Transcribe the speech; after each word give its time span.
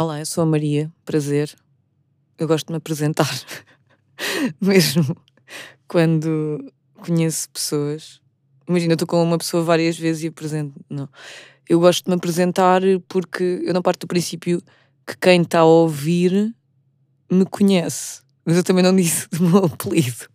Olá, 0.00 0.18
eu 0.18 0.24
sou 0.24 0.40
a 0.40 0.46
Maria, 0.46 0.90
prazer. 1.04 1.54
Eu 2.38 2.48
gosto 2.48 2.68
de 2.68 2.72
me 2.72 2.78
apresentar, 2.78 3.30
mesmo 4.58 5.14
quando 5.86 6.72
conheço 6.96 7.50
pessoas. 7.50 8.18
Imagina, 8.66 8.92
eu 8.92 8.94
estou 8.94 9.06
com 9.06 9.22
uma 9.22 9.36
pessoa 9.36 9.62
várias 9.62 9.98
vezes 9.98 10.22
e 10.22 10.28
apresento. 10.28 10.72
Não. 10.88 11.06
Eu 11.68 11.78
gosto 11.78 12.02
de 12.02 12.08
me 12.08 12.16
apresentar 12.16 12.80
porque 13.08 13.60
eu 13.62 13.74
não 13.74 13.82
parto 13.82 14.06
do 14.06 14.08
princípio 14.08 14.62
que 15.06 15.18
quem 15.18 15.42
está 15.42 15.58
a 15.58 15.64
ouvir 15.66 16.56
me 17.30 17.44
conhece. 17.44 18.22
Mas 18.42 18.56
eu 18.56 18.64
também 18.64 18.82
não 18.82 18.96
disse 18.96 19.28
o 19.38 19.42
meu 19.42 19.66
apelido. 19.66 20.30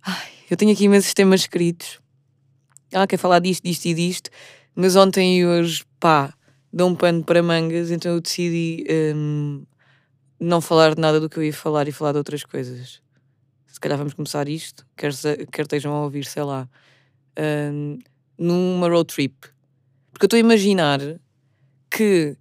Ai, 0.00 0.28
eu 0.48 0.56
tenho 0.56 0.70
aqui 0.70 0.84
imensos 0.84 1.12
temas 1.12 1.40
escritos. 1.40 1.98
Ah, 2.92 3.04
quer 3.04 3.16
falar 3.16 3.40
disto, 3.40 3.64
disto 3.64 3.86
e 3.86 3.94
disto. 3.94 4.30
Mas 4.76 4.94
ontem 4.94 5.40
e 5.40 5.44
hoje, 5.44 5.84
pá, 5.98 6.32
dão 6.74 6.88
um 6.88 6.94
pano 6.96 7.22
para 7.22 7.40
mangas, 7.40 7.92
então 7.92 8.12
eu 8.12 8.20
decidi 8.20 8.84
um, 9.14 9.64
não 10.40 10.60
falar 10.60 10.96
de 10.96 11.00
nada 11.00 11.20
do 11.20 11.28
que 11.28 11.38
eu 11.38 11.44
ia 11.44 11.52
falar 11.52 11.86
e 11.86 11.92
falar 11.92 12.10
de 12.10 12.18
outras 12.18 12.42
coisas. 12.42 13.00
Se 13.68 13.78
calhar 13.78 13.96
vamos 13.96 14.12
começar 14.12 14.48
isto, 14.48 14.84
quer, 14.96 15.12
quer 15.52 15.62
estejam 15.62 15.94
a 15.94 16.02
ouvir, 16.02 16.24
sei 16.24 16.42
lá, 16.42 16.68
um, 17.72 17.98
numa 18.36 18.88
road 18.88 19.06
trip. 19.06 19.34
Porque 20.10 20.24
eu 20.24 20.26
estou 20.26 20.36
a 20.36 20.40
imaginar 20.40 20.98
que 21.88 22.36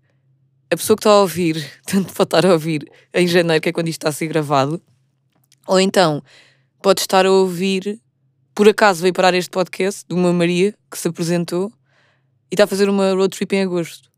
a 0.71 0.75
pessoa 0.75 0.97
que 0.97 1.01
está 1.01 1.11
a 1.11 1.21
ouvir, 1.21 1.63
tanto 1.85 2.11
pode 2.11 2.27
estar 2.27 2.43
a 2.43 2.53
ouvir 2.53 2.91
em 3.13 3.27
janeiro, 3.27 3.61
que 3.61 3.69
é 3.69 3.71
quando 3.71 3.87
isto 3.89 3.99
está 3.99 4.09
a 4.09 4.13
ser 4.13 4.25
gravado, 4.25 4.81
ou 5.67 5.79
então 5.79 6.23
pode 6.81 7.01
estar 7.01 7.23
a 7.27 7.31
ouvir, 7.31 8.01
por 8.55 8.67
acaso 8.67 9.03
veio 9.03 9.13
parar 9.13 9.35
este 9.35 9.51
podcast 9.51 10.05
de 10.07 10.15
uma 10.15 10.33
Maria 10.33 10.73
que 10.89 10.97
se 10.97 11.07
apresentou 11.07 11.71
e 12.51 12.55
está 12.55 12.63
a 12.63 12.67
fazer 12.67 12.89
uma 12.89 13.13
road 13.13 13.29
trip 13.29 13.55
em 13.55 13.61
agosto. 13.61 14.12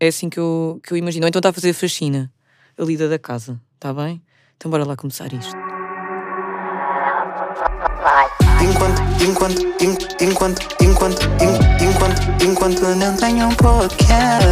É 0.00 0.08
assim 0.08 0.28
que 0.28 0.38
eu, 0.38 0.80
que 0.82 0.92
eu 0.92 0.96
imagino. 0.96 1.24
Ou 1.24 1.28
então 1.28 1.38
está 1.38 1.50
a 1.50 1.52
fazer 1.52 1.72
faxina, 1.72 2.30
a 2.78 2.82
lida 2.82 3.08
da 3.08 3.18
casa, 3.18 3.60
está 3.74 3.92
bem? 3.92 4.22
Então 4.56 4.70
bora 4.70 4.84
lá 4.84 4.96
começar 4.96 5.32
isto. 5.32 5.54
Enquanto, 8.60 9.02
enquanto, 9.22 9.62
enquanto, 10.20 10.62
enquanto, 10.80 11.22
enquanto, 11.80 12.44
enquanto 12.44 12.94
não 12.96 13.16
tenho 13.16 13.48
um 13.48 13.54
podcast. 13.54 14.46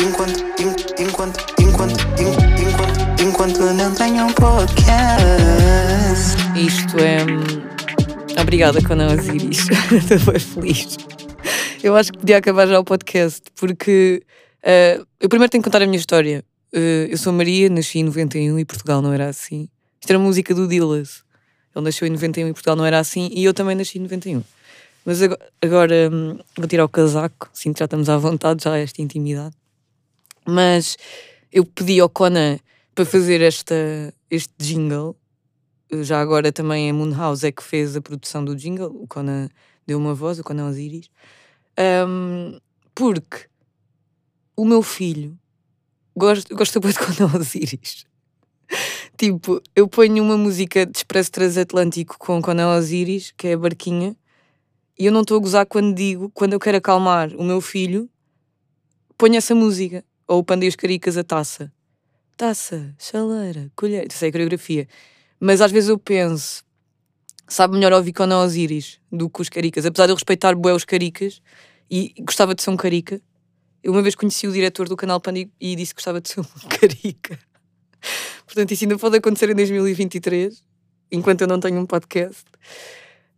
Enquanto, 0.00 0.44
enquanto, 1.00 1.44
enquanto, 1.60 1.62
enquanto, 1.62 1.96
enquanto, 2.20 3.22
enquanto 3.22 3.60
não 3.74 3.94
tenho 3.94 4.26
um 4.26 4.32
podcast. 4.32 4.82
Isto 6.56 6.98
é. 6.98 7.24
Obrigada, 8.40 8.82
Conan 8.82 9.14
Osiris. 9.14 9.66
Estou 9.92 10.32
bem 10.32 10.40
feliz. 10.40 11.11
Eu 11.82 11.96
acho 11.96 12.12
que 12.12 12.18
podia 12.18 12.36
acabar 12.36 12.68
já 12.68 12.78
o 12.78 12.84
podcast, 12.84 13.42
porque 13.56 14.22
uh, 14.62 15.04
eu 15.18 15.28
primeiro 15.28 15.50
tenho 15.50 15.60
que 15.60 15.68
contar 15.68 15.82
a 15.82 15.86
minha 15.86 15.98
história. 15.98 16.44
Uh, 16.72 17.10
eu 17.10 17.18
sou 17.18 17.32
Maria, 17.32 17.68
nasci 17.68 17.98
em 17.98 18.04
91 18.04 18.56
e 18.60 18.64
Portugal 18.64 19.02
não 19.02 19.12
era 19.12 19.28
assim. 19.28 19.68
Isto 20.00 20.10
era 20.10 20.18
música 20.18 20.54
do 20.54 20.68
Dillas. 20.68 21.24
Ele 21.74 21.84
nasceu 21.84 22.06
em 22.06 22.10
91 22.10 22.46
e 22.46 22.52
Portugal 22.52 22.76
não 22.76 22.86
era 22.86 23.00
assim, 23.00 23.28
e 23.32 23.42
eu 23.42 23.52
também 23.52 23.74
nasci 23.74 23.98
em 23.98 24.02
91. 24.02 24.44
Mas 25.04 25.22
agora, 25.22 25.48
agora 25.60 26.10
um, 26.12 26.38
vou 26.56 26.68
tirar 26.68 26.84
o 26.84 26.88
casaco, 26.88 27.50
sinto 27.52 27.74
que 27.74 27.78
já 27.80 27.86
estamos 27.86 28.08
à 28.08 28.16
vontade, 28.16 28.62
já 28.62 28.78
esta 28.78 29.02
intimidade. 29.02 29.56
Mas 30.46 30.96
eu 31.50 31.64
pedi 31.64 31.98
ao 31.98 32.08
Conan 32.08 32.60
para 32.94 33.04
fazer 33.04 33.40
esta, 33.40 33.74
este 34.30 34.52
jingle. 34.56 35.16
Já 36.02 36.20
agora 36.20 36.52
também 36.52 36.88
a 36.88 36.94
Moonhouse 36.94 37.44
é 37.44 37.50
que 37.50 37.62
fez 37.62 37.96
a 37.96 38.00
produção 38.00 38.44
do 38.44 38.54
jingle. 38.54 39.02
O 39.02 39.08
Conan 39.08 39.48
deu 39.84 39.98
uma 39.98 40.14
voz, 40.14 40.38
o 40.38 40.44
Conan 40.44 40.68
Osiris. 40.68 41.10
Um, 41.78 42.58
porque 42.94 43.46
o 44.56 44.64
meu 44.64 44.82
filho 44.82 45.38
gosta, 46.16 46.54
gosta 46.54 46.80
muito 46.80 46.98
de 46.98 47.16
Conan 47.16 47.38
Osiris. 47.38 48.04
tipo, 49.16 49.60
eu 49.74 49.88
ponho 49.88 50.22
uma 50.22 50.36
música 50.36 50.86
de 50.86 50.98
Expresso 50.98 51.30
Transatlântico 51.32 52.16
com 52.18 52.42
Conan 52.42 52.76
Osiris, 52.76 53.32
que 53.36 53.48
é 53.48 53.52
a 53.54 53.58
Barquinha, 53.58 54.16
e 54.98 55.06
eu 55.06 55.12
não 55.12 55.22
estou 55.22 55.38
a 55.38 55.40
gozar 55.40 55.66
quando 55.66 55.94
digo, 55.94 56.30
quando 56.30 56.52
eu 56.52 56.60
quero 56.60 56.78
acalmar 56.78 57.34
o 57.36 57.42
meu 57.42 57.60
filho, 57.60 58.08
ponho 59.16 59.36
essa 59.36 59.54
música. 59.54 60.04
Ou 60.28 60.38
o 60.38 60.44
Pandei 60.44 60.68
os 60.68 60.76
Caricas, 60.76 61.16
a 61.16 61.24
taça. 61.24 61.72
Taça, 62.36 62.94
chaleira, 62.98 63.70
colher. 63.76 64.06
Isso 64.10 64.24
é 64.24 64.28
a 64.28 64.32
coreografia. 64.32 64.88
Mas 65.38 65.60
às 65.60 65.72
vezes 65.72 65.88
eu 65.88 65.98
penso, 65.98 66.64
sabe 67.48 67.74
melhor 67.74 67.92
ouvir 67.92 68.12
Conan 68.12 68.42
Osiris 68.42 69.00
do 69.10 69.28
que 69.28 69.42
os 69.42 69.48
Caricas. 69.48 69.86
Apesar 69.86 70.06
de 70.06 70.12
eu 70.12 70.16
respeitar 70.16 70.54
bué 70.54 70.72
os 70.72 70.84
Caricas 70.84 71.40
e 71.90 72.14
gostava 72.20 72.54
de 72.54 72.62
ser 72.62 72.70
um 72.70 72.76
Carica. 72.76 73.20
Eu 73.82 73.92
uma 73.92 74.00
vez 74.00 74.14
conheci 74.14 74.46
o 74.46 74.52
diretor 74.52 74.88
do 74.88 74.96
canal 74.96 75.20
Panda 75.20 75.40
e 75.60 75.76
disse 75.76 75.92
que 75.92 75.98
gostava 75.98 76.20
de 76.20 76.28
ser 76.28 76.40
um 76.40 76.44
Carica. 76.68 77.38
Portanto, 78.46 78.70
isso 78.72 78.84
ainda 78.84 78.98
pode 78.98 79.16
acontecer 79.16 79.50
em 79.50 79.54
2023, 79.54 80.64
enquanto 81.10 81.42
eu 81.42 81.46
não 81.46 81.60
tenho 81.60 81.78
um 81.80 81.86
podcast. 81.86 82.44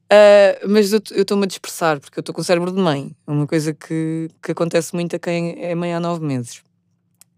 Uh, 0.05 0.69
mas 0.69 0.93
eu 0.93 1.01
estou-me 1.13 1.45
a 1.45 1.47
dispersar, 1.47 1.99
porque 1.99 2.19
eu 2.19 2.21
estou 2.21 2.35
com 2.35 2.41
o 2.41 2.45
cérebro 2.45 2.71
de 2.71 2.81
mãe. 2.81 3.17
É 3.27 3.31
uma 3.31 3.47
coisa 3.47 3.75
que, 3.75 4.31
que 4.43 4.53
acontece 4.53 4.95
muito 4.95 5.17
a 5.17 5.19
quem 5.19 5.57
é 5.63 5.75
mãe 5.75 5.93
há 5.95 5.99
nove 5.99 6.25
meses. 6.25 6.63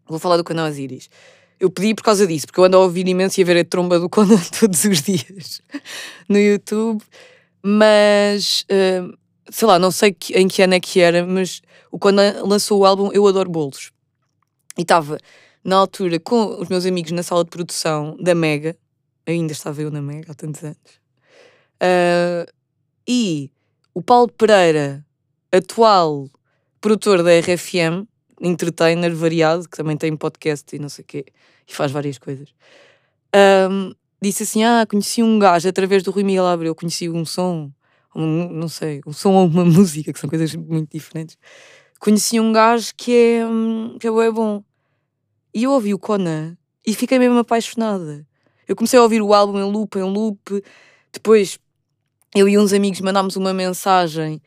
Vou 0.07 0.19
falar 0.19 0.37
do 0.37 0.45
canal 0.45 0.67
Osiris. 0.69 1.09
Eu 1.59 1.71
pedi 1.71 1.95
por 1.95 2.03
causa 2.03 2.27
disso, 2.27 2.47
porque 2.47 2.61
eu 2.61 2.65
ando 2.65 2.77
a 2.77 2.81
ouvir 2.81 3.09
imenso 3.09 3.41
e 3.41 3.43
a 3.43 3.47
ver 3.47 3.59
a 3.59 3.65
tromba 3.65 3.99
do 3.99 4.09
Conan 4.09 4.41
todos 4.61 4.85
os 4.85 5.03
dias 5.03 5.63
no 6.29 6.39
YouTube. 6.39 7.03
Mas, 7.63 8.65
uh, 8.71 9.17
sei 9.51 9.67
lá, 9.67 9.79
não 9.79 9.91
sei 9.91 10.13
que, 10.13 10.35
em 10.35 10.47
que 10.47 10.63
ano 10.63 10.75
é 10.75 10.81
que 10.81 11.01
era, 11.01 11.27
mas 11.27 11.63
o 11.91 11.99
Conan 11.99 12.43
lançou 12.45 12.81
o 12.81 12.85
álbum 12.85 13.11
Eu 13.13 13.27
Adoro 13.27 13.51
Bolos. 13.51 13.91
E 14.77 14.83
estava, 14.83 15.19
na 15.65 15.77
altura, 15.77 16.21
com 16.21 16.61
os 16.61 16.69
meus 16.69 16.85
amigos 16.85 17.13
na 17.13 17.23
sala 17.23 17.43
de 17.43 17.51
produção 17.51 18.17
da 18.21 18.35
Mega. 18.35 18.77
Ainda 19.27 19.53
estava 19.53 19.83
eu 19.83 19.91
na 19.91 20.03
Mega 20.03 20.33
há 20.33 20.35
tantos 20.35 20.63
anos. 20.63 21.01
Uh, 21.83 22.53
e 23.09 23.51
o 23.95 24.03
Paulo 24.03 24.29
Pereira, 24.29 25.05
atual 25.51 26.29
produtor 26.81 27.23
da 27.23 27.31
RFM, 27.41 28.07
entertainer 28.41 29.15
variado, 29.15 29.69
que 29.69 29.77
também 29.77 29.97
tem 29.97 30.17
podcast 30.17 30.75
e 30.75 30.79
não 30.79 30.89
sei 30.89 31.03
o 31.03 31.07
quê, 31.07 31.27
e 31.67 31.75
faz 31.75 31.91
várias 31.91 32.19
coisas, 32.19 32.49
um, 33.71 33.93
disse 34.21 34.43
assim: 34.43 34.65
Ah, 34.65 34.87
conheci 34.89 35.23
um 35.23 35.39
gajo 35.39 35.69
através 35.69 36.03
do 36.03 36.11
Rui 36.11 36.25
Miguel 36.25 36.47
Abreu, 36.47 36.75
conheci 36.75 37.09
um 37.09 37.25
som, 37.25 37.71
um, 38.15 38.49
não 38.49 38.69
sei, 38.69 39.01
um 39.07 39.13
som 39.13 39.33
ou 39.35 39.47
uma 39.47 39.65
música, 39.67 40.13
que 40.13 40.19
são 40.19 40.29
coisas 40.29 40.55
muito 40.55 40.91
diferentes. 40.91 41.37
Conheci 41.99 42.39
um 42.39 42.53
gajo 42.53 42.93
que 42.97 43.13
é, 43.15 43.47
hum, 43.47 43.97
que 43.99 44.07
é 44.07 44.31
bom. 44.31 44.63
E 45.55 45.65
eu 45.65 45.73
ouvi 45.73 45.95
o 45.95 45.99
Conan 45.99 46.57
e 46.87 46.95
fiquei 46.95 47.19
mesmo 47.19 47.39
apaixonada. 47.39 48.27
Eu 48.69 48.77
comecei 48.77 48.99
a 48.99 49.03
ouvir 49.03 49.23
o 49.23 49.33
álbum 49.33 49.59
em 49.59 49.71
loop, 49.71 49.99
em 49.99 50.03
loop. 50.03 50.63
Depois, 51.13 51.59
eu 52.35 52.49
e 52.49 52.59
uns 52.59 52.73
amigos 52.73 53.01
mandámos 53.01 53.37
uma 53.37 53.55
mensagem 53.55 54.43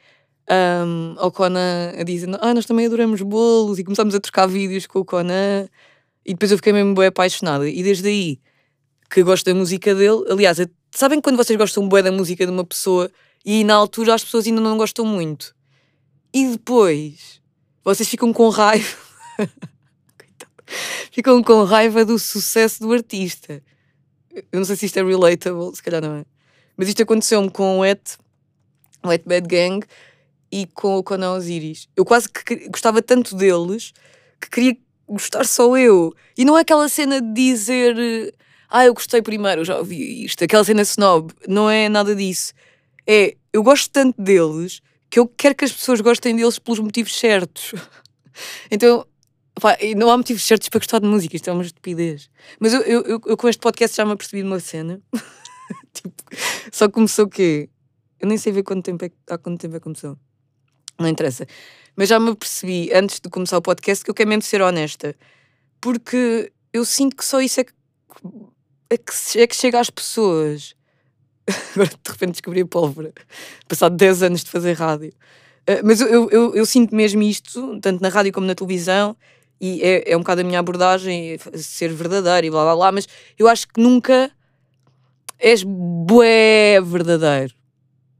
um, 0.49 1.15
ao 1.17 1.31
Conan 1.31 1.93
a 1.97 2.03
dizer: 2.03 2.29
Ah, 2.41 2.53
nós 2.53 2.65
também 2.65 2.85
adoramos 2.85 3.21
bolos, 3.21 3.79
e 3.79 3.83
começámos 3.83 4.15
a 4.15 4.19
trocar 4.19 4.47
vídeos 4.47 4.87
com 4.87 4.99
o 4.99 5.05
Conan, 5.05 5.67
e 6.25 6.33
depois 6.33 6.51
eu 6.51 6.57
fiquei 6.57 6.73
mesmo 6.73 6.93
bem 6.95 7.07
apaixonada. 7.07 7.69
E 7.69 7.83
desde 7.83 8.07
aí 8.07 8.39
que 9.09 9.23
gosto 9.23 9.45
da 9.45 9.55
música 9.55 9.95
dele, 9.95 10.23
aliás, 10.29 10.57
sabem 10.91 11.19
quando 11.19 11.37
vocês 11.37 11.57
gostam 11.57 11.87
bem 11.89 12.03
da 12.03 12.11
música 12.11 12.45
de 12.45 12.51
uma 12.51 12.63
pessoa 12.63 13.09
e 13.43 13.63
na 13.63 13.73
altura 13.73 14.13
as 14.13 14.23
pessoas 14.23 14.45
ainda 14.45 14.61
não 14.61 14.77
gostam 14.77 15.05
muito, 15.05 15.55
e 16.33 16.47
depois 16.49 17.41
vocês 17.83 18.07
ficam 18.07 18.31
com 18.33 18.49
raiva. 18.49 18.97
ficam 21.11 21.41
com 21.41 21.63
raiva 21.63 22.05
do 22.05 22.19
sucesso 22.19 22.81
do 22.81 22.93
artista. 22.93 23.63
Eu 24.51 24.59
não 24.59 24.65
sei 24.65 24.75
se 24.75 24.85
isto 24.85 24.97
é 24.97 25.03
relatable, 25.03 25.75
se 25.75 25.81
calhar 25.81 26.01
não 26.01 26.17
é. 26.17 26.25
Mas 26.77 26.87
isto 26.87 27.01
aconteceu-me 27.01 27.49
com 27.49 27.79
o 27.79 27.85
Et, 27.85 28.17
o 29.03 29.11
Et 29.11 29.23
Bad 29.25 29.47
Gang, 29.47 29.85
e 30.51 30.65
com 30.67 30.97
o 30.97 31.03
Conan 31.03 31.33
Osiris. 31.33 31.87
Eu 31.95 32.05
quase 32.05 32.29
que 32.29 32.67
gostava 32.69 33.01
tanto 33.01 33.35
deles 33.35 33.93
que 34.39 34.49
queria 34.49 34.77
gostar 35.07 35.45
só 35.45 35.77
eu. 35.77 36.13
E 36.37 36.45
não 36.45 36.57
é 36.57 36.61
aquela 36.61 36.87
cena 36.87 37.21
de 37.21 37.33
dizer 37.33 38.33
ah, 38.69 38.85
eu 38.85 38.93
gostei 38.93 39.19
primeiro, 39.21 39.61
eu 39.61 39.65
já 39.65 39.77
ouvi 39.77 40.23
isto, 40.23 40.43
aquela 40.43 40.63
cena 40.63 40.83
snob. 40.83 41.33
Não 41.47 41.69
é 41.69 41.89
nada 41.89 42.15
disso. 42.15 42.53
É, 43.07 43.35
eu 43.51 43.63
gosto 43.63 43.89
tanto 43.89 44.21
deles 44.21 44.79
que 45.09 45.19
eu 45.19 45.27
quero 45.27 45.55
que 45.55 45.65
as 45.65 45.71
pessoas 45.71 45.99
gostem 46.01 46.35
deles 46.35 46.59
pelos 46.59 46.79
motivos 46.79 47.17
certos. 47.17 47.73
então, 48.69 49.07
pá, 49.59 49.75
não 49.97 50.11
há 50.11 50.17
motivos 50.17 50.43
certos 50.45 50.69
para 50.69 50.79
gostar 50.79 50.99
de 50.99 51.07
música, 51.07 51.35
isto 51.35 51.49
é 51.49 51.53
uma 51.53 51.63
estupidez. 51.63 52.29
Mas 52.59 52.73
eu, 52.73 52.81
eu, 52.81 53.01
eu, 53.01 53.21
eu 53.25 53.35
com 53.35 53.49
este 53.49 53.59
podcast 53.59 53.97
já 53.97 54.05
me 54.05 54.11
apercebi 54.11 54.43
de 54.43 54.47
uma 54.47 54.59
cena. 54.59 55.01
tipo, 55.91 56.23
só 56.71 56.87
começou 56.87 57.25
o 57.25 57.29
quê? 57.29 57.69
Eu 58.19 58.27
nem 58.27 58.37
sei 58.37 58.53
ver 58.53 58.61
quanto 58.61 58.85
tempo 58.85 59.03
é, 59.03 59.09
há 59.31 59.37
quanto 59.39 59.59
tempo 59.59 59.75
é 59.75 59.79
que 59.79 59.83
começou 59.83 60.15
não 61.01 61.09
interessa. 61.09 61.45
Mas 61.95 62.09
já 62.09 62.19
me 62.19 62.35
percebi, 62.35 62.91
antes 62.93 63.19
de 63.19 63.29
começar 63.29 63.57
o 63.57 63.61
podcast, 63.61 64.03
que 64.03 64.09
eu 64.09 64.15
quero 64.15 64.29
mesmo 64.29 64.43
ser 64.43 64.61
honesta. 64.61 65.15
Porque 65.81 66.51
eu 66.71 66.85
sinto 66.85 67.15
que 67.15 67.25
só 67.25 67.41
isso 67.41 67.61
é 67.61 67.63
que, 67.63 67.73
é 68.89 68.97
que, 68.97 69.39
é 69.39 69.47
que 69.47 69.55
chega 69.55 69.79
às 69.79 69.89
pessoas. 69.89 70.75
Agora 71.75 71.89
de 71.89 72.11
repente 72.11 72.31
descobri 72.31 72.61
a 72.61 72.65
pólvora, 72.65 73.13
passado 73.67 73.95
10 73.95 74.23
anos 74.23 74.43
de 74.43 74.51
fazer 74.51 74.73
rádio. 74.73 75.11
Uh, 75.67 75.81
mas 75.83 76.01
eu, 76.01 76.29
eu, 76.29 76.55
eu, 76.55 76.65
sinto 76.65 76.95
mesmo 76.95 77.21
isto, 77.21 77.79
tanto 77.79 78.01
na 78.01 78.09
rádio 78.09 78.31
como 78.31 78.47
na 78.47 78.55
televisão, 78.55 79.15
e 79.59 79.81
é, 79.81 80.11
é 80.11 80.15
um 80.15 80.19
bocado 80.19 80.41
a 80.41 80.43
minha 80.43 80.59
abordagem, 80.59 81.37
ser 81.55 81.91
verdadeiro 81.93 82.47
e 82.47 82.49
blá 82.49 82.63
blá 82.63 82.75
blá, 82.75 82.91
mas 82.91 83.07
eu 83.37 83.47
acho 83.47 83.67
que 83.67 83.81
nunca 83.81 84.31
és 85.37 85.63
bué 85.63 86.79
verdadeiro. 86.81 87.53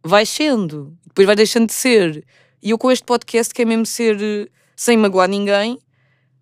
Vai 0.04 0.26
sendo, 0.26 0.98
depois 1.06 1.26
vai 1.26 1.36
deixando 1.36 1.68
de 1.68 1.74
ser. 1.74 2.26
E 2.62 2.72
eu 2.72 2.78
com 2.78 2.92
este 2.92 3.06
podcast 3.06 3.54
quero 3.54 3.70
mesmo 3.70 3.86
ser 3.86 4.22
eh, 4.22 4.50
sem 4.76 4.98
magoar 4.98 5.30
ninguém, 5.30 5.80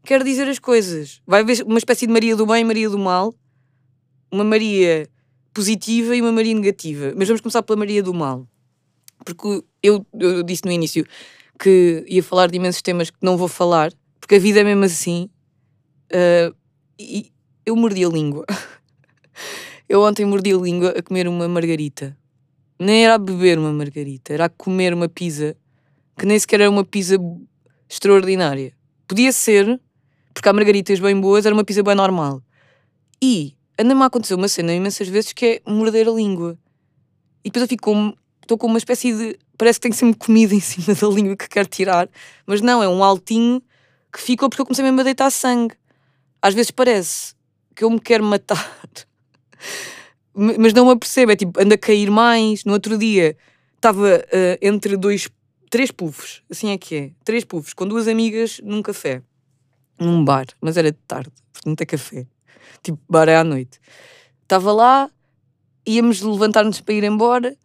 quero 0.03 0.23
dizer 0.23 0.47
as 0.47 0.57
coisas. 0.57 1.21
Vai 1.27 1.41
haver 1.41 1.63
uma 1.63 1.77
espécie 1.77 2.07
de 2.07 2.13
Maria 2.13 2.35
do 2.35 2.45
bem 2.45 2.61
e 2.61 2.63
Maria 2.63 2.89
do 2.89 2.97
mal, 2.97 3.35
uma 4.31 4.43
Maria 4.43 5.07
positiva 5.53 6.15
e 6.15 6.21
uma 6.21 6.31
Maria 6.31 6.55
negativa. 6.55 7.13
Mas 7.15 7.27
vamos 7.27 7.41
começar 7.41 7.61
pela 7.61 7.77
Maria 7.77 8.01
do 8.01 8.13
mal. 8.13 8.47
Porque 9.23 9.63
eu, 9.83 10.05
eu 10.13 10.43
disse 10.43 10.65
no 10.65 10.71
início 10.71 11.05
que 11.59 12.03
ia 12.07 12.23
falar 12.23 12.49
de 12.49 12.57
imensos 12.57 12.81
temas 12.81 13.09
que 13.09 13.17
não 13.21 13.37
vou 13.37 13.47
falar, 13.47 13.91
porque 14.19 14.35
a 14.35 14.39
vida 14.39 14.59
é 14.59 14.63
mesmo 14.63 14.85
assim. 14.85 15.29
Uh, 16.11 16.55
e 16.99 17.31
eu 17.65 17.75
mordi 17.75 18.03
a 18.03 18.09
língua. 18.09 18.45
eu 19.87 20.01
ontem 20.01 20.25
mordi 20.25 20.53
a 20.53 20.57
língua 20.57 20.89
a 20.97 21.01
comer 21.03 21.27
uma 21.27 21.47
margarita. 21.47 22.17
Nem 22.79 23.05
era 23.05 23.15
a 23.15 23.17
beber 23.17 23.57
uma 23.57 23.73
margarita, 23.73 24.33
era 24.33 24.45
a 24.45 24.49
comer 24.49 24.93
uma 24.93 25.09
pizza 25.09 25.55
que 26.17 26.25
nem 26.25 26.37
sequer 26.39 26.61
era 26.61 26.69
uma 26.69 26.83
pizza 26.83 27.15
extraordinária. 27.89 28.73
Podia 29.07 29.31
ser, 29.31 29.79
porque 30.33 30.49
há 30.49 30.53
margaritas 30.53 30.99
bem 30.99 31.19
boas, 31.19 31.45
era 31.45 31.53
uma 31.53 31.63
pizza 31.63 31.83
bem 31.83 31.95
normal. 31.95 32.41
E 33.21 33.55
anda-me 33.79 34.01
a 34.01 34.05
acontecer 34.05 34.33
uma 34.33 34.47
cena 34.47 34.73
imensas 34.73 35.07
vezes 35.07 35.33
que 35.33 35.45
é 35.45 35.71
morder 35.71 36.07
a 36.07 36.11
língua. 36.11 36.57
E 37.43 37.49
depois 37.49 37.61
eu 37.61 37.67
fico 37.67 37.83
com, 37.83 38.13
estou 38.41 38.57
com 38.57 38.67
uma 38.67 38.77
espécie 38.77 39.13
de. 39.13 39.39
Parece 39.57 39.79
que 39.79 39.83
tenho 39.83 39.93
sempre 39.93 40.19
comida 40.19 40.53
em 40.55 40.59
cima 40.59 40.95
da 40.95 41.07
língua 41.07 41.35
que 41.35 41.47
quero 41.47 41.67
tirar, 41.67 42.09
mas 42.45 42.61
não, 42.61 42.81
é 42.81 42.87
um 42.87 43.03
altinho 43.03 43.61
que 44.11 44.21
ficou 44.21 44.49
porque 44.49 44.61
eu 44.61 44.65
comecei 44.65 44.83
mesmo 44.83 44.99
a 45.01 45.03
deitar 45.03 45.29
sangue. 45.29 45.75
Às 46.41 46.53
vezes 46.53 46.71
parece 46.71 47.35
que 47.75 47.83
eu 47.83 47.89
me 47.89 47.99
quero 47.99 48.23
matar, 48.23 48.71
mas 50.33 50.73
não 50.73 50.85
me 50.85 50.91
apercebo, 50.91 51.31
é 51.31 51.35
tipo, 51.35 51.59
anda 51.61 51.75
a 51.75 51.77
cair 51.77 52.09
mais. 52.09 52.63
No 52.63 52.73
outro 52.73 52.97
dia 52.97 53.37
estava 53.75 54.17
uh, 54.17 54.57
entre 54.61 54.97
dois, 54.97 55.29
três 55.69 55.91
puffs, 55.91 56.41
assim 56.49 56.71
é 56.71 56.77
que 56.77 56.95
é, 56.95 57.11
três 57.23 57.43
puffs, 57.43 57.73
com 57.73 57.87
duas 57.87 58.07
amigas 58.07 58.59
num 58.63 58.81
café, 58.81 59.21
num 59.99 60.23
bar, 60.23 60.45
mas 60.61 60.77
era 60.77 60.91
de 60.91 60.97
tarde, 61.07 61.31
portanto 61.53 61.81
é 61.81 61.85
café, 61.85 62.27
tipo, 62.83 62.99
bar 63.09 63.27
é 63.27 63.35
à 63.35 63.43
noite. 63.43 63.79
Estava 64.43 64.71
lá, 64.71 65.09
íamos 65.85 66.21
levantar-nos 66.21 66.79
para 66.81 66.93
ir 66.93 67.03
embora 67.03 67.57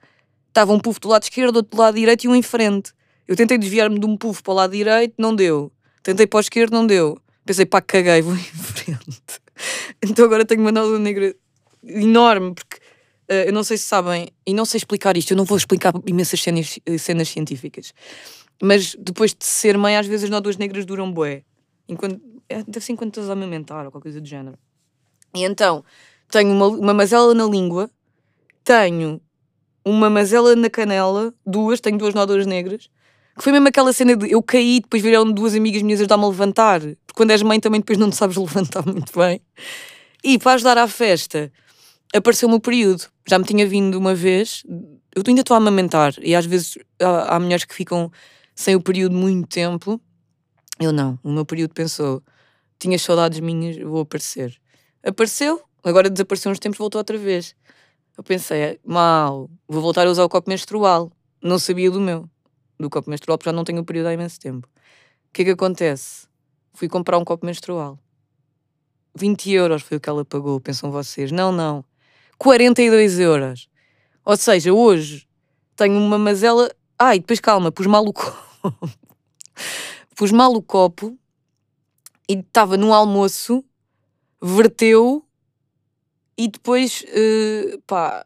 Estava 0.52 0.70
um 0.70 0.78
puff 0.78 1.00
do 1.00 1.08
lado 1.08 1.22
esquerdo, 1.22 1.56
outro 1.56 1.74
do 1.74 1.80
lado 1.80 1.94
direito 1.94 2.24
e 2.24 2.28
um 2.28 2.36
em 2.36 2.42
frente. 2.42 2.92
Eu 3.26 3.34
tentei 3.34 3.56
desviar-me 3.56 3.98
de 3.98 4.04
um 4.04 4.18
puff 4.18 4.42
para 4.42 4.52
o 4.52 4.54
lado 4.56 4.72
direito, 4.72 5.14
não 5.16 5.34
deu. 5.34 5.72
Tentei 6.02 6.26
para 6.26 6.36
o 6.36 6.40
esquerdo, 6.40 6.74
não 6.74 6.86
deu. 6.86 7.18
Pensei, 7.42 7.64
pá, 7.64 7.80
caguei, 7.80 8.20
vou 8.20 8.34
em 8.34 8.38
frente. 8.38 9.22
então 10.02 10.26
agora 10.26 10.44
tenho 10.44 10.60
uma 10.60 10.70
nódoa 10.70 10.98
negra 10.98 11.34
enorme, 11.82 12.54
porque 12.54 12.81
eu 13.46 13.52
não 13.52 13.64
sei 13.64 13.76
se 13.76 13.84
sabem, 13.84 14.28
e 14.46 14.54
não 14.54 14.64
sei 14.64 14.78
explicar 14.78 15.16
isto, 15.16 15.32
eu 15.32 15.36
não 15.36 15.44
vou 15.44 15.56
explicar 15.56 15.92
imensas 16.06 16.40
cenas, 16.42 16.78
eh, 16.84 16.98
cenas 16.98 17.28
científicas. 17.28 17.92
Mas 18.62 18.94
depois 18.98 19.34
de 19.34 19.44
ser 19.44 19.76
mãe, 19.76 19.96
às 19.96 20.06
vezes 20.06 20.24
as 20.24 20.30
nódoas 20.30 20.56
negras 20.56 20.84
duram 20.84 21.10
bué. 21.10 21.42
Enquanto, 21.88 22.20
é, 22.48 22.62
deve 22.62 22.80
ser 22.80 22.92
enquanto 22.92 23.14
estás 23.14 23.30
a 23.30 23.32
amamentar 23.32 23.84
ou 23.84 23.90
qualquer 23.90 24.04
coisa 24.04 24.20
do 24.20 24.26
género. 24.26 24.58
E 25.34 25.44
então, 25.44 25.84
tenho 26.30 26.52
uma, 26.52 26.66
uma 26.66 26.94
mazela 26.94 27.34
na 27.34 27.44
língua, 27.44 27.90
tenho 28.64 29.20
uma 29.84 30.08
mazela 30.08 30.54
na 30.54 30.70
canela, 30.70 31.34
duas, 31.44 31.80
tenho 31.80 31.98
duas 31.98 32.14
nódulas 32.14 32.46
negras, 32.46 32.88
que 33.36 33.42
foi 33.42 33.52
mesmo 33.52 33.68
aquela 33.68 33.92
cena 33.92 34.14
de 34.14 34.30
eu 34.30 34.42
caí, 34.42 34.80
depois 34.80 35.02
vieram 35.02 35.30
duas 35.32 35.54
amigas 35.54 35.82
minhas 35.82 36.00
ajudar-me 36.00 36.24
a 36.24 36.28
levantar, 36.28 36.80
porque 36.80 37.16
quando 37.16 37.30
és 37.30 37.42
mãe 37.42 37.58
também 37.58 37.80
depois 37.80 37.98
não 37.98 38.10
te 38.10 38.16
sabes 38.16 38.36
levantar 38.38 38.84
muito 38.86 39.18
bem. 39.18 39.40
E 40.22 40.38
para 40.38 40.52
ajudar 40.52 40.78
à 40.78 40.86
festa, 40.86 41.50
apareceu-me 42.12 42.54
o 42.54 42.60
período. 42.60 43.04
Já 43.26 43.38
me 43.38 43.44
tinha 43.44 43.66
vindo 43.66 43.96
uma 43.98 44.14
vez, 44.14 44.62
eu 45.14 45.22
ainda 45.26 45.40
estou 45.40 45.54
a 45.54 45.58
amamentar, 45.58 46.14
e 46.20 46.34
às 46.34 46.46
vezes 46.46 46.78
há, 47.00 47.36
há 47.36 47.40
mulheres 47.40 47.64
que 47.64 47.74
ficam 47.74 48.10
sem 48.54 48.74
o 48.74 48.80
período 48.82 49.14
muito 49.14 49.48
tempo. 49.48 50.00
Eu 50.78 50.92
não, 50.92 51.18
o 51.22 51.30
meu 51.30 51.44
período 51.44 51.74
pensou, 51.74 52.22
tinha 52.78 52.98
saudades 52.98 53.40
minhas, 53.40 53.76
vou 53.78 54.00
aparecer. 54.00 54.60
Apareceu, 55.02 55.62
agora 55.84 56.10
desapareceu 56.10 56.50
uns 56.50 56.58
tempos, 56.58 56.78
voltou 56.78 56.98
outra 56.98 57.16
vez. 57.16 57.54
Eu 58.16 58.22
pensei, 58.22 58.78
mal, 58.84 59.50
vou 59.66 59.80
voltar 59.80 60.06
a 60.06 60.10
usar 60.10 60.24
o 60.24 60.28
copo 60.28 60.50
menstrual. 60.50 61.10
Não 61.42 61.58
sabia 61.58 61.90
do 61.90 62.00
meu, 62.00 62.28
do 62.78 62.90
copo 62.90 63.08
menstrual, 63.08 63.38
porque 63.38 63.48
já 63.48 63.56
não 63.56 63.64
tenho 63.64 63.80
o 63.80 63.84
período 63.84 64.06
há 64.06 64.12
imenso 64.12 64.38
tempo. 64.38 64.68
O 65.28 65.32
que 65.32 65.42
é 65.42 65.44
que 65.46 65.50
acontece? 65.52 66.26
Fui 66.74 66.88
comprar 66.88 67.18
um 67.18 67.24
copo 67.24 67.46
menstrual. 67.46 67.98
20 69.14 69.50
euros 69.52 69.82
foi 69.82 69.96
o 69.96 70.00
que 70.00 70.08
ela 70.08 70.24
pagou, 70.24 70.60
pensam 70.60 70.90
vocês. 70.90 71.30
Não, 71.32 71.52
não. 71.52 71.84
42 72.42 73.20
euros. 73.20 73.68
Ou 74.24 74.36
seja, 74.36 74.72
hoje 74.72 75.28
tenho 75.76 75.96
uma 75.96 76.18
mazela. 76.18 76.68
Ai, 76.98 77.20
depois 77.20 77.38
calma, 77.38 77.70
pus 77.70 77.86
mal 77.86 78.04
o 78.04 78.10
copo. 78.12 78.90
pus 80.16 80.32
mal 80.32 80.52
o 80.52 80.60
copo 80.60 81.16
e 82.28 82.32
estava 82.34 82.76
no 82.76 82.92
almoço, 82.92 83.64
verteu 84.42 85.24
e 86.36 86.48
depois, 86.48 87.04
uh, 87.04 87.80
pá, 87.86 88.24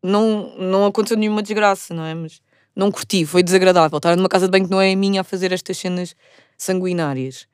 não, 0.00 0.56
não 0.58 0.86
aconteceu 0.86 1.16
nenhuma 1.16 1.42
desgraça, 1.42 1.92
não 1.92 2.04
é? 2.04 2.14
Mas 2.14 2.40
não 2.74 2.92
curti, 2.92 3.26
foi 3.26 3.42
desagradável. 3.42 3.96
Estar 3.96 4.14
numa 4.14 4.28
casa 4.28 4.46
de 4.46 4.52
banho 4.52 4.66
que 4.66 4.70
não 4.70 4.80
é 4.80 4.92
a 4.92 4.96
minha 4.96 5.22
a 5.22 5.24
fazer 5.24 5.50
estas 5.50 5.76
cenas 5.76 6.14
sanguinárias. 6.56 7.48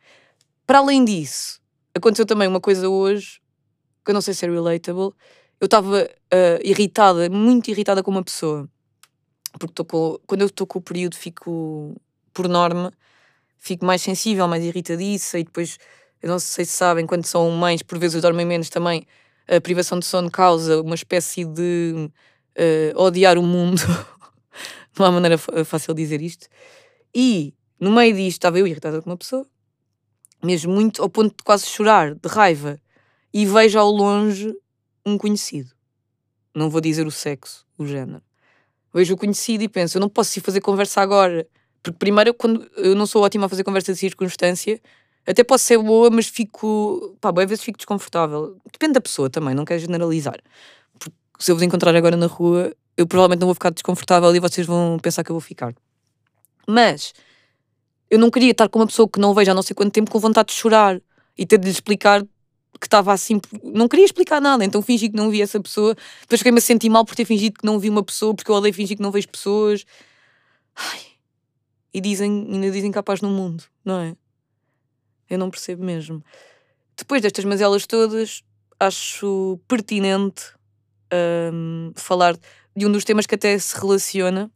Para 0.66 0.80
além 0.80 1.06
disso, 1.06 1.58
aconteceu 1.94 2.26
também 2.26 2.48
uma 2.48 2.60
coisa 2.60 2.86
hoje 2.86 3.40
que 4.04 4.10
eu 4.10 4.14
não 4.14 4.20
sei 4.20 4.34
se 4.34 4.44
é 4.44 4.50
relatable. 4.50 5.14
Eu 5.62 5.66
estava 5.66 6.02
uh, 6.02 6.58
irritada, 6.64 7.30
muito 7.30 7.70
irritada 7.70 8.02
com 8.02 8.10
uma 8.10 8.24
pessoa. 8.24 8.68
Porque 9.60 9.84
com, 9.84 10.18
quando 10.26 10.40
eu 10.40 10.48
estou 10.48 10.66
com 10.66 10.80
o 10.80 10.82
período, 10.82 11.14
fico, 11.14 11.94
por 12.34 12.48
norma, 12.48 12.92
fico 13.58 13.84
mais 13.84 14.02
sensível, 14.02 14.48
mais 14.48 14.64
irritadiça. 14.64 15.38
E 15.38 15.44
depois, 15.44 15.78
eu 16.20 16.28
não 16.28 16.40
sei 16.40 16.64
se 16.64 16.72
sabem, 16.72 17.06
quando 17.06 17.24
são 17.26 17.48
mães, 17.52 17.80
por 17.80 17.96
vezes 17.96 18.20
dormem 18.20 18.44
menos 18.44 18.68
também 18.70 19.06
a 19.46 19.60
privação 19.60 20.00
de 20.00 20.04
sono 20.04 20.28
causa 20.28 20.82
uma 20.82 20.96
espécie 20.96 21.44
de 21.44 22.10
uh, 22.58 23.00
odiar 23.00 23.38
o 23.38 23.42
mundo. 23.44 23.82
Não 24.98 25.06
há 25.06 25.12
maneira 25.12 25.38
fácil 25.38 25.94
de 25.94 26.02
dizer 26.02 26.20
isto. 26.20 26.48
E 27.14 27.54
no 27.78 27.92
meio 27.92 28.12
disto 28.16 28.38
estava 28.38 28.58
eu 28.58 28.66
irritada 28.66 29.00
com 29.00 29.10
uma 29.10 29.16
pessoa, 29.16 29.46
mesmo 30.42 30.72
muito 30.72 31.00
ao 31.00 31.08
ponto 31.08 31.36
de 31.36 31.44
quase 31.44 31.66
chorar, 31.66 32.16
de 32.16 32.28
raiva, 32.28 32.80
e 33.32 33.46
vejo 33.46 33.78
ao 33.78 33.90
longe 33.90 34.52
um 35.04 35.18
conhecido. 35.18 35.70
Não 36.54 36.68
vou 36.68 36.80
dizer 36.80 37.06
o 37.06 37.10
sexo, 37.10 37.66
o 37.78 37.86
género. 37.86 38.22
Vejo 38.92 39.14
o 39.14 39.16
conhecido 39.16 39.64
e 39.64 39.68
penso, 39.68 39.96
eu 39.96 40.00
não 40.00 40.08
posso 40.08 40.38
ir 40.38 40.42
fazer 40.42 40.60
conversa 40.60 41.00
agora. 41.00 41.46
Porque 41.82 41.98
primeiro, 41.98 42.30
eu, 42.30 42.34
quando 42.34 42.70
eu 42.76 42.94
não 42.94 43.06
sou 43.06 43.22
ótima 43.22 43.46
a 43.46 43.48
fazer 43.48 43.64
conversa 43.64 43.92
de 43.92 43.98
circunstância, 43.98 44.80
até 45.26 45.42
posso 45.42 45.64
ser 45.64 45.78
boa, 45.78 46.10
mas 46.10 46.26
fico. 46.26 47.16
pá, 47.20 47.30
às 47.30 47.48
vezes 47.48 47.64
fico 47.64 47.78
desconfortável. 47.78 48.56
Depende 48.70 48.94
da 48.94 49.00
pessoa 49.00 49.30
também, 49.30 49.54
não 49.54 49.64
quero 49.64 49.80
generalizar. 49.80 50.38
Porque 50.98 51.16
se 51.38 51.50
eu 51.50 51.56
vos 51.56 51.62
encontrar 51.62 51.94
agora 51.96 52.16
na 52.16 52.26
rua, 52.26 52.74
eu 52.96 53.06
provavelmente 53.06 53.40
não 53.40 53.46
vou 53.46 53.54
ficar 53.54 53.70
desconfortável 53.70 54.34
e 54.34 54.40
vocês 54.40 54.66
vão 54.66 54.98
pensar 55.00 55.24
que 55.24 55.30
eu 55.30 55.34
vou 55.34 55.40
ficar. 55.40 55.74
Mas 56.66 57.12
eu 58.10 58.18
não 58.18 58.30
queria 58.30 58.50
estar 58.50 58.68
com 58.68 58.78
uma 58.78 58.86
pessoa 58.86 59.08
que 59.08 59.18
não 59.18 59.32
vejo 59.32 59.50
há 59.50 59.54
não 59.54 59.62
sei 59.62 59.74
quanto 59.74 59.92
tempo 59.92 60.10
com 60.10 60.18
vontade 60.18 60.48
de 60.48 60.54
chorar 60.54 61.00
e 61.36 61.46
ter 61.46 61.58
de 61.58 61.64
lhe 61.64 61.70
explicar 61.70 62.22
que 62.82 62.88
estava 62.88 63.12
assim. 63.12 63.40
Não 63.62 63.86
queria 63.86 64.04
explicar 64.04 64.40
nada, 64.40 64.64
então 64.64 64.82
fingi 64.82 65.08
que 65.08 65.14
não 65.16 65.30
vi 65.30 65.40
essa 65.40 65.60
pessoa. 65.60 65.94
Depois 66.22 66.40
fiquei-me 66.40 66.58
a 66.58 66.60
sentir 66.60 66.88
mal 66.88 67.04
por 67.04 67.14
ter 67.14 67.24
fingido 67.24 67.60
que 67.60 67.64
não 67.64 67.78
vi 67.78 67.88
uma 67.88 68.02
pessoa, 68.02 68.34
porque 68.34 68.50
eu 68.50 68.56
odeio 68.56 68.74
fingir 68.74 68.96
que 68.96 69.02
não 69.02 69.12
vejo 69.12 69.28
pessoas. 69.28 69.84
Ai. 70.74 71.00
E 71.94 72.00
dizem, 72.00 72.48
ainda 72.50 72.72
dizem 72.72 72.90
capaz 72.90 73.20
no 73.20 73.30
mundo, 73.30 73.62
não 73.84 74.00
é? 74.00 74.16
Eu 75.30 75.38
não 75.38 75.48
percebo 75.48 75.84
mesmo. 75.84 76.24
Depois 76.96 77.22
destas 77.22 77.44
mazelas 77.44 77.86
todas, 77.86 78.42
acho 78.80 79.60
pertinente 79.68 80.42
um, 81.52 81.92
falar 81.94 82.36
de 82.76 82.84
um 82.84 82.90
dos 82.90 83.04
temas 83.04 83.26
que 83.26 83.36
até 83.36 83.56
se 83.58 83.78
relaciona. 83.78 84.50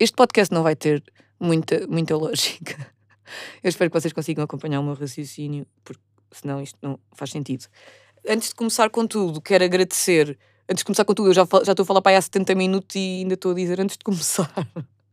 Este 0.00 0.16
podcast 0.16 0.54
não 0.54 0.62
vai 0.62 0.74
ter 0.74 1.04
muita, 1.38 1.86
muita 1.86 2.16
lógica. 2.16 2.90
Eu 3.62 3.68
espero 3.68 3.90
que 3.90 4.00
vocês 4.00 4.12
consigam 4.12 4.42
acompanhar 4.42 4.80
o 4.80 4.82
meu 4.82 4.94
raciocínio, 4.94 5.66
porque 5.84 6.02
senão 6.32 6.62
isto 6.62 6.78
não 6.82 6.98
faz 7.12 7.30
sentido. 7.30 7.66
Antes 8.28 8.48
de 8.48 8.54
começar 8.54 8.90
com 8.90 9.06
tudo, 9.06 9.40
quero 9.40 9.64
agradecer. 9.64 10.38
Antes 10.68 10.80
de 10.80 10.84
começar 10.84 11.04
com 11.04 11.14
tudo, 11.14 11.30
eu 11.30 11.34
já, 11.34 11.46
já 11.64 11.72
estou 11.72 11.82
a 11.82 11.86
falar 11.86 12.02
para 12.02 12.12
aí 12.12 12.16
há 12.16 12.22
70 12.22 12.54
minutos 12.54 12.96
e 12.96 13.20
ainda 13.20 13.34
estou 13.34 13.52
a 13.52 13.54
dizer 13.54 13.80
antes 13.80 13.96
de 13.96 14.04
começar. 14.04 14.52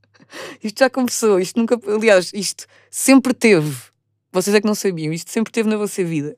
isto 0.64 0.80
já 0.80 0.90
começou, 0.90 1.40
isto 1.40 1.60
nunca. 1.60 1.80
Aliás, 1.88 2.32
isto 2.34 2.66
sempre 2.90 3.34
teve 3.34 3.90
vocês 4.32 4.56
é 4.56 4.62
que 4.62 4.68
não 4.68 4.76
sabiam, 4.76 5.12
isto 5.12 5.32
sempre 5.32 5.52
teve 5.52 5.68
na 5.68 5.78
vossa 5.78 6.04
vida. 6.04 6.36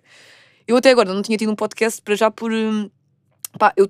Eu 0.65 0.77
até 0.77 0.91
agora 0.91 1.13
não 1.13 1.21
tinha 1.21 1.37
tido 1.37 1.51
um 1.51 1.55
podcast 1.55 2.01
para 2.01 2.15
já 2.15 2.31
por. 2.31 2.51
Hum, 2.51 2.89
pá, 3.59 3.73
eu 3.75 3.89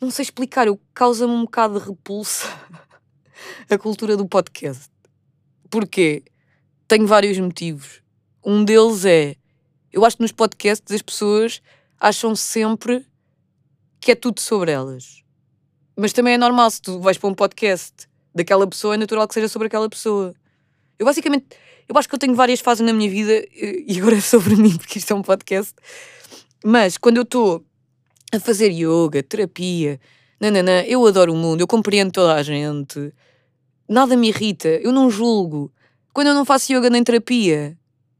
não 0.00 0.10
sei 0.10 0.22
explicar, 0.22 0.68
eu 0.68 0.80
causa-me 0.94 1.32
um 1.32 1.42
bocado 1.42 1.78
de 1.78 1.86
repulsa 1.86 2.46
a 3.68 3.76
cultura 3.76 4.16
do 4.16 4.28
podcast. 4.28 4.88
Porquê? 5.68 6.22
Tenho 6.86 7.06
vários 7.06 7.38
motivos. 7.38 8.00
Um 8.44 8.64
deles 8.64 9.04
é, 9.04 9.36
eu 9.92 10.04
acho 10.04 10.16
que 10.16 10.22
nos 10.22 10.32
podcasts 10.32 10.94
as 10.94 11.02
pessoas 11.02 11.62
acham 11.98 12.34
sempre 12.34 13.04
que 14.00 14.12
é 14.12 14.14
tudo 14.14 14.40
sobre 14.40 14.70
elas. 14.70 15.22
Mas 15.96 16.12
também 16.12 16.34
é 16.34 16.38
normal, 16.38 16.70
se 16.70 16.80
tu 16.80 17.00
vais 17.00 17.18
para 17.18 17.28
um 17.28 17.34
podcast 17.34 18.08
daquela 18.34 18.66
pessoa, 18.66 18.94
é 18.94 18.96
natural 18.96 19.28
que 19.28 19.34
seja 19.34 19.48
sobre 19.48 19.66
aquela 19.66 19.88
pessoa. 19.88 20.34
Eu 20.98 21.04
basicamente, 21.04 21.46
eu 21.88 21.96
acho 21.98 22.08
que 22.08 22.14
eu 22.14 22.18
tenho 22.18 22.34
várias 22.34 22.60
fases 22.60 22.86
na 22.86 22.92
minha 22.92 23.10
vida 23.10 23.46
e 23.52 23.98
agora 23.98 24.16
é 24.16 24.20
sobre 24.20 24.56
mim, 24.56 24.76
porque 24.76 24.98
isto 24.98 25.12
é 25.12 25.16
um 25.16 25.22
podcast. 25.22 25.74
Mas 26.64 26.96
quando 26.96 27.18
eu 27.18 27.22
estou 27.22 27.64
a 28.32 28.38
fazer 28.40 28.70
yoga, 28.70 29.22
terapia, 29.22 30.00
nananã, 30.40 30.82
eu 30.82 31.04
adoro 31.06 31.32
o 31.32 31.36
mundo, 31.36 31.60
eu 31.60 31.66
compreendo 31.66 32.12
toda 32.12 32.34
a 32.34 32.42
gente, 32.42 33.12
nada 33.88 34.16
me 34.16 34.28
irrita, 34.28 34.68
eu 34.68 34.92
não 34.92 35.10
julgo. 35.10 35.72
Quando 36.12 36.28
eu 36.28 36.34
não 36.34 36.44
faço 36.44 36.72
yoga 36.72 36.88
nem 36.88 37.04
terapia, 37.04 37.76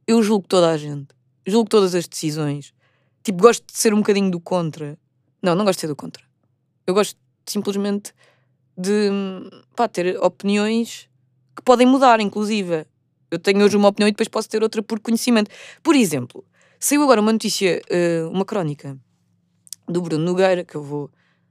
eu 0.07 0.23
julgo 0.23 0.47
toda 0.47 0.71
a 0.71 0.77
gente, 0.77 1.09
julgo 1.47 1.68
todas 1.68 1.94
as 1.94 2.06
decisões. 2.06 2.73
Tipo, 3.23 3.42
gosto 3.42 3.64
de 3.66 3.78
ser 3.78 3.92
um 3.92 3.99
bocadinho 3.99 4.30
do 4.30 4.40
contra. 4.40 4.99
Não, 5.42 5.54
não 5.54 5.64
gosto 5.64 5.78
de 5.78 5.80
ser 5.82 5.87
do 5.88 5.97
contra. 5.97 6.23
Eu 6.87 6.94
gosto 6.94 7.18
simplesmente 7.47 8.12
de 8.76 9.11
pá, 9.76 9.88
ter 9.88 10.18
opiniões 10.23 11.09
que 11.54 11.62
podem 11.62 11.87
mudar, 11.87 12.20
inclusive. 12.20 12.87
Eu 13.30 13.38
tenho 13.38 13.64
hoje 13.64 13.76
uma 13.76 13.88
opinião 13.88 14.09
e 14.09 14.12
depois 14.12 14.28
posso 14.28 14.49
ter 14.49 14.62
outra 14.62 14.82
por 14.82 14.99
conhecimento. 15.00 15.50
Por 15.82 15.94
exemplo, 15.94 16.44
saiu 16.78 17.02
agora 17.02 17.20
uma 17.20 17.32
notícia, 17.32 17.80
uh, 17.90 18.30
uma 18.30 18.44
crónica 18.44 18.99
do 19.87 20.00
Bruno 20.00 20.25
Nogueira, 20.25 20.64
que 20.64 20.75
eu 20.75 20.82
vou 20.82 21.11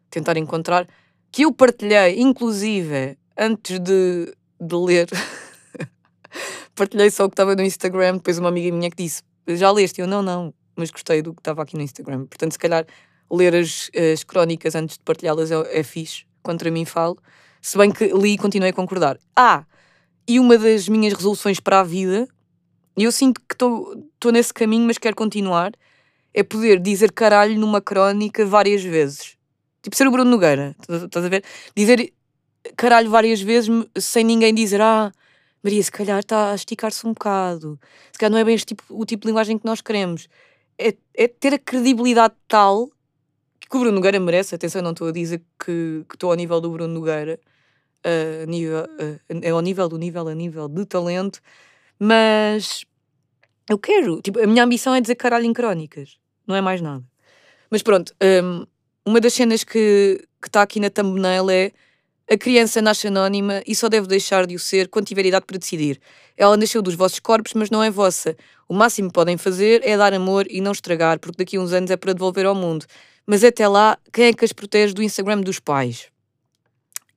tentar 0.09 0.37
encontrar, 0.37 0.87
que 1.31 1.43
eu 1.43 1.53
partilhei, 1.53 2.19
inclusive, 2.19 3.17
antes 3.37 3.79
de, 3.79 4.33
de 4.59 4.75
ler. 4.75 5.07
partilhei 6.75 7.11
só 7.11 7.25
o 7.25 7.29
que 7.29 7.33
estava 7.33 7.55
no 7.55 7.61
Instagram, 7.61 8.17
depois 8.17 8.39
uma 8.39 8.49
amiga 8.49 8.75
minha 8.75 8.89
que 8.89 9.03
disse: 9.03 9.21
Já 9.55 9.71
leste? 9.71 10.01
Eu 10.01 10.07
não, 10.07 10.21
não, 10.21 10.53
mas 10.75 10.91
gostei 10.91 11.21
do 11.21 11.33
que 11.33 11.41
estava 11.41 11.61
aqui 11.61 11.75
no 11.75 11.81
Instagram. 11.81 12.25
Portanto, 12.25 12.53
se 12.53 12.59
calhar 12.59 12.85
ler 13.31 13.55
as, 13.55 13.89
as 14.13 14.23
crónicas 14.23 14.75
antes 14.75 14.97
de 14.97 15.03
partilhá-las 15.03 15.51
é, 15.51 15.79
é 15.79 15.83
fixe, 15.83 16.25
contra 16.41 16.71
mim 16.71 16.85
falo. 16.85 17.17
Se 17.61 17.77
bem 17.77 17.91
que 17.91 18.05
li 18.07 18.33
e 18.33 18.37
continuei 18.37 18.71
a 18.71 18.73
concordar. 18.73 19.19
Ah, 19.35 19.65
e 20.27 20.39
uma 20.39 20.57
das 20.57 20.87
minhas 20.87 21.13
resoluções 21.13 21.59
para 21.59 21.79
a 21.79 21.83
vida, 21.83 22.27
e 22.95 23.03
eu 23.03 23.11
sinto 23.11 23.41
que 23.41 23.53
estou 23.53 24.31
nesse 24.31 24.53
caminho, 24.53 24.85
mas 24.85 24.97
quero 24.97 25.15
continuar, 25.15 25.71
é 26.33 26.43
poder 26.43 26.79
dizer 26.79 27.11
caralho 27.11 27.57
numa 27.59 27.81
crónica 27.81 28.45
várias 28.45 28.83
vezes. 28.83 29.35
Tipo 29.81 29.95
ser 29.95 30.07
o 30.07 30.11
Bruno 30.11 30.29
Nogueira, 30.29 30.75
estás 30.81 31.25
a 31.25 31.29
ver? 31.29 31.43
Dizer 31.75 32.13
caralho 32.75 33.09
várias 33.09 33.41
vezes 33.41 33.69
sem 33.97 34.23
ninguém 34.23 34.53
dizer, 34.53 34.81
ah, 34.81 35.11
Maria, 35.63 35.83
se 35.83 35.91
calhar 35.91 36.19
está 36.19 36.51
a 36.51 36.55
esticar-se 36.55 37.05
um 37.05 37.13
bocado. 37.13 37.79
Se 38.11 38.19
calhar 38.19 38.31
não 38.31 38.37
é 38.37 38.43
bem 38.43 38.55
tipo, 38.57 38.83
o 38.89 39.05
tipo 39.05 39.23
de 39.23 39.27
linguagem 39.27 39.57
que 39.57 39.65
nós 39.65 39.81
queremos. 39.81 40.27
É, 40.77 40.95
é 41.13 41.27
ter 41.27 41.53
a 41.53 41.59
credibilidade 41.59 42.33
tal 42.47 42.89
que 43.69 43.77
o 43.77 43.79
Bruno 43.79 43.95
Nogueira 43.95 44.19
merece. 44.19 44.55
Atenção, 44.55 44.81
não 44.81 44.91
estou 44.91 45.09
a 45.09 45.11
dizer 45.11 45.41
que 45.63 46.05
estou 46.11 46.31
ao 46.31 46.37
nível 46.37 46.59
do 46.59 46.71
Bruno 46.71 46.93
Nogueira, 46.93 47.39
uh, 48.05 48.49
nível, 48.49 48.83
uh, 48.83 49.53
ao 49.53 49.61
nível 49.61 49.87
do 49.87 49.97
nível 49.97 50.27
a 50.27 50.33
nível 50.33 50.67
de 50.67 50.85
talento, 50.85 51.39
mas 51.99 52.85
eu 53.69 53.77
quero. 53.77 54.21
Tipo, 54.21 54.41
a 54.41 54.47
minha 54.47 54.63
ambição 54.63 54.95
é 54.95 55.01
dizer 55.01 55.15
caralho 55.15 55.45
em 55.45 55.53
crónicas, 55.53 56.17
não 56.47 56.55
é 56.55 56.61
mais 56.61 56.81
nada. 56.81 57.03
Mas 57.69 57.83
pronto, 57.83 58.13
um, 58.43 58.65
uma 59.05 59.21
das 59.21 59.33
cenas 59.33 59.63
que 59.63 60.25
está 60.43 60.61
aqui 60.61 60.79
na 60.79 60.89
thumbnail 60.89 61.49
é 61.49 61.71
a 62.31 62.37
criança 62.37 62.79
nasce 62.79 63.07
anónima 63.07 63.63
e 63.65 63.73
só 63.73 63.89
deve 63.89 64.05
deixar 64.05 64.45
de 64.45 64.53
o 64.55 64.59
ser 64.59 64.87
quando 64.87 65.07
tiver 65.07 65.25
idade 65.25 65.45
para 65.47 65.57
decidir. 65.57 65.99
Ela 66.37 66.55
nasceu 66.55 66.79
dos 66.79 66.93
vossos 66.93 67.19
corpos, 67.19 67.55
mas 67.55 67.71
não 67.71 67.83
é 67.83 67.89
vossa. 67.89 68.37
O 68.67 68.73
máximo 68.75 69.07
que 69.07 69.15
podem 69.15 69.35
fazer 69.35 69.81
é 69.83 69.97
dar 69.97 70.13
amor 70.13 70.45
e 70.47 70.61
não 70.61 70.71
estragar, 70.71 71.19
porque 71.19 71.37
daqui 71.37 71.57
a 71.57 71.59
uns 71.59 71.73
anos 71.73 71.89
é 71.89 71.97
para 71.97 72.13
devolver 72.13 72.45
ao 72.45 72.53
mundo. 72.53 72.85
Mas 73.25 73.43
até 73.43 73.67
lá, 73.67 73.97
quem 74.13 74.25
é 74.25 74.33
que 74.33 74.45
as 74.45 74.53
protege 74.53 74.93
do 74.93 75.01
Instagram 75.01 75.41
dos 75.41 75.59
pais? 75.59 76.11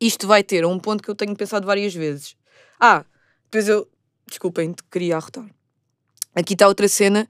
Isto 0.00 0.26
vai 0.26 0.42
ter 0.42 0.64
um 0.64 0.78
ponto 0.78 1.02
que 1.02 1.10
eu 1.10 1.14
tenho 1.14 1.36
pensado 1.36 1.66
várias 1.66 1.94
vezes. 1.94 2.34
Ah, 2.80 3.04
depois 3.44 3.68
eu. 3.68 3.86
Desculpem, 4.26 4.74
queria 4.90 5.16
arrotar. 5.16 5.44
Aqui 6.34 6.54
está 6.54 6.66
outra 6.66 6.88
cena. 6.88 7.28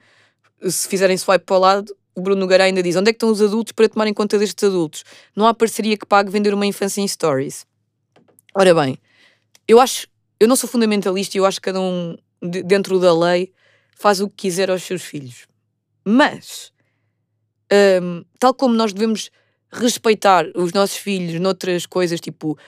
Se 0.68 0.86
fizerem 0.86 1.18
swipe 1.18 1.44
para 1.44 1.56
o 1.56 1.58
lado, 1.58 1.96
o 2.14 2.20
Bruno 2.20 2.42
Nogueira 2.42 2.62
ainda 2.62 2.80
diz: 2.80 2.94
onde 2.94 3.10
é 3.10 3.12
que 3.12 3.16
estão 3.16 3.30
os 3.30 3.42
adultos 3.42 3.72
para 3.72 3.88
tomarem 3.88 4.14
conta 4.14 4.38
destes 4.38 4.62
adultos? 4.62 5.04
Não 5.34 5.48
há 5.48 5.52
parceria 5.52 5.96
que 5.96 6.06
pague 6.06 6.30
vender 6.30 6.54
uma 6.54 6.64
infância 6.64 7.00
em 7.00 7.08
stories. 7.08 7.66
Ora 8.54 8.74
bem, 8.74 8.98
eu 9.66 9.80
acho. 9.80 10.06
Eu 10.38 10.48
não 10.48 10.56
sou 10.56 10.68
fundamentalista 10.68 11.36
e 11.36 11.40
eu 11.40 11.46
acho 11.46 11.60
que 11.60 11.66
cada 11.66 11.80
um, 11.80 12.16
dentro 12.40 12.98
da 12.98 13.14
lei, 13.16 13.52
faz 13.96 14.20
o 14.20 14.28
que 14.28 14.48
quiser 14.48 14.70
aos 14.70 14.82
seus 14.82 15.02
filhos. 15.02 15.46
Mas, 16.04 16.72
um, 18.02 18.24
tal 18.38 18.52
como 18.52 18.74
nós 18.74 18.92
devemos 18.92 19.30
respeitar 19.70 20.46
os 20.54 20.72
nossos 20.72 20.96
filhos 20.96 21.40
noutras 21.40 21.86
coisas, 21.86 22.20
tipo, 22.20 22.58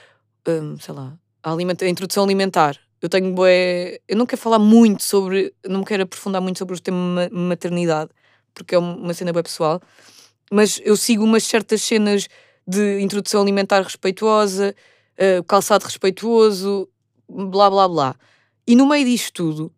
um, 0.47 0.79
sei 0.79 0.93
lá, 0.93 1.17
a, 1.43 1.51
a 1.53 1.89
introdução 1.89 2.23
alimentar, 2.23 2.79
eu 3.01 3.09
tenho. 3.09 3.35
Eu 4.07 4.17
não 4.17 4.25
quero 4.25 4.41
falar 4.41 4.59
muito 4.59 5.03
sobre. 5.03 5.53
Não 5.67 5.83
quero 5.83 6.03
aprofundar 6.03 6.41
muito 6.41 6.57
sobre 6.57 6.75
o 6.75 6.79
tema 6.79 7.29
maternidade, 7.31 8.09
porque 8.53 8.73
é 8.73 8.77
uma 8.79 9.13
cena 9.13 9.31
bem 9.31 9.43
pessoal. 9.43 9.81
Mas 10.51 10.81
eu 10.83 10.95
sigo 10.95 11.23
umas 11.23 11.43
certas 11.43 11.81
cenas 11.81 12.27
de 12.67 12.99
introdução 13.01 13.41
alimentar 13.41 13.81
respeituosa, 13.81 14.75
uh, 15.19 15.43
calçado 15.43 15.85
respeituoso, 15.85 16.89
blá 17.29 17.69
blá 17.69 17.87
blá. 17.87 18.15
E 18.67 18.75
no 18.75 18.87
meio 18.87 19.05
disto 19.05 19.33
tudo, 19.33 19.71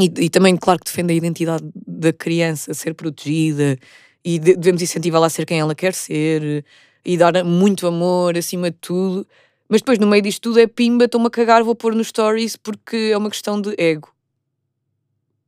e, 0.00 0.04
e 0.24 0.30
também, 0.30 0.56
claro, 0.56 0.78
que 0.78 0.86
defende 0.86 1.12
a 1.12 1.16
identidade 1.16 1.64
da 1.74 2.12
criança 2.12 2.72
ser 2.72 2.94
protegida 2.94 3.76
e 4.24 4.38
de, 4.38 4.56
devemos 4.56 4.80
incentivá-la 4.80 5.26
a 5.26 5.30
ser 5.30 5.44
quem 5.44 5.58
ela 5.58 5.74
quer 5.74 5.92
ser 5.92 6.64
e 7.04 7.16
dar 7.16 7.44
muito 7.44 7.86
amor 7.86 8.36
acima 8.36 8.70
de 8.70 8.76
tudo. 8.80 9.26
Mas 9.68 9.80
depois, 9.80 9.98
no 9.98 10.06
meio 10.06 10.22
disto 10.22 10.40
tudo, 10.40 10.60
é 10.60 10.66
pimba, 10.66 11.04
estou-me 11.04 11.26
a 11.26 11.30
cagar, 11.30 11.62
vou 11.62 11.74
pôr 11.74 11.94
nos 11.94 12.08
stories 12.08 12.56
porque 12.56 13.10
é 13.12 13.16
uma 13.16 13.28
questão 13.28 13.60
de 13.60 13.74
ego. 13.76 14.12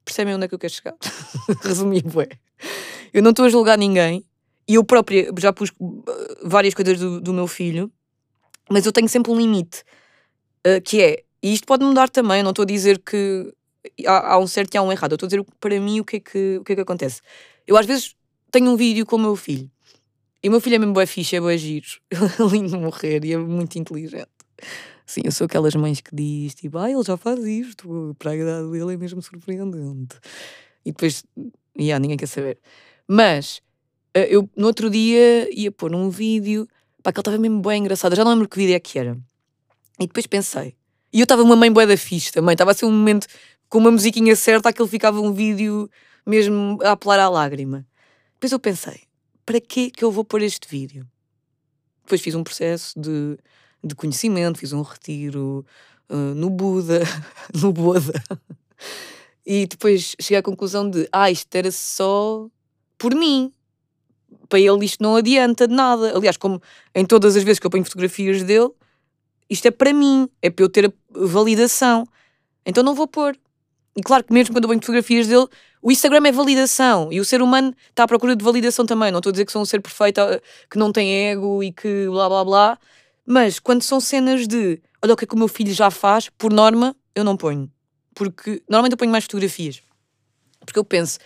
Percebem 0.05 0.35
onde 0.35 0.45
é 0.45 0.49
que 0.49 0.55
eu 0.55 0.59
quero 0.59 0.73
chegar? 0.73 0.97
Resumir, 1.63 2.03
bué. 2.03 2.29
Eu 3.13 3.23
não 3.23 3.31
estou 3.31 3.45
a 3.45 3.49
julgar 3.49 3.79
ninguém 3.79 4.25
e 4.67 4.75
eu 4.75 4.85
própria 4.85 5.33
já 5.39 5.53
pus 5.53 5.71
eh, 5.71 6.39
várias 6.45 6.75
coisas 6.75 6.99
do, 6.99 7.21
do 7.21 7.33
meu 7.33 7.47
filho, 7.47 7.91
mas 8.71 8.87
eu 8.87 8.93
tenho 8.93 9.09
sempre 9.09 9.33
um 9.33 9.37
limite 9.37 9.83
uh, 10.67 10.81
que 10.83 11.03
é, 11.03 11.23
e 11.43 11.53
isto 11.53 11.67
pode 11.67 11.85
mudar 11.85 12.09
também, 12.09 12.39
eu 12.39 12.45
não 12.45 12.51
estou 12.51 12.63
a 12.63 12.67
dizer 12.67 12.99
que 12.99 13.53
há, 14.07 14.35
há, 14.35 14.39
um 14.39 14.47
certo 14.47 14.75
e 14.75 14.79
há 14.79 14.83
um 14.83 14.93
errado, 14.93 15.13
eu 15.13 15.17
estou 15.17 15.27
a 15.27 15.31
dizer 15.31 15.45
para 15.59 15.81
mim 15.81 16.01
o 16.01 16.05
que, 16.05 16.17
é 16.17 16.21
que, 16.21 16.59
o 16.59 16.65
que 16.65 16.73
é 16.73 16.75
que 16.77 16.83
acontece. 16.83 17.21
Eu 17.67 17.77
às 17.77 17.87
vezes 17.87 18.15
tenho 18.51 18.71
um 18.71 18.77
vídeo 18.77 19.05
com 19.07 19.17
o 19.17 19.19
meu 19.19 19.37
filho 19.37 19.71
e 20.43 20.49
o 20.49 20.51
meu 20.51 20.61
filho 20.61 20.77
é 20.77 20.79
mesmo 20.79 20.95
boa 20.95 21.07
ficha, 21.07 21.37
é 21.37 21.41
boa 21.41 21.57
giro. 21.57 21.87
Lindo 22.51 22.79
morrer 22.79 23.25
e 23.25 23.33
é 23.33 23.37
muito 23.37 23.79
inteligente. 23.79 24.29
Sim, 25.05 25.23
eu 25.25 25.33
sou 25.33 25.45
aquelas 25.45 25.75
mães 25.75 26.01
que 26.01 26.15
diz, 26.15 26.55
tipo, 26.55 26.79
ah, 26.79 26.91
ele 26.91 27.03
já 27.03 27.17
faz 27.17 27.45
isto, 27.45 28.15
para 28.19 28.31
a 28.31 28.37
idade 28.37 28.71
dele 28.71 28.95
é 28.95 28.97
mesmo 28.97 29.21
surpreendente. 29.21 30.17
E 30.85 30.93
depois, 30.93 31.25
yeah, 31.79 32.01
ninguém 32.01 32.17
quer 32.17 32.29
saber. 32.29 32.59
Mas, 33.07 33.61
eh, 34.15 34.29
eu 34.31 34.49
no 34.57 34.67
outro 34.67 34.89
dia 34.89 35.49
ia 35.53 35.71
pôr 35.71 35.95
um 35.95 36.09
vídeo, 36.09 36.67
pá, 37.03 37.13
que 37.13 37.19
ele 37.19 37.23
estava 37.23 37.39
mesmo 37.39 37.61
bem 37.61 37.81
engraçado, 37.81 38.13
eu 38.13 38.17
já 38.17 38.25
não 38.25 38.33
lembro 38.33 38.49
que 38.49 38.57
vídeo 38.57 38.75
é 38.75 38.81
que 38.81 38.99
era. 38.99 39.17
E 39.99 40.07
depois 40.07 40.27
pensei, 40.27 40.75
e 41.13 41.21
eu 41.21 41.25
estava 41.25 41.43
uma 41.43 41.57
mãe 41.57 41.71
boa 41.71 41.87
da 41.87 41.97
fixe 41.97 42.33
também, 42.33 42.53
estava 42.53 42.71
a 42.71 42.75
ser 42.75 42.87
um 42.87 42.93
momento 42.93 43.27
com 43.69 43.79
uma 43.79 43.91
musiquinha 43.91 44.35
certa, 44.35 44.69
aquele 44.69 44.89
ficava 44.89 45.21
um 45.21 45.33
vídeo 45.33 45.89
mesmo 46.27 46.79
a 46.83 46.93
apelar 46.93 47.19
à 47.19 47.29
lágrima. 47.29 47.87
Depois 48.35 48.53
eu 48.53 48.59
pensei, 48.59 49.03
para 49.45 49.61
que 49.61 49.91
que 49.91 50.05
eu 50.05 50.11
vou 50.11 50.25
pôr 50.25 50.43
este 50.43 50.69
vídeo? 50.69 51.07
Depois 52.05 52.21
fiz 52.21 52.35
um 52.35 52.43
processo 52.43 52.99
de, 52.99 53.39
de 53.83 53.95
conhecimento, 53.95 54.59
fiz 54.59 54.73
um 54.73 54.83
retiro 54.83 55.65
uh, 56.09 56.35
no 56.35 56.51
Buda, 56.51 57.03
no 57.55 57.73
Buda. 57.73 58.23
E 59.45 59.67
depois 59.67 60.15
cheguei 60.21 60.39
à 60.39 60.43
conclusão 60.43 60.89
de, 60.89 61.09
ah, 61.13 61.31
isto 61.31 61.55
era 61.55 61.71
só 61.71 62.49
por 62.99 63.15
mim. 63.15 63.53
Para 64.51 64.59
ele 64.59 64.85
isto 64.85 65.01
não 65.03 65.15
adianta 65.15 65.67
de 65.69 65.73
nada. 65.73 66.15
Aliás, 66.15 66.37
como 66.37 66.61
em 66.93 67.07
todas 67.07 67.37
as 67.37 67.45
vezes 67.45 67.61
que 67.61 67.67
eu 67.67 67.71
ponho 67.71 67.85
fotografias 67.85 68.43
dele, 68.43 68.69
isto 69.49 69.67
é 69.67 69.71
para 69.71 69.95
mim, 69.95 70.29
é 70.43 70.51
para 70.51 70.65
eu 70.65 70.69
ter 70.69 70.87
a 70.87 70.93
validação. 71.15 72.05
Então 72.67 72.83
não 72.83 72.95
vou 72.95 73.07
pôr. 73.07 73.37
E 73.97 74.03
claro 74.03 74.25
que 74.25 74.33
mesmo 74.33 74.53
quando 74.53 74.65
eu 74.65 74.69
ponho 74.69 74.81
fotografias 74.81 75.29
dele, 75.29 75.47
o 75.81 75.91
Instagram 75.91 76.27
é 76.27 76.33
validação 76.33 77.13
e 77.13 77.21
o 77.21 77.25
ser 77.25 77.41
humano 77.41 77.75
está 77.89 78.03
à 78.03 78.09
procura 78.09 78.35
de 78.35 78.45
validação 78.45 78.85
também. 78.85 79.13
Não 79.13 79.21
estou 79.21 79.31
a 79.31 79.33
dizer 79.33 79.47
que 79.47 79.53
sou 79.53 79.63
um 79.63 79.65
ser 79.65 79.81
perfeito, 79.81 80.21
ah, 80.21 80.41
que 80.69 80.77
não 80.77 80.93
tem 80.93 81.31
ego 81.31 81.63
e 81.63 81.73
que 81.73 82.07
blá 82.07 82.29
blá 82.29 82.45
blá. 82.45 82.79
Mas 83.25 83.61
quando 83.61 83.83
são 83.83 84.01
cenas 84.01 84.49
de 84.49 84.83
olha 85.01 85.15
o 85.15 85.17
que 85.17 85.25
é 85.25 85.29
que 85.29 85.35
o 85.35 85.39
meu 85.39 85.49
filho 85.49 85.73
já 85.73 85.93
faz, 85.93 86.29
por 86.29 86.53
norma, 86.53 86.95
eu 87.15 87.23
não 87.23 87.37
ponho. 87.37 87.71
Porque 88.15 88.61
normalmente 88.69 88.93
eu 88.93 88.99
ponho 88.99 89.13
mais 89.13 89.25
fotografias. 89.25 89.81
Porque 90.67 90.79
eu 90.79 90.85
penso, 90.85 91.21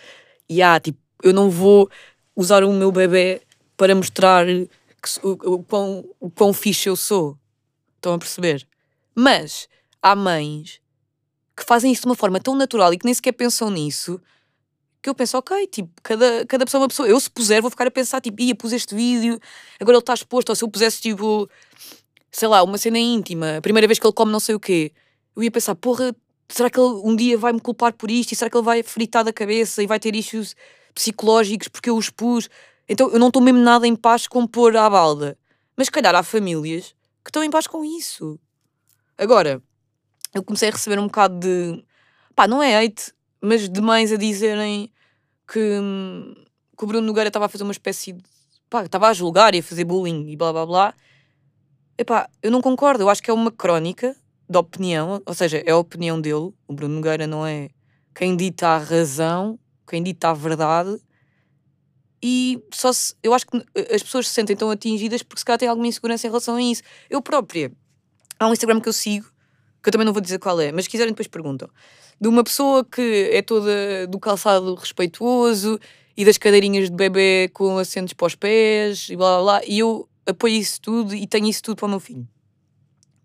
e 0.46 0.62
ah, 0.62 0.78
tipo, 0.78 0.98
eu 1.22 1.32
não 1.32 1.48
vou 1.48 1.88
usar 2.34 2.64
o 2.64 2.72
meu 2.72 2.90
bebê 2.90 3.42
para 3.76 3.94
mostrar 3.94 4.46
que, 4.46 5.26
o, 5.26 5.54
o, 5.54 5.62
quão, 5.62 6.04
o 6.20 6.30
quão 6.30 6.52
fixe 6.52 6.88
eu 6.88 6.96
sou. 6.96 7.36
Estão 7.96 8.14
a 8.14 8.18
perceber? 8.18 8.66
Mas 9.14 9.68
há 10.02 10.14
mães 10.14 10.80
que 11.56 11.64
fazem 11.64 11.92
isso 11.92 12.02
de 12.02 12.08
uma 12.08 12.14
forma 12.14 12.40
tão 12.40 12.54
natural 12.54 12.92
e 12.92 12.98
que 12.98 13.04
nem 13.04 13.14
sequer 13.14 13.32
pensam 13.32 13.70
nisso, 13.70 14.20
que 15.00 15.08
eu 15.08 15.14
penso, 15.14 15.36
ok, 15.36 15.66
tipo, 15.66 15.90
cada, 16.02 16.46
cada 16.46 16.64
pessoa 16.64 16.80
é 16.80 16.82
uma 16.82 16.88
pessoa. 16.88 17.08
Eu, 17.08 17.20
se 17.20 17.30
puser, 17.30 17.60
vou 17.60 17.70
ficar 17.70 17.86
a 17.86 17.90
pensar, 17.90 18.20
tipo, 18.20 18.40
ia, 18.42 18.54
pus 18.54 18.72
este 18.72 18.94
vídeo, 18.94 19.38
agora 19.78 19.96
ele 19.96 20.02
está 20.02 20.14
exposto, 20.14 20.48
ou 20.48 20.56
se 20.56 20.64
eu 20.64 20.68
pusesse, 20.68 21.00
tipo, 21.00 21.48
sei 22.32 22.48
lá, 22.48 22.62
uma 22.62 22.78
cena 22.78 22.98
íntima, 22.98 23.58
a 23.58 23.60
primeira 23.60 23.86
vez 23.86 23.98
que 23.98 24.06
ele 24.06 24.14
come 24.14 24.32
não 24.32 24.40
sei 24.40 24.54
o 24.54 24.60
quê, 24.60 24.92
eu 25.36 25.42
ia 25.42 25.50
pensar, 25.50 25.74
porra, 25.74 26.14
será 26.48 26.70
que 26.70 26.78
ele 26.78 27.00
um 27.04 27.14
dia 27.14 27.36
vai 27.36 27.52
me 27.52 27.60
culpar 27.60 27.92
por 27.92 28.10
isto? 28.10 28.32
E 28.32 28.36
será 28.36 28.50
que 28.50 28.56
ele 28.56 28.64
vai 28.64 28.82
fritar 28.82 29.24
da 29.24 29.32
cabeça 29.32 29.82
e 29.82 29.86
vai 29.86 30.00
ter 30.00 30.14
issues 30.14 30.56
psicológicos 30.94 31.68
porque 31.68 31.90
eu 31.90 31.96
os 31.96 32.10
pus? 32.10 32.48
Então 32.88 33.10
eu 33.10 33.18
não 33.18 33.28
estou 33.28 33.42
mesmo 33.42 33.60
nada 33.60 33.86
em 33.86 33.96
paz 33.96 34.26
com 34.26 34.46
pôr 34.46 34.76
à 34.76 34.88
balda. 34.88 35.36
Mas 35.76 35.88
calhar 35.88 36.14
há 36.14 36.22
famílias 36.22 36.94
que 37.24 37.30
estão 37.30 37.42
em 37.42 37.50
paz 37.50 37.66
com 37.66 37.84
isso. 37.84 38.38
Agora, 39.16 39.62
eu 40.34 40.42
comecei 40.42 40.68
a 40.68 40.72
receber 40.72 40.98
um 40.98 41.06
bocado 41.06 41.38
de. 41.38 41.84
pá, 42.34 42.46
não 42.46 42.62
é 42.62 42.84
hate, 42.84 43.12
mas 43.40 43.68
de 43.68 43.80
mães 43.80 44.12
a 44.12 44.16
dizerem 44.16 44.90
que, 45.46 45.78
que 46.76 46.84
o 46.84 46.86
Bruno 46.86 47.06
Nogueira 47.06 47.28
estava 47.28 47.46
a 47.46 47.48
fazer 47.48 47.64
uma 47.64 47.72
espécie 47.72 48.12
de. 48.12 48.22
pá, 48.68 48.84
estava 48.84 49.08
a 49.08 49.12
julgar 49.12 49.54
e 49.54 49.60
a 49.60 49.62
fazer 49.62 49.84
bullying 49.84 50.28
e 50.28 50.36
blá 50.36 50.52
blá 50.52 50.66
blá. 50.66 50.94
Epá, 51.96 52.28
eu 52.42 52.50
não 52.50 52.60
concordo, 52.60 53.04
eu 53.04 53.08
acho 53.08 53.22
que 53.22 53.30
é 53.30 53.34
uma 53.34 53.52
crónica 53.52 54.16
de 54.48 54.58
opinião, 54.58 55.22
ou 55.24 55.34
seja, 55.34 55.62
é 55.64 55.70
a 55.70 55.76
opinião 55.76 56.20
dele. 56.20 56.52
O 56.66 56.74
Bruno 56.74 56.96
Nogueira 56.96 57.26
não 57.26 57.46
é 57.46 57.70
quem 58.14 58.36
dita 58.36 58.68
a 58.68 58.78
razão, 58.78 59.58
quem 59.86 60.02
dita 60.02 60.30
a 60.30 60.34
verdade. 60.34 60.98
E 62.22 62.62
só 62.72 62.92
se, 62.92 63.14
eu 63.22 63.34
acho 63.34 63.46
que 63.46 63.62
as 63.92 64.02
pessoas 64.02 64.28
se 64.28 64.34
sentem 64.34 64.56
tão 64.56 64.70
atingidas 64.70 65.22
porque 65.22 65.40
se 65.40 65.44
calhar 65.44 65.58
têm 65.58 65.68
alguma 65.68 65.86
insegurança 65.86 66.26
em 66.26 66.30
relação 66.30 66.56
a 66.56 66.62
isso. 66.62 66.82
Eu 67.10 67.20
própria, 67.20 67.70
há 68.38 68.48
um 68.48 68.52
Instagram 68.52 68.80
que 68.80 68.88
eu 68.88 68.92
sigo, 68.92 69.26
que 69.82 69.88
eu 69.88 69.92
também 69.92 70.06
não 70.06 70.12
vou 70.12 70.22
dizer 70.22 70.38
qual 70.38 70.58
é, 70.60 70.72
mas 70.72 70.84
se 70.84 70.90
quiserem 70.90 71.12
depois 71.12 71.28
perguntam, 71.28 71.68
de 72.18 72.28
uma 72.28 72.42
pessoa 72.42 72.84
que 72.84 73.28
é 73.30 73.42
toda 73.42 74.06
do 74.06 74.18
calçado 74.18 74.74
respeituoso 74.74 75.78
e 76.16 76.24
das 76.24 76.38
cadeirinhas 76.38 76.88
de 76.88 76.96
bebê 76.96 77.50
com 77.52 77.76
assentos 77.76 78.14
para 78.14 78.26
os 78.26 78.34
pés 78.34 79.08
e 79.10 79.16
blá 79.16 79.42
blá 79.42 79.58
blá, 79.58 79.66
e 79.66 79.80
eu 79.80 80.08
apoio 80.26 80.54
isso 80.54 80.80
tudo 80.80 81.14
e 81.14 81.26
tenho 81.26 81.46
isso 81.46 81.62
tudo 81.62 81.76
para 81.76 81.86
o 81.86 81.90
meu 81.90 82.00
filho. 82.00 82.26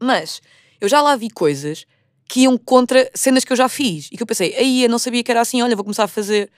Mas 0.02 0.42
eu 0.82 0.90
já 0.90 1.02
lá 1.02 1.16
vi 1.16 1.30
coisas 1.30 1.86
que 2.30 2.42
iam 2.42 2.56
contra 2.60 3.10
cenas 3.16 3.44
que 3.44 3.52
eu 3.52 3.58
já 3.58 3.68
fiz 3.68 4.08
e 4.12 4.16
que 4.16 4.22
eu 4.22 4.28
pensei, 4.28 4.56
aí 4.56 4.84
eu 4.84 4.90
não 4.90 5.00
sabia 5.00 5.24
que 5.24 5.32
era 5.32 5.42
assim, 5.42 5.64
olha, 5.64 5.76
vou 5.76 5.84
começar 5.84 6.04
a 6.04 6.08
fazer 6.08 6.50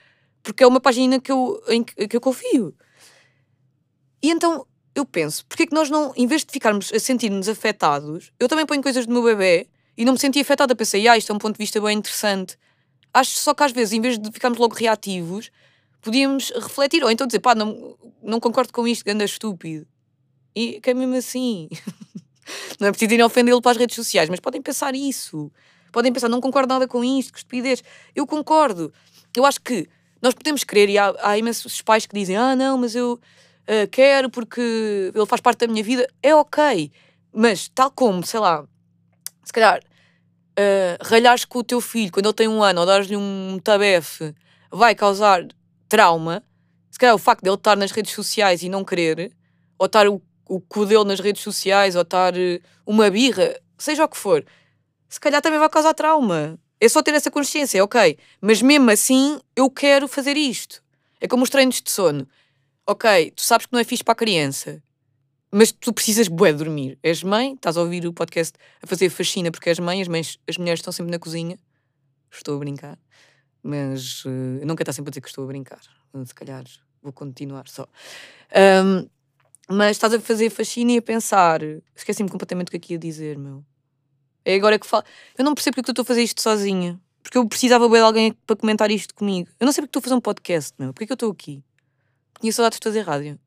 porque 0.42 0.62
é 0.62 0.66
uma 0.66 0.80
página 0.80 1.18
que 1.18 1.32
eu, 1.32 1.62
em 1.68 1.82
que, 1.82 2.14
eu 2.14 2.20
confio. 2.20 2.74
E 4.22 4.30
então 4.30 4.66
eu 4.94 5.06
penso, 5.06 5.46
porque 5.46 5.62
é 5.62 5.66
que 5.66 5.74
nós 5.74 5.88
não, 5.88 6.12
em 6.14 6.26
vez 6.26 6.44
de 6.44 6.52
ficarmos 6.52 6.92
a 6.92 6.98
sentir-nos 6.98 7.48
afetados, 7.48 8.30
eu 8.38 8.48
também 8.48 8.66
ponho 8.66 8.82
coisas 8.82 9.06
do 9.06 9.12
meu 9.12 9.22
bebê 9.22 9.66
e 9.96 10.04
não 10.04 10.12
me 10.12 10.18
senti 10.18 10.40
afetada. 10.40 10.76
Pensei, 10.76 11.08
ah, 11.08 11.16
isto 11.16 11.32
é 11.32 11.34
um 11.34 11.38
ponto 11.38 11.54
de 11.54 11.62
vista 11.62 11.80
bem 11.80 11.96
interessante. 11.96 12.58
Acho 13.14 13.38
só 13.38 13.54
que 13.54 13.62
às 13.62 13.72
vezes, 13.72 13.94
em 13.94 14.00
vez 14.00 14.18
de 14.18 14.30
ficarmos 14.30 14.58
logo 14.58 14.74
reativos, 14.74 15.50
podíamos 16.02 16.50
refletir, 16.50 17.02
ou 17.02 17.10
então 17.10 17.26
dizer, 17.26 17.40
pá, 17.40 17.54
não, 17.54 17.96
não 18.22 18.38
concordo 18.38 18.72
com 18.72 18.86
isto, 18.86 19.04
ganda 19.04 19.24
estúpido. 19.24 19.86
E 20.54 20.80
que 20.80 20.90
é 20.90 20.94
mesmo 20.94 21.14
assim. 21.14 21.70
não 22.80 22.88
é 22.88 22.90
preciso 22.90 23.14
ir 23.14 23.22
ofendê-lo 23.22 23.60
para 23.62 23.72
as 23.72 23.76
redes 23.76 23.96
sociais, 23.96 24.28
mas 24.28 24.40
podem 24.40 24.60
pensar 24.60 24.94
isso. 24.94 25.50
Podem 25.92 26.12
pensar, 26.12 26.28
não 26.28 26.40
concordo 26.40 26.72
nada 26.72 26.88
com 26.88 27.04
isto, 27.04 27.32
que 27.32 27.38
estupidez. 27.38 27.82
Eu 28.14 28.26
concordo. 28.26 28.92
Eu 29.36 29.44
acho 29.44 29.60
que 29.60 29.88
nós 30.20 30.34
podemos 30.34 30.64
querer, 30.64 30.88
e 30.88 30.98
há, 30.98 31.14
há 31.20 31.36
imensos 31.36 31.82
pais 31.82 32.06
que 32.06 32.14
dizem: 32.14 32.36
Ah, 32.36 32.56
não, 32.56 32.78
mas 32.78 32.94
eu 32.94 33.14
uh, 33.14 33.88
quero 33.90 34.30
porque 34.30 35.12
ele 35.14 35.26
faz 35.26 35.40
parte 35.40 35.66
da 35.66 35.66
minha 35.66 35.82
vida. 35.82 36.08
É 36.22 36.34
ok, 36.34 36.90
mas 37.32 37.68
tal 37.68 37.90
como, 37.90 38.24
sei 38.24 38.40
lá, 38.40 38.64
se 39.44 39.52
calhar 39.52 39.80
uh, 39.80 41.04
ralhares 41.04 41.44
com 41.44 41.58
o 41.58 41.64
teu 41.64 41.80
filho 41.80 42.12
quando 42.12 42.26
ele 42.26 42.34
tem 42.34 42.48
um 42.48 42.62
ano 42.62 42.80
ou 42.80 42.86
dares-lhe 42.86 43.16
um 43.16 43.58
tabefe 43.62 44.34
vai 44.70 44.94
causar 44.94 45.46
trauma. 45.88 46.42
Se 46.90 46.98
calhar 46.98 47.14
o 47.14 47.18
facto 47.18 47.42
de 47.42 47.48
ele 47.48 47.56
estar 47.56 47.76
nas 47.76 47.90
redes 47.90 48.12
sociais 48.12 48.62
e 48.62 48.68
não 48.68 48.84
querer, 48.84 49.32
ou 49.78 49.86
estar 49.86 50.06
o, 50.08 50.22
o 50.48 50.60
cu 50.60 50.86
dele 50.86 51.04
nas 51.04 51.20
redes 51.20 51.42
sociais, 51.42 51.96
ou 51.96 52.02
estar 52.02 52.34
uh, 52.34 52.60
uma 52.86 53.10
birra, 53.10 53.58
seja 53.78 54.04
o 54.04 54.08
que 54.08 54.16
for, 54.16 54.44
se 55.08 55.20
calhar 55.20 55.42
também 55.42 55.58
vai 55.58 55.68
causar 55.68 55.94
trauma. 55.94 56.58
É 56.80 56.88
só 56.88 57.02
ter 57.02 57.14
essa 57.14 57.30
consciência, 57.30 57.82
ok. 57.84 58.18
Mas 58.40 58.60
mesmo 58.60 58.90
assim, 58.90 59.38
eu 59.54 59.70
quero 59.70 60.08
fazer 60.08 60.36
isto. 60.36 60.82
É 61.20 61.28
como 61.28 61.44
os 61.44 61.50
treinos 61.50 61.80
de 61.80 61.90
sono. 61.90 62.26
Ok, 62.86 63.30
tu 63.30 63.42
sabes 63.42 63.66
que 63.66 63.72
não 63.72 63.78
é 63.78 63.84
fixe 63.84 64.02
para 64.02 64.12
a 64.12 64.16
criança, 64.16 64.82
mas 65.52 65.70
tu 65.70 65.92
precisas 65.92 66.26
bué 66.26 66.52
dormir. 66.52 66.98
És 67.02 67.22
mãe, 67.22 67.52
estás 67.54 67.76
a 67.76 67.82
ouvir 67.82 68.06
o 68.06 68.12
podcast 68.12 68.58
a 68.82 68.86
fazer 68.86 69.10
faxina 69.10 69.50
porque 69.52 69.68
és 69.68 69.78
mãe, 69.78 70.02
as, 70.02 70.08
mães, 70.08 70.38
as 70.48 70.56
mulheres 70.56 70.80
estão 70.80 70.92
sempre 70.92 71.12
na 71.12 71.18
cozinha. 71.18 71.58
Estou 72.30 72.56
a 72.56 72.58
brincar. 72.58 72.98
Mas 73.62 74.24
uh, 74.24 74.58
eu 74.60 74.66
sempre 74.66 75.08
a 75.08 75.10
dizer 75.10 75.20
que 75.20 75.28
estou 75.28 75.44
a 75.44 75.46
brincar. 75.46 75.82
Se 76.24 76.34
calhar 76.34 76.64
vou 77.02 77.12
continuar 77.12 77.68
só. 77.68 77.86
Um, 78.84 79.08
mas 79.68 79.92
estás 79.92 80.12
a 80.14 80.20
fazer 80.20 80.50
faxina 80.50 80.92
e 80.92 80.98
a 80.98 81.02
pensar. 81.02 81.60
Esqueci-me 81.94 82.28
completamente 82.28 82.68
o 82.68 82.70
que 82.70 82.76
aqui 82.76 82.92
é 82.92 82.94
ia 82.94 82.98
dizer, 82.98 83.38
meu. 83.38 83.64
É 84.44 84.54
agora 84.54 84.78
que 84.78 84.86
falo. 84.86 85.04
Eu 85.38 85.44
não 85.44 85.54
percebo 85.54 85.76
porque 85.76 85.90
eu 85.90 85.92
estou 85.92 86.02
a 86.02 86.06
fazer 86.06 86.22
isto 86.22 86.42
sozinha. 86.42 87.00
Porque 87.22 87.38
eu 87.38 87.48
precisava 87.48 87.88
de 87.88 87.98
alguém 87.98 88.32
para 88.46 88.56
comentar 88.56 88.90
isto 88.90 89.14
comigo. 89.14 89.48
Eu 89.60 89.64
não 89.64 89.72
sei 89.72 89.82
porque 89.82 89.90
estou 89.90 90.00
a 90.00 90.02
fazer 90.02 90.14
um 90.16 90.20
podcast, 90.20 90.74
meu. 90.78 90.92
Porquê 90.92 91.06
que 91.06 91.12
eu 91.12 91.14
estou 91.14 91.30
aqui? 91.30 91.62
Tinha 92.40 92.52
saudades 92.52 92.80
de 92.80 92.84
fazer 92.84 93.02
rádio. 93.02 93.38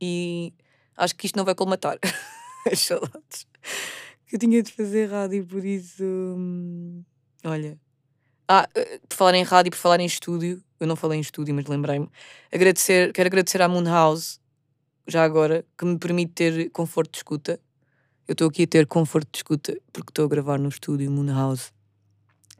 E 0.00 0.54
acho 0.96 1.14
que 1.14 1.26
isto 1.26 1.36
não 1.36 1.44
vai 1.44 1.54
colmatar 1.54 1.98
as 2.70 2.80
saudades 2.80 3.46
que 4.30 4.36
eu 4.36 4.40
tinha 4.40 4.62
de 4.62 4.70
fazer 4.70 5.10
rádio, 5.10 5.44
por 5.44 5.64
isso. 5.64 6.04
Hum, 6.04 7.02
olha. 7.44 7.76
Ah, 8.48 8.68
eh, 8.76 9.00
por 9.08 9.16
falar 9.16 9.34
em 9.34 9.42
rádio, 9.42 9.72
por 9.72 9.76
falar 9.76 9.98
em 9.98 10.06
estúdio, 10.06 10.62
eu 10.78 10.86
não 10.86 10.94
falei 10.94 11.18
em 11.18 11.20
estúdio, 11.20 11.52
mas 11.52 11.66
lembrei-me. 11.66 12.08
Agradecer, 12.52 13.12
quero 13.12 13.26
agradecer 13.26 13.60
à 13.60 13.68
Moon 13.68 13.84
House, 13.84 14.39
já 15.10 15.24
agora, 15.24 15.64
que 15.76 15.84
me 15.84 15.98
permite 15.98 16.32
ter 16.32 16.70
conforto 16.70 17.12
de 17.12 17.18
escuta 17.18 17.60
eu 18.30 18.32
estou 18.32 18.46
aqui 18.46 18.62
a 18.62 18.66
ter 18.68 18.86
conforto 18.86 19.28
de 19.32 19.38
escuta 19.38 19.76
porque 19.92 20.12
estou 20.12 20.24
a 20.24 20.28
gravar 20.28 20.56
no 20.56 20.68
estúdio 20.68 21.10
Moon 21.10 21.34
House 21.34 21.72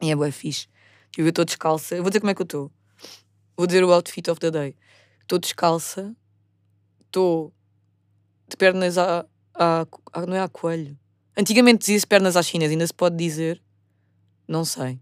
e 0.02 0.10
é 0.10 0.16
bem 0.16 0.32
fixe. 0.32 0.66
Eu 1.16 1.28
estou 1.28 1.44
descalça. 1.44 1.94
Eu 1.94 2.02
vou 2.02 2.10
dizer 2.10 2.18
como 2.18 2.32
é 2.32 2.34
que 2.34 2.42
eu 2.42 2.44
estou. 2.44 2.72
Vou 3.56 3.68
dizer 3.68 3.84
o 3.84 3.92
outfit 3.92 4.28
of 4.28 4.40
the 4.40 4.50
day. 4.50 4.76
Estou 5.22 5.38
descalça, 5.38 6.12
estou 7.06 7.54
de 8.48 8.56
pernas 8.56 8.98
a, 8.98 9.24
a, 9.54 9.86
a, 10.12 10.26
Não 10.26 10.34
é 10.34 10.40
a 10.40 10.48
coelho. 10.48 10.98
Antigamente 11.36 11.82
dizia-se 11.82 12.04
pernas 12.04 12.36
às 12.36 12.48
chinesas, 12.48 12.72
ainda 12.72 12.88
se 12.88 12.94
pode 12.94 13.16
dizer. 13.16 13.62
Não 14.48 14.64
sei. 14.64 14.98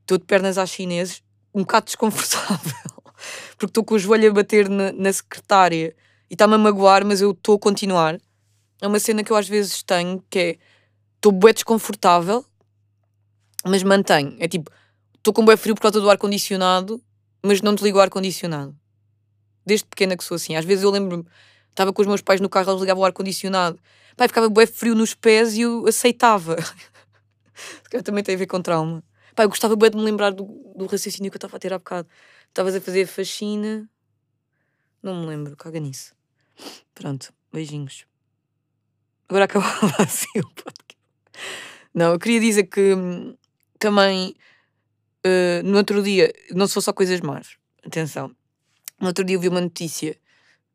Estou 0.00 0.18
de 0.18 0.24
pernas 0.24 0.58
às 0.58 0.70
chineses, 0.70 1.22
um 1.54 1.60
bocado 1.60 1.86
desconfortável. 1.86 2.74
Porque 3.56 3.66
estou 3.66 3.84
com 3.84 3.94
o 3.94 3.98
joelho 4.00 4.32
a 4.32 4.34
bater 4.34 4.68
na, 4.68 4.90
na 4.90 5.12
secretária 5.12 5.94
e 6.34 6.36
está-me 6.36 6.54
a 6.54 6.58
magoar, 6.58 7.04
mas 7.06 7.20
eu 7.20 7.30
estou 7.30 7.54
a 7.56 7.58
continuar 7.58 8.18
é 8.84 8.86
uma 8.86 8.98
cena 8.98 9.24
que 9.24 9.32
eu 9.32 9.36
às 9.36 9.48
vezes 9.48 9.82
tenho 9.82 10.22
que 10.28 10.38
é 10.38 10.58
estou 11.16 11.32
bué 11.32 11.54
desconfortável, 11.54 12.44
mas 13.64 13.82
mantenho. 13.82 14.36
É 14.38 14.46
tipo, 14.46 14.70
estou 15.16 15.32
com 15.32 15.42
bué 15.42 15.56
frio 15.56 15.74
por 15.74 15.80
causa 15.80 15.98
do 15.98 16.10
ar-condicionado, 16.10 17.02
mas 17.42 17.62
não 17.62 17.74
desligo 17.74 17.96
o 17.96 18.00
ar-condicionado. 18.02 18.76
Desde 19.64 19.86
pequena 19.86 20.18
que 20.18 20.22
sou 20.22 20.34
assim. 20.34 20.54
Às 20.54 20.66
vezes 20.66 20.84
eu 20.84 20.90
lembro-me, 20.90 21.24
estava 21.70 21.94
com 21.94 22.02
os 22.02 22.06
meus 22.06 22.20
pais 22.20 22.42
no 22.42 22.48
carro, 22.50 22.70
eles 22.70 22.82
ligavam 22.82 23.02
o 23.02 23.06
ar-condicionado. 23.06 23.80
Pai, 24.18 24.28
ficava 24.28 24.50
bué 24.50 24.66
frio 24.66 24.94
nos 24.94 25.14
pés 25.14 25.54
e 25.54 25.62
eu 25.62 25.86
aceitava. 25.86 26.56
Também 28.04 28.22
tem 28.22 28.34
a 28.34 28.38
ver 28.38 28.46
com 28.46 28.60
trauma. 28.60 29.02
Pai, 29.34 29.46
eu 29.46 29.48
gostava 29.48 29.74
bué 29.74 29.88
de 29.88 29.96
me 29.96 30.02
lembrar 30.02 30.30
do, 30.30 30.44
do 30.76 30.84
raciocínio 30.84 31.30
que 31.30 31.36
eu 31.36 31.38
estava 31.38 31.56
a 31.56 31.60
ter 31.60 31.72
há 31.72 31.78
bocado. 31.78 32.06
Estavas 32.48 32.74
a 32.74 32.80
fazer 32.82 33.06
faxina. 33.06 33.88
Não 35.02 35.22
me 35.22 35.26
lembro, 35.26 35.56
caga 35.56 35.80
nisso. 35.80 36.14
Pronto, 36.94 37.32
beijinhos. 37.52 38.06
Agora 39.28 39.44
acabava 39.44 39.86
assim 40.02 40.38
o 40.38 40.48
podcast. 40.50 40.98
Não, 41.92 42.12
eu 42.12 42.18
queria 42.18 42.40
dizer 42.40 42.64
que 42.64 42.94
hum, 42.94 43.36
também 43.78 44.34
uh, 45.24 45.62
no 45.64 45.78
outro 45.78 46.02
dia, 46.02 46.32
não 46.50 46.66
se 46.66 46.74
fosse 46.74 46.86
só 46.86 46.92
coisas 46.92 47.20
más, 47.20 47.56
atenção. 47.84 48.34
No 49.00 49.08
outro 49.08 49.24
dia 49.24 49.36
eu 49.36 49.40
vi 49.40 49.48
uma 49.48 49.60
notícia. 49.60 50.16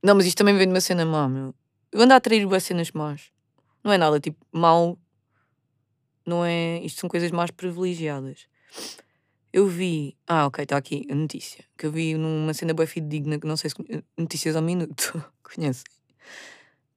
Não, 0.04 0.16
mas 0.16 0.26
isto 0.26 0.38
também 0.38 0.58
vem 0.58 0.68
de 0.68 0.74
uma 0.74 0.82
cena 0.82 1.06
má, 1.06 1.28
meu. 1.28 1.54
Eu 1.92 2.02
ando 2.02 2.14
a 2.14 2.18
atrair 2.18 2.46
boas 2.46 2.64
cenas 2.64 2.92
más. 2.92 3.32
Não 3.84 3.92
é 3.92 3.98
nada 3.98 4.20
tipo 4.20 4.46
mau. 4.52 4.98
Não 6.26 6.46
é. 6.46 6.80
Isto 6.84 7.02
são 7.02 7.10
coisas 7.10 7.32
más 7.32 7.50
privilegiadas. 7.52 8.48
Eu 9.52 9.68
vi. 9.68 10.16
Ah, 10.28 10.46
ok, 10.46 10.64
está 10.64 10.78
aqui 10.78 11.08
a 11.10 11.16
notícia. 11.16 11.64
Que 11.78 11.88
eu 11.88 11.92
vi 11.92 12.14
numa 12.16 12.54
cena 12.54 12.74
boa 12.74 12.88
digna, 12.88 13.40
que 13.40 13.48
não 13.48 13.58
sei 13.58 13.70
se. 13.70 13.76
Notícias 14.18 14.56
ao 14.56 14.62
minuto. 14.62 15.24
Conhecem? 15.44 15.86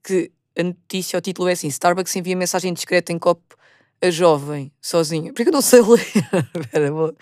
Que 0.02 0.30
a 0.58 0.62
notícia, 0.62 1.18
o 1.18 1.22
título 1.22 1.48
é 1.48 1.52
assim: 1.52 1.68
Starbucks 1.68 2.14
envia 2.16 2.36
mensagem 2.36 2.72
discreta 2.74 3.12
em 3.12 3.18
copo 3.18 3.56
a 4.02 4.10
jovem, 4.10 4.72
sozinha. 4.80 5.32
Porque 5.32 5.48
eu 5.48 5.52
não 5.52 5.62
sei 5.62 5.80
ler. 5.82 6.06
Espera, 6.60 6.92
vou. 6.92 7.16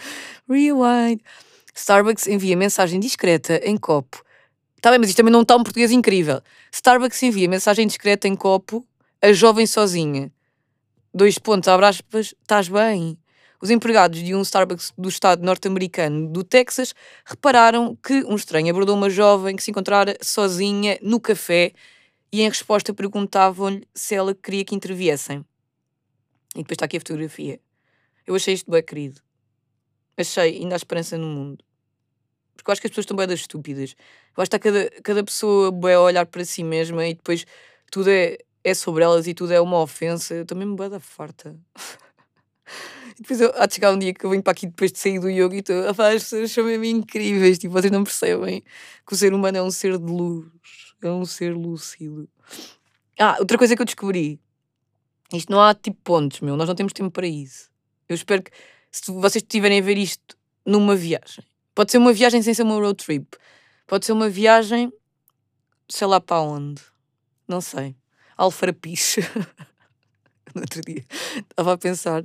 Rewind. 0.49 1.21
Starbucks 1.75 2.27
envia 2.27 2.57
mensagem 2.57 2.99
discreta 2.99 3.61
em 3.65 3.77
copo. 3.77 4.25
Está 4.77 4.91
bem, 4.91 4.99
mas 4.99 5.11
isto 5.11 5.19
também 5.19 5.33
não 5.33 5.43
está 5.43 5.57
um 5.57 5.63
português 5.63 5.93
incrível. 5.93 6.41
Starbucks 6.73 7.23
envia 7.23 7.49
mensagem 7.49 7.87
discreta 7.87 8.27
em 8.27 8.35
copo 8.35 8.85
a 9.23 9.33
jovem 9.33 9.67
sozinha. 9.67 10.33
Dois 11.13 11.39
pontos, 11.39 11.69
abre 11.69 11.87
aspas, 11.87 12.35
estás 12.43 12.69
bem. 12.69 13.19
Os 13.61 13.69
empregados 13.71 14.23
de 14.23 14.35
um 14.35 14.41
Starbucks 14.41 14.93
do 14.97 15.09
estado 15.09 15.45
norte-americano 15.45 16.29
do 16.29 16.43
Texas 16.43 16.95
repararam 17.25 17.95
que 17.97 18.25
um 18.25 18.35
estranho 18.35 18.71
abordou 18.71 18.97
uma 18.97 19.11
jovem 19.11 19.55
que 19.55 19.63
se 19.63 19.71
encontrara 19.71 20.17
sozinha 20.23 20.99
no 21.03 21.21
café 21.21 21.73
e, 22.33 22.41
em 22.41 22.49
resposta, 22.49 22.95
perguntavam-lhe 22.95 23.87
se 23.95 24.15
ela 24.15 24.35
queria 24.35 24.65
que 24.65 24.75
interviessem. 24.75 25.45
E 26.55 26.59
depois 26.59 26.77
está 26.77 26.87
aqui 26.87 26.97
a 26.97 27.01
fotografia. 27.01 27.61
Eu 28.27 28.35
achei 28.35 28.55
isto 28.55 28.71
bem 28.71 28.83
querido. 28.83 29.21
Achei, 30.17 30.59
ainda 30.59 30.75
há 30.75 30.77
esperança 30.77 31.19
no 31.19 31.27
mundo. 31.27 31.63
Porque 32.57 32.71
eu 32.71 32.73
acho 32.73 32.81
que 32.81 32.87
as 32.87 32.91
pessoas 32.91 33.05
estão 33.05 33.17
bem 33.17 33.27
das 33.27 33.41
estúpidas. 33.41 33.95
Eu 34.37 34.43
acho 34.43 34.51
que 34.51 34.57
está 34.57 34.59
cada, 34.59 34.91
cada 35.03 35.25
pessoa 35.25 35.71
bem 35.71 35.95
a 35.95 36.01
olhar 36.01 36.27
para 36.27 36.45
si 36.45 36.63
mesma 36.63 37.07
e 37.07 37.15
depois 37.15 37.45
tudo 37.91 38.09
é, 38.11 38.39
é 38.63 38.75
sobre 38.75 39.05
elas 39.05 39.27
e 39.27 39.35
tudo 39.35 39.53
é 39.53 39.61
uma 39.61 39.81
ofensa. 39.81 40.35
Eu 40.35 40.47
também 40.47 40.67
me 40.67 40.77
bem 40.77 40.89
da 40.89 41.01
farta. 41.01 41.57
depois 43.21 43.39
eu, 43.39 43.53
há 43.55 43.67
de 43.67 43.75
chegar 43.75 43.93
um 43.93 43.99
dia 43.99 44.15
que 44.15 44.25
eu 44.25 44.31
venho 44.31 44.43
para 44.43 44.53
aqui 44.53 44.67
depois 44.67 44.91
de 44.91 44.99
sair 44.99 45.21
do 45.21 45.29
yoga 45.29 45.55
e 45.55 45.59
estou 45.59 45.77
a 45.77 46.09
as 46.09 46.31
pessoas 46.31 46.57
mesmo 46.57 46.85
incríveis. 46.87 47.59
Tipo, 47.59 47.75
vocês 47.75 47.93
não 47.93 48.03
percebem 48.03 48.65
que 49.07 49.13
o 49.13 49.17
ser 49.17 49.35
humano 49.35 49.59
é 49.59 49.63
um 49.63 49.71
ser 49.71 49.99
de 49.99 50.11
luz. 50.11 50.47
É 51.03 51.11
um 51.11 51.27
ser 51.27 51.55
lúcido. 51.55 52.27
Ah, 53.19 53.37
outra 53.39 53.59
coisa 53.59 53.77
que 53.77 53.83
eu 53.83 53.87
descobri. 53.87 54.41
Isto 55.35 55.53
não 55.53 55.61
há 55.61 55.75
tipo 55.75 55.99
pontos, 56.03 56.41
meu. 56.41 56.57
Nós 56.57 56.67
não 56.67 56.75
temos 56.75 56.95
tempo 56.95 57.11
para 57.11 57.27
isso. 57.27 57.71
Eu 58.09 58.15
espero 58.15 58.43
que 58.43 58.51
se 58.91 59.13
vocês 59.13 59.43
estiverem 59.43 59.81
a 59.81 59.83
ver 59.83 59.99
isto 59.99 60.35
numa 60.65 60.97
viagem, 60.97 61.45
pode 61.75 61.93
ser 61.93 61.99
uma 61.99 62.15
viagem 62.15 62.43
sem 62.43 62.55
ser 62.55 62.63
uma 62.63 62.77
road 62.77 63.05
trip, 63.05 63.37
pode 63.87 64.07
ser 64.07 64.13
uma 64.13 64.29
viagem, 64.31 64.91
sei 65.89 66.07
lá 66.07 66.21
para 66.21 66.41
onde, 66.41 66.83
não 67.47 67.61
sei, 67.61 67.95
Alfarapiche. 68.37 69.21
no 70.55 70.63
outro 70.63 70.81
dia 70.81 71.05
estava 71.51 71.75
a 71.75 71.79
pensar 71.79 72.25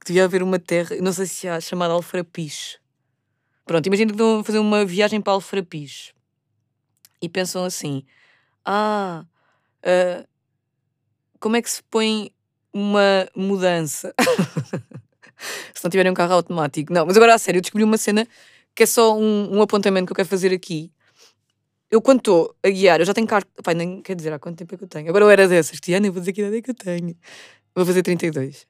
que 0.00 0.06
devia 0.06 0.24
haver 0.24 0.42
uma 0.42 0.58
terra, 0.58 0.96
não 1.00 1.12
sei 1.12 1.26
se 1.26 1.48
há, 1.48 1.60
chamada 1.60 1.94
Alfarapiche. 1.94 2.78
Pronto, 3.64 3.86
imagina 3.86 4.08
que 4.08 4.14
estão 4.14 4.40
a 4.40 4.44
fazer 4.44 4.58
uma 4.58 4.84
viagem 4.84 5.20
para 5.20 5.32
Alfarapiche 5.32 6.12
e 7.20 7.28
pensam 7.28 7.64
assim: 7.64 8.04
ah, 8.64 9.24
uh, 9.84 10.28
como 11.40 11.56
é 11.56 11.62
que 11.62 11.70
se 11.70 11.82
põe 11.84 12.30
uma 12.72 13.28
mudança? 13.34 14.14
se 15.74 15.84
não 15.84 15.90
tiverem 15.90 16.10
um 16.10 16.14
carro 16.14 16.34
automático. 16.34 16.92
Não, 16.92 17.06
mas 17.06 17.16
agora 17.16 17.34
a 17.34 17.38
sério, 17.38 17.58
eu 17.58 17.62
descobri 17.62 17.84
uma 17.84 17.98
cena 17.98 18.26
que 18.74 18.82
é 18.82 18.86
só 18.86 19.16
um, 19.16 19.56
um 19.56 19.62
apontamento 19.62 20.06
que 20.06 20.12
eu 20.12 20.16
quero 20.16 20.28
fazer 20.28 20.52
aqui. 20.52 20.92
Eu, 21.90 22.02
quando 22.02 22.18
estou 22.18 22.54
a 22.62 22.68
guiar, 22.68 23.00
eu 23.00 23.06
já 23.06 23.14
tenho 23.14 23.26
carta. 23.26 23.48
Pai, 23.62 23.74
nem 23.74 24.02
quer 24.02 24.14
dizer 24.14 24.32
há 24.32 24.38
quanto 24.38 24.58
tempo 24.58 24.74
é 24.74 24.78
que 24.78 24.84
eu 24.84 24.88
tenho. 24.88 25.08
Agora 25.08 25.24
eu 25.24 25.30
era 25.30 25.48
dessas, 25.48 25.80
Tiana, 25.80 26.06
eu 26.06 26.12
vou 26.12 26.20
dizer 26.20 26.32
que 26.32 26.42
idade 26.42 26.58
é 26.58 26.62
que 26.62 26.70
eu 26.70 26.74
tenho. 26.74 27.16
Vou 27.74 27.86
fazer 27.86 28.02
32. 28.02 28.66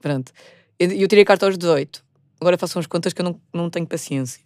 Pronto. 0.00 0.32
Eu, 0.80 0.90
eu 0.92 1.06
tirei 1.06 1.22
a 1.22 1.26
carta 1.26 1.44
aos 1.44 1.58
18. 1.58 2.02
Agora 2.40 2.56
faço 2.56 2.78
umas 2.78 2.86
contas 2.86 3.12
que 3.12 3.20
eu 3.20 3.24
não, 3.24 3.40
não 3.52 3.68
tenho 3.68 3.86
paciência. 3.86 4.42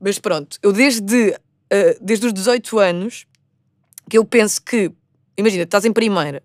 Mas 0.00 0.18
pronto, 0.18 0.58
eu 0.62 0.72
desde, 0.72 1.32
uh, 1.32 1.98
desde 2.00 2.26
os 2.26 2.32
18 2.32 2.78
anos 2.78 3.26
que 4.08 4.16
eu 4.16 4.24
penso 4.24 4.62
que, 4.62 4.90
imagina, 5.36 5.64
estás 5.64 5.84
em 5.84 5.92
primeira, 5.92 6.42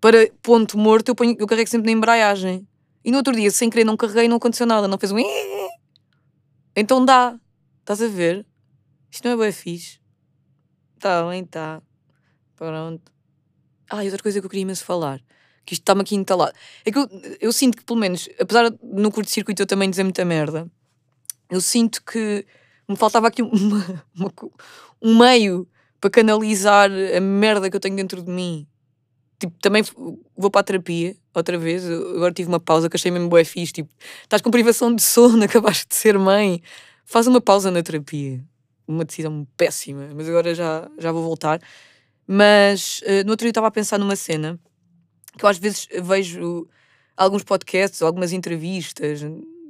para 0.00 0.28
ponto 0.42 0.76
morto 0.76 1.10
eu, 1.10 1.14
ponho, 1.14 1.36
eu 1.38 1.46
carrego 1.46 1.70
sempre 1.70 1.86
na 1.86 1.96
embreagem. 1.96 2.66
E 3.04 3.12
no 3.12 3.18
outro 3.18 3.32
dia, 3.32 3.50
sem 3.52 3.70
querer, 3.70 3.84
não 3.84 3.96
carreguei, 3.96 4.26
não 4.26 4.38
aconteceu 4.38 4.66
nada, 4.66 4.88
não 4.88 4.98
fez 4.98 5.12
um. 5.12 5.18
Então 6.74 7.04
dá. 7.04 7.38
Estás 7.80 8.02
a 8.02 8.08
ver? 8.08 8.44
Isto 9.08 9.28
não 9.28 9.34
é 9.34 9.44
bem 9.44 9.52
fixe. 9.52 10.00
Tá 10.98 11.28
bem, 11.28 11.44
tá. 11.44 11.80
Pronto. 12.56 13.12
Ah, 13.88 14.04
e 14.04 14.08
outra 14.08 14.22
coisa 14.22 14.40
que 14.40 14.46
eu 14.46 14.50
queria 14.50 14.62
imenso 14.62 14.84
falar, 14.84 15.20
que 15.66 15.74
isto 15.74 15.82
está-me 15.82 16.00
aqui 16.00 16.14
entalado. 16.14 16.52
É 16.84 16.90
que 16.90 16.98
eu, 16.98 17.08
eu 17.40 17.52
sinto 17.52 17.76
que, 17.76 17.84
pelo 17.84 17.98
menos, 17.98 18.28
apesar 18.40 18.70
de 18.70 18.78
no 18.82 19.10
curto-circuito 19.10 19.60
eu 19.62 19.66
também 19.66 19.90
dizer 19.90 20.04
muita 20.04 20.24
merda, 20.24 20.70
eu 21.50 21.60
sinto 21.60 22.02
que 22.02 22.46
me 22.88 22.96
faltava 22.96 23.28
aqui 23.28 23.42
uma, 23.42 24.04
uma, 24.16 24.32
um 25.02 25.18
meio 25.18 25.68
para 26.00 26.08
canalizar 26.08 26.90
a 26.90 27.20
merda 27.20 27.68
que 27.68 27.76
eu 27.76 27.80
tenho 27.80 27.96
dentro 27.96 28.22
de 28.22 28.30
mim 28.30 28.66
tipo, 29.38 29.54
também 29.60 29.82
vou 30.36 30.50
para 30.50 30.60
a 30.60 30.64
terapia 30.64 31.16
outra 31.34 31.58
vez. 31.58 31.84
agora 31.86 32.32
tive 32.32 32.48
uma 32.48 32.60
pausa 32.60 32.88
que 32.88 32.96
achei 32.96 33.10
mesmo 33.10 33.28
bué 33.28 33.44
fixe. 33.44 33.72
Tipo, 33.72 33.92
estás 34.22 34.42
com 34.42 34.50
privação 34.50 34.94
de 34.94 35.02
sono, 35.02 35.42
acabaste 35.44 35.86
de 35.88 35.94
ser 35.94 36.18
mãe, 36.18 36.62
faz 37.04 37.26
uma 37.26 37.40
pausa 37.40 37.70
na 37.70 37.82
terapia. 37.82 38.42
Uma 38.88 39.04
decisão 39.04 39.46
péssima, 39.56 40.08
mas 40.14 40.28
agora 40.28 40.54
já, 40.54 40.88
já 40.98 41.10
vou 41.10 41.22
voltar. 41.22 41.60
Mas 42.26 43.00
uh, 43.02 43.24
no 43.24 43.32
outro 43.32 43.44
dia 43.44 43.50
estava 43.50 43.66
a 43.66 43.70
pensar 43.70 43.98
numa 43.98 44.16
cena 44.16 44.58
que 45.38 45.44
eu 45.44 45.48
às 45.48 45.58
vezes 45.58 45.88
vejo 46.02 46.66
alguns 47.16 47.42
podcasts 47.44 48.02
algumas 48.02 48.32
entrevistas 48.32 49.22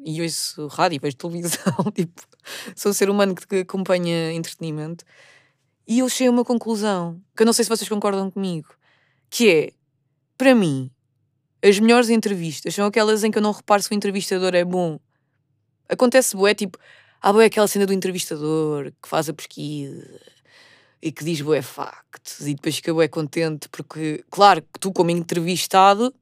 e 0.05 0.23
ouço 0.23 0.67
rádio, 0.69 1.01
vejo 1.01 1.17
televisão. 1.17 1.75
tipo, 1.95 2.23
sou 2.75 2.91
um 2.91 2.95
ser 2.95 3.11
humano 3.11 3.35
que, 3.35 3.57
acompanha 3.57 4.33
entretenimento. 4.33 5.05
E 5.87 6.01
eu 6.01 6.09
cheguei 6.09 6.29
a 6.29 6.31
uma 6.31 6.45
conclusão 6.45 7.21
que 7.37 7.43
eu 7.43 7.47
não 7.47 7.53
sei 7.53 7.65
se 7.65 7.69
vocês 7.69 7.89
concordam 7.89 8.31
comigo 8.31 8.69
que 9.31 9.51
é, 9.51 9.73
para 10.39 10.55
mim, 10.55 10.91
as 11.63 11.79
melhores 11.79 12.09
entrevistas 12.11 12.75
são 12.75 12.87
aquelas 12.87 13.25
em 13.25 13.31
que 13.31 13.39
eu 13.39 13.43
não 13.43 13.53
reparo 13.53 13.83
se 13.83 13.91
o 13.91 13.95
entrevistador 13.95 14.55
é 14.55 14.65
bom. 14.65 14.99
Acontece 15.89 16.37
bué, 16.37 16.55
tipo, 16.55 16.79
há 17.21 17.33
bué 17.33 17.47
aquela 17.47 17.69
cena 17.69 17.87
do 17.87 17.93
entrevistador 17.93 18.93
que 19.03 19.09
faz 19.09 19.29
a 19.29 19.35
pesquisa 19.35 20.21
e 21.03 21.13
que 21.13 21.25
diz 21.25 21.41
bué 21.41 21.63
factos 21.63 22.47
e 22.47 22.55
depois 22.55 22.77
fica 22.77 22.93
bué 22.93 23.09
contente 23.09 23.69
porque, 23.69 24.25
claro, 24.31 24.63
que 24.63 24.81
tu 24.81 24.93
como 24.93 25.11
entrevistado 25.11 26.15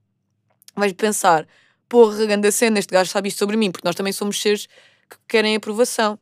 vais 0.74 0.92
pensar, 0.92 1.46
porra, 1.88 2.26
grande 2.26 2.50
cena, 2.50 2.78
este 2.78 2.92
gajo 2.92 3.10
sabe 3.10 3.28
isto 3.28 3.38
sobre 3.38 3.56
mim, 3.56 3.70
porque 3.70 3.86
nós 3.86 3.94
também 3.94 4.12
somos 4.12 4.40
seres 4.40 4.66
que 5.08 5.16
querem 5.28 5.56
aprovação. 5.56 6.18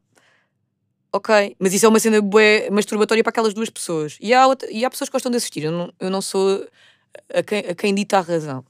Ok, 1.15 1.57
mas 1.59 1.75
isso 1.75 1.85
é 1.85 1.89
uma 1.89 2.01
cena 2.01 2.23
bué 2.23 2.71
masturbatória 2.71 3.23
para 3.23 3.31
aquelas 3.31 3.53
duas 3.53 3.69
pessoas. 3.69 4.17
E 4.21 4.33
há, 4.33 4.47
outra, 4.47 4.71
e 4.71 4.85
há 4.85 4.91
pessoas 4.91 5.11
que 5.11 5.13
gostam 5.13 5.31
de 5.31 5.37
assistir. 5.37 5.65
Eu 5.65 5.73
não, 5.73 5.93
eu 6.01 6.09
não 6.09 6.23
sou 6.23 6.67
a 7.33 7.43
quem, 7.43 7.59
a 7.61 7.75
quem 7.75 7.95
dita 7.95 8.19
a 8.19 8.23
razão. 8.23 8.65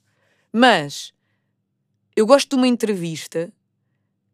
Mas 0.52 1.12
eu 2.16 2.26
gosto 2.26 2.50
de 2.50 2.56
uma 2.56 2.66
entrevista 2.66 3.52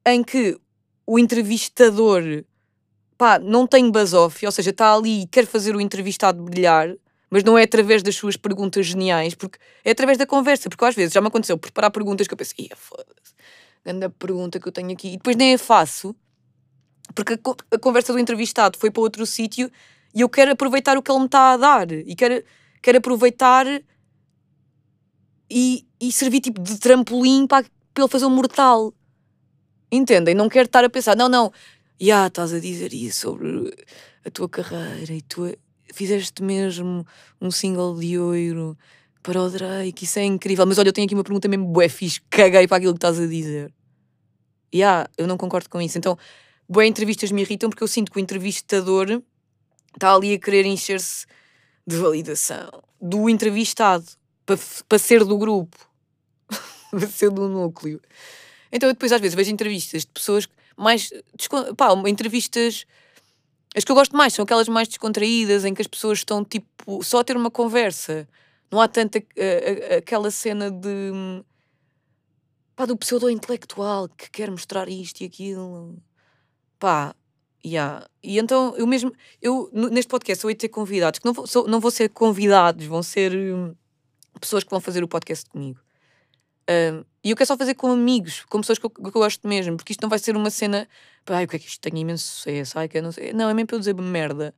em 0.07 0.23
que 0.23 0.59
o 1.07 1.19
entrevistador 1.19 2.45
pá, 3.19 3.39
não 3.39 3.67
tem 3.67 3.91
basof, 3.91 4.47
ou 4.47 4.53
seja, 4.53 4.71
está 4.71 4.95
ali 4.95 5.23
e 5.23 5.27
quer 5.27 5.45
fazer 5.47 5.77
o 5.77 5.81
entrevistado 5.81 6.43
brilhar, 6.43 6.95
mas 7.29 7.45
não 7.45 7.59
é 7.59 7.65
através 7.65 8.03
das 8.03 8.17
suas 8.17 8.37
perguntas 8.37 8.87
geniais, 8.87 9.35
porque 9.35 9.59
é 9.85 9.91
através 9.91 10.17
da 10.17 10.27
conversa. 10.27 10.71
Porque 10.71 10.85
às 10.85 10.95
vezes 10.95 11.13
já 11.13 11.21
me 11.21 11.27
aconteceu 11.27 11.59
preparar 11.59 11.91
perguntas 11.91 12.27
que 12.27 12.33
eu 12.33 12.39
penso, 12.39 12.55
ia 12.59 12.75
foda-se, 12.75 13.35
grande 13.85 14.09
pergunta 14.11 14.59
que 14.59 14.69
eu 14.69 14.73
tenho 14.73 14.93
aqui, 14.93 15.09
e 15.09 15.17
depois 15.19 15.37
nem 15.37 15.55
a 15.55 15.59
faço 15.59 16.15
porque 17.15 17.35
a, 17.35 17.77
a 17.77 17.79
conversa 17.79 18.13
do 18.13 18.19
entrevistado 18.19 18.79
foi 18.79 18.91
para 18.91 19.03
outro 19.03 19.25
sítio 19.27 19.71
e 20.15 20.21
eu 20.21 20.29
quero 20.29 20.53
aproveitar 20.53 20.97
o 20.97 21.03
que 21.03 21.11
ele 21.11 21.21
me 21.21 21.27
está 21.27 21.53
a 21.53 21.57
dar 21.57 21.91
e 21.91 22.15
quero, 22.15 22.43
quero 22.83 22.99
aproveitar 22.99 23.67
e, 25.51 25.87
e 26.01 26.13
servir 26.13 26.41
tipo 26.41 26.61
de 26.61 26.79
trampolim 26.79 27.47
para, 27.47 27.67
para 27.95 28.05
ele 28.05 28.11
fazer 28.11 28.27
um 28.27 28.31
mortal. 28.31 28.93
Entendem? 29.91 30.35
Não 30.35 30.49
quero 30.51 30.67
estar 30.67 30.85
a 30.85 30.91
pensar, 30.91 31.17
não, 31.17 31.29
não, 31.29 31.51
já 32.01 32.27
estás 32.27 32.53
a 32.53 32.61
dizer 32.61 32.93
isso 32.93 33.21
sobre 33.21 33.75
a 34.25 34.31
tua 34.31 34.49
carreira 34.49 35.13
e 35.13 35.23
tu 35.23 35.53
fizeste 35.93 36.43
mesmo 36.43 37.07
um 37.41 37.51
single 37.51 37.99
de 37.99 38.19
ouro 38.19 38.77
para 39.23 39.43
o 39.43 39.51
Drake, 39.51 40.05
isso 40.05 40.19
é 40.19 40.25
incrível. 40.25 40.65
Mas 40.67 40.79
olha, 40.79 40.89
eu 40.89 40.93
tenho 40.93 41.07
aqui 41.07 41.15
uma 41.15 41.25
pergunta 41.25 41.49
mesmo 41.49 41.67
bué 41.67 41.89
fixe, 41.89 42.21
caguei 42.31 42.67
para 42.67 42.77
aquilo 42.77 42.93
que 42.93 42.99
estás 42.99 43.19
a 43.19 43.27
dizer. 43.27 43.73
Já, 44.73 44.79
yeah, 44.79 45.11
eu 45.17 45.27
não 45.27 45.37
concordo 45.37 45.69
com 45.69 45.81
isso. 45.81 45.99
Então, 45.99 46.17
boas 46.69 46.87
entrevistas 46.87 47.33
me 47.33 47.43
irritam 47.43 47.71
porque 47.71 47.83
eu 47.83 47.89
sinto 47.89 48.13
que 48.13 48.19
o 48.19 48.21
entrevistador 48.21 49.23
está 49.95 50.15
ali 50.15 50.35
a 50.35 50.39
querer 50.39 50.67
encher-se 50.67 51.27
de 51.87 51.97
validação 51.97 52.71
do 53.01 53.29
entrevistado 53.29 54.05
para, 54.45 54.59
para 54.89 54.99
ser 54.99 55.25
do 55.25 55.39
grupo, 55.39 55.77
para 56.91 57.07
ser 57.07 57.31
do 57.31 57.49
núcleo. 57.49 58.01
Então 58.71 58.89
eu 58.89 58.93
depois 58.93 59.13
às 59.13 59.21
vezes 59.21 59.35
vejo 59.35 59.51
entrevistas 59.51 60.03
de 60.03 60.09
pessoas 60.09 60.47
mais. 60.79 61.11
pá, 61.77 61.89
entrevistas. 62.07 62.87
As 63.77 63.85
que 63.85 63.93
eu 63.93 63.97
gosto 63.97 64.17
mais 64.17 64.33
são 64.33 64.45
aquelas 64.45 64.69
mais 64.69 64.89
descontraídas, 64.89 65.65
em 65.65 65.75
que 65.75 65.83
as 65.83 65.87
pessoas 65.87 66.19
estão 66.19 66.45
tipo 66.45 67.03
só 67.03 67.21
a 67.21 67.25
ter 67.25 67.37
uma 67.37 67.51
conversa. 67.51 68.29
Não 68.71 68.81
há 68.81 68.89
tanta 68.89 69.23
aquela 69.97 70.31
cena 70.31 70.71
de. 70.71 71.13
pá, 72.77 72.87
do 72.87 72.97
pseudo-intelectual 72.97 74.09
que 74.09 74.31
quer 74.31 74.51
mostrar 74.51 74.89
isto 74.89 75.21
e 75.23 75.27
aquilo. 75.27 75.99
Pá, 76.79 77.15
yeah. 77.65 78.07
E 78.23 78.39
então 78.39 78.75
eu 78.77 78.87
mesmo, 78.87 79.13
eu 79.43 79.71
neste 79.73 80.09
podcast 80.09 80.45
eu 80.45 80.51
ia 80.51 80.57
ter 80.57 80.69
convidados, 80.69 81.19
que 81.19 81.27
não 81.27 81.33
vou, 81.33 81.47
sou, 81.47 81.67
não 81.67 81.81
vou 81.81 81.91
ser 81.91 82.09
convidados, 82.11 82.87
vão 82.87 83.03
ser 83.03 83.35
hum, 83.35 83.75
pessoas 84.41 84.65
que 84.65 84.71
vão 84.71 84.81
fazer 84.81 85.03
o 85.03 85.09
podcast 85.09 85.49
comigo. 85.51 85.81
Um, 86.71 87.05
e 87.29 87.31
eu 87.31 87.37
quero 87.37 87.47
só 87.47 87.59
fazer 87.59 87.75
com 87.75 87.89
amigos, 87.93 88.43
com 88.49 88.59
pessoas 88.59 88.79
que 88.79 88.87
eu, 88.87 88.91
que 88.91 89.07
eu 89.07 89.13
gosto 89.13 89.47
mesmo, 89.47 89.77
porque 89.77 89.93
isto 89.93 90.01
não 90.01 90.09
vai 90.09 90.19
ser 90.19 90.35
uma 90.35 90.49
cena, 90.49 90.89
pá, 91.27 91.43
o 91.43 91.47
que 91.47 91.57
é 91.57 91.59
que 91.59 91.67
isto 91.69 91.79
tem 91.79 92.01
imenso 92.01 92.25
sucesso, 92.27 92.79
ai, 92.79 92.89
que 92.89 92.97
eu 92.97 93.03
não 93.03 93.13
sei. 93.13 93.35
Não, 93.35 93.51
é 93.51 93.53
mesmo 93.53 93.67
para 93.67 93.77
eu 93.77 93.81
dizer 93.81 93.95
merda. 93.95 94.55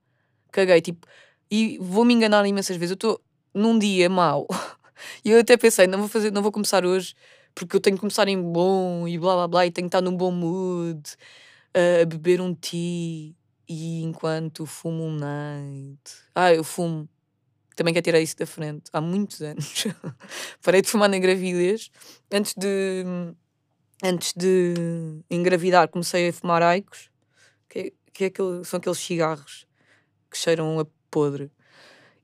Caguei, 0.52 0.80
tipo, 0.80 1.04
e 1.50 1.78
vou-me 1.80 2.14
enganar 2.14 2.46
imensas 2.46 2.76
vezes. 2.76 2.92
Eu 2.92 2.94
estou 2.94 3.20
num 3.52 3.76
dia 3.76 4.08
mau. 4.08 4.46
e 5.24 5.32
eu 5.32 5.40
até 5.40 5.56
pensei, 5.56 5.88
não 5.88 5.98
vou 5.98 6.06
fazer, 6.08 6.30
não 6.30 6.42
vou 6.42 6.52
começar 6.52 6.86
hoje, 6.86 7.16
porque 7.56 7.74
eu 7.74 7.80
tenho 7.80 7.96
que 7.96 8.00
começar 8.00 8.28
em 8.28 8.40
bom 8.40 9.08
e 9.08 9.18
blá 9.18 9.34
blá 9.34 9.48
blá, 9.48 9.66
e 9.66 9.72
tenho 9.72 9.86
que 9.86 9.96
estar 9.96 10.00
num 10.00 10.16
bom 10.16 10.30
mood, 10.30 11.02
a 11.74 12.04
beber 12.04 12.40
um 12.40 12.54
tea, 12.54 13.34
e 13.68 14.02
enquanto 14.04 14.64
fumo 14.64 15.02
um 15.02 15.16
night. 15.16 16.00
Ah, 16.36 16.54
eu 16.54 16.62
fumo. 16.62 17.08
Também 17.76 17.94
quero 17.94 18.04
tirar 18.04 18.20
isso 18.20 18.36
da 18.36 18.46
frente. 18.46 18.84
Há 18.92 19.00
muitos 19.00 19.40
anos. 19.42 19.86
Parei 20.62 20.82
de 20.82 20.88
fumar 20.88 21.08
na 21.08 21.18
gravidez. 21.18 21.90
Antes 22.32 22.54
de. 22.56 23.04
Antes 24.02 24.32
de 24.34 24.74
engravidar, 25.30 25.86
comecei 25.88 26.28
a 26.28 26.32
fumar 26.32 26.62
aicos, 26.62 27.10
que, 27.68 27.92
que 28.14 28.24
é 28.24 28.32
são 28.64 28.78
aqueles 28.78 28.98
cigarros 28.98 29.66
que 30.30 30.38
cheiram 30.38 30.80
a 30.80 30.86
podre. 31.10 31.50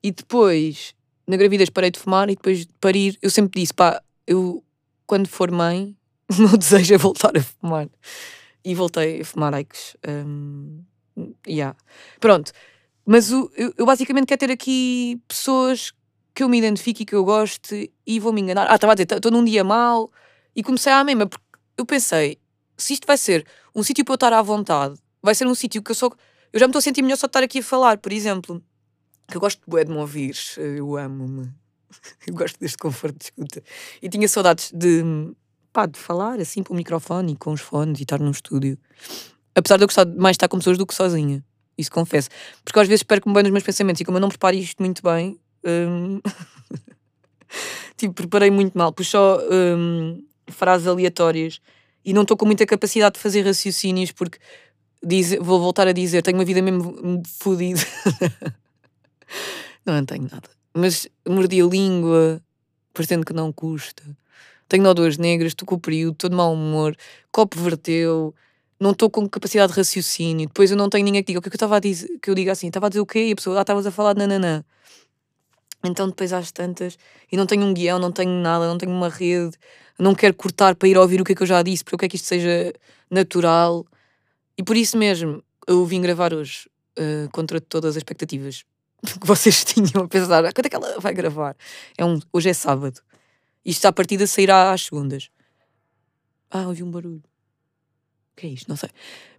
E 0.02 0.10
depois, 0.10 0.94
na 1.26 1.36
gravidez, 1.36 1.68
parei 1.68 1.90
de 1.90 1.98
fumar 1.98 2.30
e 2.30 2.34
depois 2.34 2.60
de 2.60 2.72
parir, 2.80 3.18
eu 3.20 3.28
sempre 3.28 3.60
disse: 3.60 3.74
pá, 3.74 4.02
eu, 4.26 4.64
quando 5.06 5.28
for 5.28 5.50
mãe, 5.50 5.96
o 6.30 6.42
meu 6.42 6.56
desejo 6.56 6.94
é 6.94 6.98
voltar 6.98 7.36
a 7.36 7.42
fumar. 7.42 7.88
E 8.64 8.74
voltei 8.74 9.20
a 9.20 9.24
fumar 9.24 9.54
Aikos. 9.54 9.96
Um, 10.06 10.82
yeah. 11.46 11.76
Pronto. 12.20 12.52
Mas 13.06 13.30
o, 13.30 13.48
eu, 13.56 13.72
eu, 13.78 13.86
basicamente 13.86 14.26
quero 14.26 14.40
ter 14.40 14.50
aqui 14.50 15.22
pessoas 15.28 15.92
que 16.34 16.42
eu 16.42 16.48
me 16.48 16.58
identifique 16.58 17.04
e 17.04 17.06
que 17.06 17.14
eu 17.14 17.24
goste 17.24 17.92
e 18.04 18.18
vou 18.18 18.32
me 18.32 18.40
enganar. 18.40 18.66
Ah, 18.68 18.74
estava 18.74 18.92
a 18.92 18.96
dizer, 18.96 19.06
estou 19.10 19.30
num 19.30 19.44
dia 19.44 19.62
mau 19.62 20.10
e 20.56 20.62
comecei 20.62 20.92
à 20.92 21.04
mesma, 21.04 21.26
porque 21.26 21.44
eu 21.78 21.86
pensei, 21.86 22.38
se 22.76 22.94
isto 22.94 23.06
vai 23.06 23.16
ser 23.16 23.46
um 23.74 23.82
sítio 23.82 24.04
para 24.04 24.12
eu 24.12 24.16
estar 24.16 24.32
à 24.32 24.42
vontade, 24.42 24.98
vai 25.22 25.34
ser 25.34 25.46
um 25.46 25.54
sítio 25.54 25.80
que 25.82 25.92
eu 25.92 25.94
só. 25.94 26.10
Eu 26.52 26.58
já 26.58 26.66
me 26.66 26.70
estou 26.70 26.80
a 26.80 26.82
sentir 26.82 27.02
melhor 27.02 27.16
só 27.16 27.26
estar 27.26 27.42
aqui 27.42 27.60
a 27.60 27.62
falar, 27.62 27.98
por 27.98 28.12
exemplo. 28.12 28.62
Que 29.28 29.36
eu 29.36 29.40
gosto 29.40 29.60
de 29.66 29.90
me 29.90 29.98
ouvir, 29.98 30.36
eu 30.56 30.96
amo-me. 30.96 31.52
Eu 32.26 32.34
gosto 32.34 32.58
deste 32.60 32.76
conforto 32.76 33.18
de 33.18 33.24
escuta. 33.24 33.62
E 34.02 34.08
tinha 34.08 34.28
saudades 34.28 34.70
de, 34.72 35.02
pá, 35.72 35.86
de 35.86 35.98
falar 35.98 36.40
assim 36.40 36.62
para 36.62 36.72
o 36.72 36.76
microfone 36.76 37.32
e 37.32 37.36
com 37.36 37.52
os 37.52 37.60
fones 37.60 37.98
e 38.00 38.02
estar 38.02 38.20
num 38.20 38.30
estúdio. 38.30 38.78
Apesar 39.54 39.76
de 39.76 39.84
eu 39.84 39.88
gostar 39.88 40.06
mais 40.06 40.34
de 40.34 40.36
estar 40.36 40.48
com 40.48 40.58
pessoas 40.58 40.76
do 40.76 40.86
que 40.86 40.94
sozinha. 40.94 41.44
Isso 41.76 41.90
confesso. 41.90 42.28
Porque 42.64 42.78
às 42.78 42.88
vezes 42.88 43.02
perco-me 43.02 43.34
bem 43.34 43.42
nos 43.44 43.52
meus 43.52 43.64
pensamentos 43.64 44.00
e 44.00 44.04
como 44.04 44.16
eu 44.16 44.20
não 44.20 44.28
preparo 44.28 44.56
isto 44.56 44.82
muito 44.82 45.02
bem. 45.02 45.38
Hum, 45.64 46.20
tipo, 47.96 48.14
preparei 48.14 48.50
muito 48.50 48.76
mal. 48.76 48.92
Pus 48.92 49.08
só 49.08 49.38
hum, 49.50 50.24
frases 50.48 50.86
aleatórias 50.86 51.60
e 52.04 52.12
não 52.12 52.22
estou 52.22 52.36
com 52.36 52.46
muita 52.46 52.64
capacidade 52.64 53.14
de 53.14 53.20
fazer 53.20 53.42
raciocínios 53.42 54.12
porque 54.12 54.38
diz, 55.04 55.36
vou 55.40 55.60
voltar 55.60 55.86
a 55.86 55.92
dizer, 55.92 56.22
tenho 56.22 56.38
uma 56.38 56.44
vida 56.44 56.62
mesmo 56.62 57.22
fodida. 57.38 57.80
não, 59.84 60.04
tenho 60.04 60.28
nada. 60.30 60.48
Mas 60.74 61.08
mordi 61.28 61.60
a 61.60 61.66
língua, 61.66 62.40
parecendo 62.92 63.24
que 63.24 63.32
não 63.32 63.52
custa. 63.52 64.02
Tenho 64.68 64.82
nódulas 64.82 65.16
negras, 65.16 65.52
estou 65.52 65.66
com 65.66 65.76
o 65.76 65.80
período, 65.80 66.14
estou 66.14 66.30
de 66.30 66.36
mau 66.36 66.52
humor, 66.52 66.96
copo 67.30 67.58
verteu, 67.60 68.34
não 68.78 68.92
estou 68.92 69.10
com 69.10 69.28
capacidade 69.28 69.72
de 69.72 69.78
raciocínio. 69.78 70.46
Depois 70.46 70.70
eu 70.70 70.76
não 70.76 70.88
tenho 70.88 71.04
ninguém 71.04 71.22
que 71.22 71.28
diga 71.28 71.38
o 71.38 71.42
que, 71.42 71.48
é 71.48 71.50
que 71.50 71.54
eu 71.54 71.58
estava 71.58 71.76
a 71.76 71.80
dizer, 71.80 72.18
que 72.20 72.30
eu 72.30 72.34
diga 72.34 72.52
assim, 72.52 72.68
estava 72.68 72.86
a 72.86 72.88
dizer 72.88 73.00
o 73.00 73.06
quê? 73.06 73.28
E 73.28 73.32
a 73.32 73.36
pessoa, 73.36 73.58
ah, 73.58 73.62
estavas 73.62 73.86
a 73.86 73.90
falar 73.90 74.12
de 74.12 74.20
nananã. 74.20 74.64
Então 75.84 76.08
depois 76.08 76.32
às 76.32 76.50
tantas, 76.50 76.98
e 77.30 77.36
não 77.36 77.46
tenho 77.46 77.64
um 77.64 77.72
guião, 77.72 77.98
não 77.98 78.12
tenho 78.12 78.30
nada, 78.30 78.66
não 78.66 78.76
tenho 78.76 78.92
uma 78.92 79.08
rede, 79.08 79.56
não 79.98 80.14
quero 80.14 80.34
cortar 80.34 80.74
para 80.74 80.88
ir 80.88 80.98
ouvir 80.98 81.20
o 81.20 81.24
que 81.24 81.32
é 81.32 81.34
que 81.34 81.42
eu 81.42 81.46
já 81.46 81.62
disse, 81.62 81.84
porque 81.84 81.94
eu 81.94 81.98
quero 81.98 82.10
que 82.10 82.16
isto 82.16 82.26
seja 82.26 82.72
natural. 83.10 83.86
E 84.58 84.62
por 84.62 84.76
isso 84.76 84.96
mesmo 84.96 85.42
eu 85.66 85.84
vim 85.84 86.00
gravar 86.00 86.34
hoje, 86.34 86.68
uh, 86.98 87.30
contra 87.30 87.60
todas 87.60 87.90
as 87.90 87.96
expectativas 87.98 88.64
que 89.20 89.26
vocês 89.26 89.64
tinham 89.64 90.04
a 90.04 90.08
pensar, 90.08 90.44
ah, 90.44 90.52
quando 90.52 90.66
é 90.66 90.68
que 90.68 90.76
ela 90.76 91.00
vai 91.00 91.14
gravar? 91.14 91.56
É 91.96 92.04
um, 92.04 92.18
hoje 92.32 92.50
é 92.50 92.54
sábado. 92.54 93.00
Isto 93.64 93.86
à 93.86 93.92
partida 93.92 94.26
sairá 94.26 94.72
às 94.72 94.82
segundas. 94.84 95.28
Ah, 96.50 96.68
ouvi 96.68 96.82
um 96.82 96.90
barulho. 96.90 97.22
Que 98.36 98.46
é 98.46 98.50
isto? 98.50 98.68
Não 98.68 98.76
sei. 98.76 98.90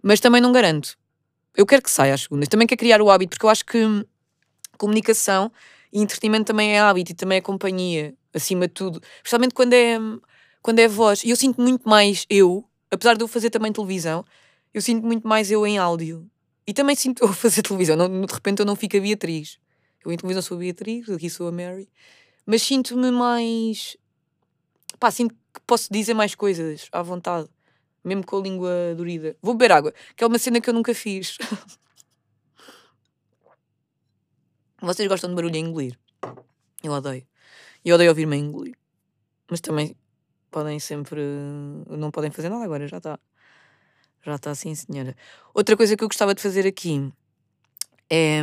Mas 0.02 0.20
também 0.20 0.40
não 0.40 0.50
garanto. 0.50 0.96
Eu 1.56 1.64
quero 1.64 1.82
que 1.82 1.90
saia 1.90 2.14
às 2.14 2.22
segundas. 2.22 2.48
Também 2.48 2.66
quero 2.66 2.78
criar 2.78 3.00
o 3.00 3.10
hábito, 3.10 3.30
porque 3.30 3.46
eu 3.46 3.50
acho 3.50 3.64
que 3.64 3.78
comunicação 4.76 5.50
e 5.92 6.00
entretenimento 6.00 6.46
também 6.46 6.76
é 6.76 6.80
hábito 6.80 7.12
e 7.12 7.14
também 7.14 7.38
é 7.38 7.40
companhia, 7.40 8.14
acima 8.34 8.66
de 8.66 8.74
tudo. 8.74 9.00
Especialmente 9.16 9.54
quando 9.54 9.72
é, 9.72 9.98
quando 10.60 10.80
é 10.80 10.88
voz. 10.88 11.24
E 11.24 11.30
eu 11.30 11.36
sinto 11.36 11.60
muito 11.60 11.88
mais 11.88 12.26
eu, 12.28 12.64
apesar 12.90 13.16
de 13.16 13.22
eu 13.22 13.28
fazer 13.28 13.50
também 13.50 13.72
televisão, 13.72 14.24
eu 14.74 14.82
sinto 14.82 15.06
muito 15.06 15.26
mais 15.26 15.50
eu 15.50 15.66
em 15.66 15.78
áudio. 15.78 16.28
E 16.66 16.74
também 16.74 16.94
sinto 16.96 17.22
eu 17.22 17.32
fazer 17.32 17.62
televisão. 17.62 17.96
Não, 17.96 18.08
de 18.08 18.32
repente 18.32 18.60
eu 18.60 18.66
não 18.66 18.76
fico 18.76 18.96
a 18.96 19.00
Beatriz. 19.00 19.58
Eu 20.04 20.12
em 20.12 20.16
televisão 20.16 20.42
sou 20.42 20.56
a 20.56 20.60
Beatriz, 20.60 21.08
aqui 21.08 21.30
sou 21.30 21.48
a 21.48 21.52
Mary. 21.52 21.88
Mas 22.44 22.62
sinto-me 22.62 23.10
mais. 23.10 23.96
Pá, 24.98 25.10
sinto 25.10 25.34
que 25.34 25.60
posso 25.66 25.92
dizer 25.92 26.14
mais 26.14 26.34
coisas 26.34 26.88
à 26.92 27.02
vontade 27.02 27.48
mesmo 28.08 28.24
com 28.24 28.38
a 28.38 28.42
língua 28.42 28.94
dorida. 28.96 29.36
Vou 29.42 29.54
beber 29.54 29.72
água, 29.72 29.94
que 30.16 30.24
é 30.24 30.26
uma 30.26 30.38
cena 30.38 30.60
que 30.60 30.68
eu 30.70 30.74
nunca 30.74 30.94
fiz. 30.94 31.38
Vocês 34.80 35.08
gostam 35.08 35.30
de 35.30 35.36
barulho 35.36 35.54
a 35.54 35.58
engolir? 35.58 35.98
Eu 36.82 36.92
odeio. 36.92 37.26
Eu 37.84 37.94
odeio 37.94 38.10
ouvir-me 38.10 38.36
a 38.36 38.38
engolir. 38.38 38.76
Mas 39.50 39.60
também 39.60 39.96
podem 40.50 40.78
sempre. 40.78 41.20
Não 41.88 42.10
podem 42.10 42.30
fazer 42.30 42.48
nada 42.48 42.64
agora, 42.64 42.86
já 42.86 42.98
está. 42.98 43.18
Já 44.22 44.34
está 44.34 44.50
assim, 44.50 44.74
senhora. 44.74 45.16
Outra 45.54 45.76
coisa 45.76 45.96
que 45.96 46.04
eu 46.04 46.08
gostava 46.08 46.34
de 46.34 46.42
fazer 46.42 46.66
aqui 46.66 47.12
é, 48.10 48.40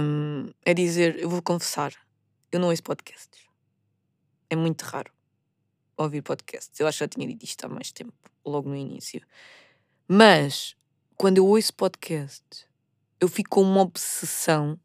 é 0.63 0.73
dizer: 0.73 1.19
eu 1.19 1.29
vou 1.29 1.41
confessar, 1.41 1.93
eu 2.51 2.59
não 2.59 2.69
ouço 2.69 2.83
podcasts. 2.83 3.45
É 4.49 4.55
muito 4.55 4.83
raro 4.83 5.11
ouvir 5.97 6.21
podcasts. 6.21 6.79
Eu 6.79 6.87
acho 6.87 6.97
que 6.97 7.03
já 7.03 7.07
tinha 7.07 7.27
dito 7.27 7.43
isto 7.43 7.65
há 7.65 7.69
mais 7.69 7.91
tempo, 7.91 8.13
logo 8.45 8.69
no 8.69 8.75
início. 8.75 9.21
Mas, 10.07 10.75
quando 11.15 11.37
eu 11.37 11.47
ouço 11.47 11.73
podcast, 11.73 12.43
eu 13.19 13.27
fico 13.27 13.49
com 13.49 13.61
uma 13.61 13.81
obsessão. 13.81 14.79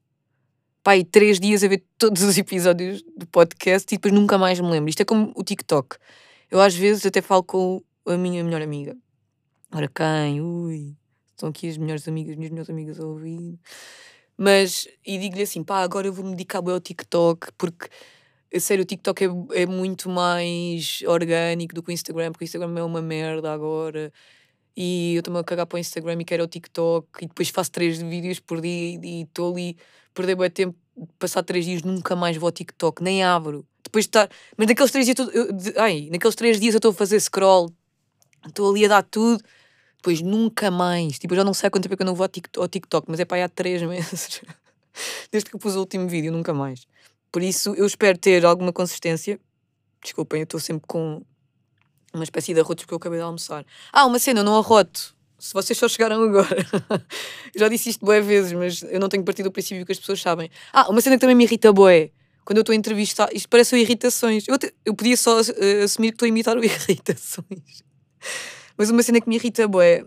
Pai, 0.83 1.05
três 1.05 1.39
dias 1.39 1.63
a 1.63 1.69
ver 1.69 1.85
todos 1.99 2.23
os 2.23 2.39
episódios 2.39 3.03
do 3.17 3.27
podcast 3.27 3.93
e 3.93 3.99
depois 3.99 4.15
nunca 4.15 4.39
mais 4.39 4.59
me 4.61 4.71
lembro. 4.71 4.89
Isto 4.89 5.03
é 5.03 5.05
como 5.05 5.33
o 5.37 5.45
TikTok. 5.45 5.97
Eu 6.51 6.61
às 6.61 6.75
vezes 6.75 7.05
até 7.05 7.21
falo 7.21 7.45
com 7.45 7.83
a 8.07 8.17
minha 8.17 8.43
melhor 8.43 8.63
amiga. 8.63 8.97
Ora, 9.73 9.89
quem? 9.89 10.41
Ui, 10.41 10.97
estão 11.31 11.49
aqui 11.51 11.69
as 11.69 11.77
melhores 11.77 12.09
amigas, 12.09 12.33
as 12.33 12.37
minhas 12.37 12.51
melhores 12.51 12.71
amigas 12.71 12.99
a 12.99 13.07
ouvir. 13.07 13.59
Mas, 14.37 14.89
e 15.07 15.19
digo-lhe 15.19 15.43
assim, 15.43 15.63
pá, 15.63 15.83
agora 15.83 16.07
eu 16.07 16.13
vou-me 16.13 16.31
dedicar 16.31 16.59
ao 16.59 16.81
TikTok 16.81 17.53
porque 17.59 17.89
sério, 18.59 18.83
o 18.83 18.87
TikTok 18.87 19.25
é, 19.25 19.63
é 19.63 19.67
muito 19.67 20.09
mais 20.09 21.03
orgânico 21.07 21.75
do 21.75 21.83
que 21.83 21.91
o 21.91 21.93
Instagram, 21.93 22.33
porque 22.33 22.45
o 22.45 22.47
Instagram 22.47 22.79
é 22.79 22.83
uma 22.83 23.01
merda 23.01 23.53
agora. 23.53 24.13
E 24.77 25.15
eu 25.15 25.21
estou-me 25.21 25.39
a 25.39 25.45
cagar 25.45 25.67
para 25.67 25.77
o 25.77 25.79
Instagram 25.79 26.21
e 26.21 26.25
quero 26.25 26.43
o 26.45 26.49
TikTok 26.49 27.07
e 27.23 27.27
depois 27.27 27.49
faço 27.51 27.71
três 27.71 28.01
vídeos 28.01 28.41
por 28.41 28.61
dia 28.61 28.99
e 29.03 29.23
estou 29.23 29.53
ali, 29.53 29.77
perder 30.15 30.37
bem 30.37 30.51
tempo, 30.51 30.77
passar 31.19 31.43
três 31.43 31.65
dias, 31.65 31.83
nunca 31.83 32.17
mais 32.17 32.37
vou 32.37 32.49
ao 32.49 32.53
TikTok, 32.53 33.03
nem 33.03 33.23
abro. 33.23 33.67
Depois 33.85 34.05
de 34.05 34.09
estar. 34.09 34.29
Mas 34.57 34.67
naqueles 34.67 34.91
três 34.91 35.07
dias. 35.07 35.19
Eu, 35.19 35.53
de, 35.53 35.79
ai, 35.79 36.09
naqueles 36.11 36.35
três 36.35 36.61
dias 36.61 36.75
eu 36.75 36.79
estou 36.79 36.93
a 36.93 36.95
fazer 36.95 37.21
scroll, 37.21 37.73
estou 38.47 38.71
ali 38.71 38.85
a 38.85 38.89
dar 38.89 39.03
tudo, 39.03 39.43
depois 39.97 40.21
nunca 40.21 40.71
mais. 40.71 41.19
Tipo, 41.19 41.35
eu 41.35 41.39
já 41.39 41.45
não 41.45 41.55
sei 41.55 41.69
há 41.69 41.71
quanto 41.71 41.85
tempo 41.85 41.95
é 41.95 41.97
que 41.97 42.03
eu 42.03 42.07
não 42.07 42.15
vou 42.15 42.25
ao 42.25 42.29
TikTok, 42.29 42.63
ao 42.63 42.69
TikTok 42.69 43.07
mas 43.11 43.21
é 43.21 43.25
para 43.25 43.39
aí 43.39 43.43
há 43.43 43.49
três 43.49 43.83
meses. 43.87 44.41
Desde 45.31 45.49
que 45.49 45.57
eu 45.57 45.61
pus 45.61 45.77
o 45.77 45.81
último 45.81 46.09
vídeo, 46.09 46.33
nunca 46.33 46.53
mais. 46.53 46.87
Por 47.33 47.43
isso, 47.43 47.75
eu 47.75 47.87
espero 47.87 48.19
ter 48.19 48.45
alguma 48.45 48.73
consistência. 48.73 49.39
Desculpem, 50.03 50.41
eu 50.41 50.45
estou 50.45 50.59
sempre 50.59 50.87
com 50.87 51.23
uma 52.13 52.25
espécie 52.25 52.53
de 52.53 52.61
arrotos 52.61 52.85
porque 52.85 52.95
eu 52.95 52.99
acabei 52.99 53.19
de 53.19 53.25
almoçar. 53.25 53.65
Ah, 53.93 54.07
uma 54.07 54.19
cena, 54.19 54.41
eu 54.41 54.45
não 54.45 54.59
arroto. 54.59 55.15
Se 55.39 55.55
vocês 55.55 55.79
só 55.79 55.89
chegaram 55.89 56.23
agora. 56.23 56.67
já 57.57 57.69
disse 57.69 57.91
isto 57.91 58.05
boé 58.05 58.21
vezes, 58.21 58.53
mas 58.53 58.83
eu 58.83 59.01
não 59.01 59.09
tenho 59.09 59.25
partido 59.25 59.47
do 59.47 59.53
princípio 59.53 59.87
que 59.87 59.93
as 59.93 59.99
pessoas 59.99 60.21
sabem. 60.21 60.51
Ah, 60.73 60.91
uma 60.91 61.01
cena 61.01 61.17
que 61.17 61.21
também 61.21 61.37
me 61.37 61.45
irrita 61.45 61.73
boé. 61.73 62.11
Quando 62.45 62.59
eu 62.59 62.63
estou 62.63 62.73
a 62.73 62.77
entrevistar, 62.77 63.29
isto 63.33 63.49
parece 63.49 63.77
irritações. 63.77 64.47
Eu, 64.49 64.59
te, 64.59 64.75
eu 64.85 64.95
podia 64.95 65.17
só 65.17 65.41
uh, 65.41 65.85
assumir 65.85 66.09
que 66.09 66.17
estou 66.17 66.27
a 66.27 66.29
imitar 66.29 66.57
o 66.59 66.65
irritações. 66.65 67.85
Mas 68.77 68.91
uma 68.91 69.03
cena 69.03 69.21
que 69.21 69.29
me 69.29 69.37
irrita 69.37 69.69
boé 69.69 70.05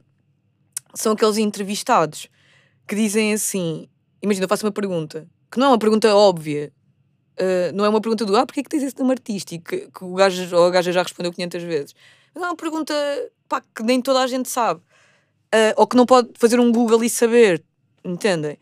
são 0.94 1.14
aqueles 1.14 1.38
entrevistados 1.38 2.28
que 2.88 2.96
dizem 2.96 3.34
assim: 3.34 3.88
imagina, 4.22 4.46
eu 4.46 4.50
faço 4.50 4.66
uma 4.66 4.72
pergunta, 4.72 5.28
que 5.52 5.58
não 5.58 5.68
é 5.68 5.70
uma 5.70 5.80
pergunta 5.80 6.14
óbvia, 6.16 6.72
Uh, 7.40 7.74
não 7.74 7.84
é 7.84 7.90
uma 7.90 8.00
pergunta 8.00 8.26
do 8.26 8.36
ah, 8.36 8.46
porque 8.46 8.60
é 8.60 8.64
que 8.64 8.70
tens 8.70 8.84
esse 8.84 8.98
nome 9.00 9.12
artístico? 9.12 9.66
Que, 9.66 9.90
que 9.90 10.04
o 10.04 10.14
gajo 10.14 10.56
ou 10.56 10.66
a 10.66 10.70
gaja 10.70 10.92
já 10.92 11.02
respondeu 11.02 11.34
500 11.34 11.64
vezes. 11.64 11.96
Mas 12.34 12.44
é 12.44 12.48
uma 12.48 12.56
pergunta 12.56 12.94
pá, 13.50 13.62
que 13.76 13.84
nem 13.84 14.02
toda 14.02 14.20
a 14.20 14.28
gente 14.28 14.50
sabe. 14.50 14.82
Uh, 15.54 15.74
ou 15.78 15.88
que 15.88 15.96
não 15.96 16.06
pode 16.06 16.30
fazer 16.36 16.60
um 16.60 16.72
Google 16.72 17.04
e 17.04 17.10
saber. 17.10 17.64
Entendem? 18.04 18.58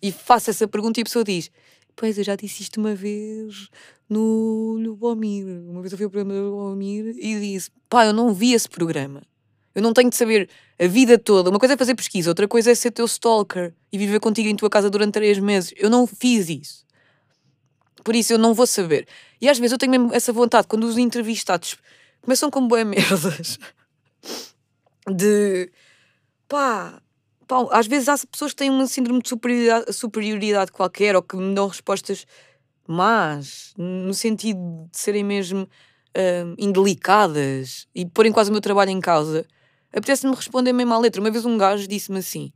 E 0.00 0.12
faço 0.12 0.50
essa 0.50 0.68
pergunta 0.68 1.00
e 1.00 1.02
a 1.02 1.04
pessoa 1.04 1.24
diz: 1.24 1.50
Pois, 1.96 2.18
eu 2.18 2.24
já 2.24 2.36
disse 2.36 2.62
isto 2.62 2.78
uma 2.78 2.94
vez 2.94 3.68
no 4.08 4.76
Lubomir. 4.78 5.46
Uma 5.46 5.80
vez 5.80 5.92
eu 5.92 5.98
fui 5.98 6.04
ao 6.04 6.10
programa 6.10 6.34
do 6.34 6.50
Lubomir 6.50 7.14
e 7.18 7.40
disse: 7.40 7.70
Pá, 7.88 8.06
eu 8.06 8.12
não 8.12 8.32
vi 8.32 8.52
esse 8.52 8.68
programa. 8.68 9.22
Eu 9.74 9.82
não 9.82 9.92
tenho 9.92 10.08
de 10.08 10.16
saber 10.16 10.48
a 10.78 10.86
vida 10.86 11.18
toda. 11.18 11.50
Uma 11.50 11.58
coisa 11.58 11.74
é 11.74 11.76
fazer 11.76 11.94
pesquisa, 11.94 12.30
outra 12.30 12.46
coisa 12.46 12.70
é 12.70 12.74
ser 12.74 12.92
teu 12.92 13.06
stalker 13.06 13.74
e 13.92 13.98
viver 13.98 14.20
contigo 14.20 14.48
em 14.48 14.54
tua 14.54 14.70
casa 14.70 14.88
durante 14.88 15.14
três 15.14 15.38
meses. 15.38 15.72
Eu 15.76 15.90
não 15.90 16.06
fiz 16.06 16.48
isso. 16.48 16.83
Por 18.04 18.14
isso 18.14 18.34
eu 18.34 18.38
não 18.38 18.52
vou 18.52 18.66
saber. 18.66 19.08
E 19.40 19.48
às 19.48 19.58
vezes 19.58 19.72
eu 19.72 19.78
tenho 19.78 19.90
mesmo 19.90 20.14
essa 20.14 20.32
vontade, 20.32 20.68
quando 20.68 20.84
os 20.84 20.98
entrevistados 20.98 21.76
começam 22.20 22.50
com 22.50 22.68
boas 22.68 22.86
merdas. 22.86 23.58
De 25.08 25.70
pá, 26.48 27.02
pá, 27.46 27.66
às 27.72 27.86
vezes 27.86 28.08
há 28.08 28.16
pessoas 28.26 28.52
que 28.52 28.56
têm 28.56 28.70
uma 28.70 28.86
síndrome 28.86 29.20
de 29.20 29.28
superioridade, 29.28 29.92
superioridade 29.92 30.72
qualquer 30.72 31.14
ou 31.14 31.22
que 31.22 31.36
me 31.36 31.54
dão 31.54 31.68
respostas 31.68 32.26
más, 32.88 33.74
no 33.76 34.14
sentido 34.14 34.88
de 34.90 34.98
serem 34.98 35.22
mesmo 35.22 35.62
uh, 35.62 36.54
indelicadas 36.58 37.86
e 37.94 38.06
porem 38.06 38.32
quase 38.32 38.50
o 38.50 38.52
meu 38.52 38.62
trabalho 38.62 38.90
em 38.90 39.00
causa. 39.00 39.46
Apetece-me 39.92 40.34
responder 40.34 40.72
mesmo 40.72 40.94
à 40.94 40.98
letra. 40.98 41.20
Uma 41.20 41.30
vez 41.30 41.44
um 41.44 41.56
gajo 41.58 41.86
disse-me 41.86 42.18
assim: 42.18 42.52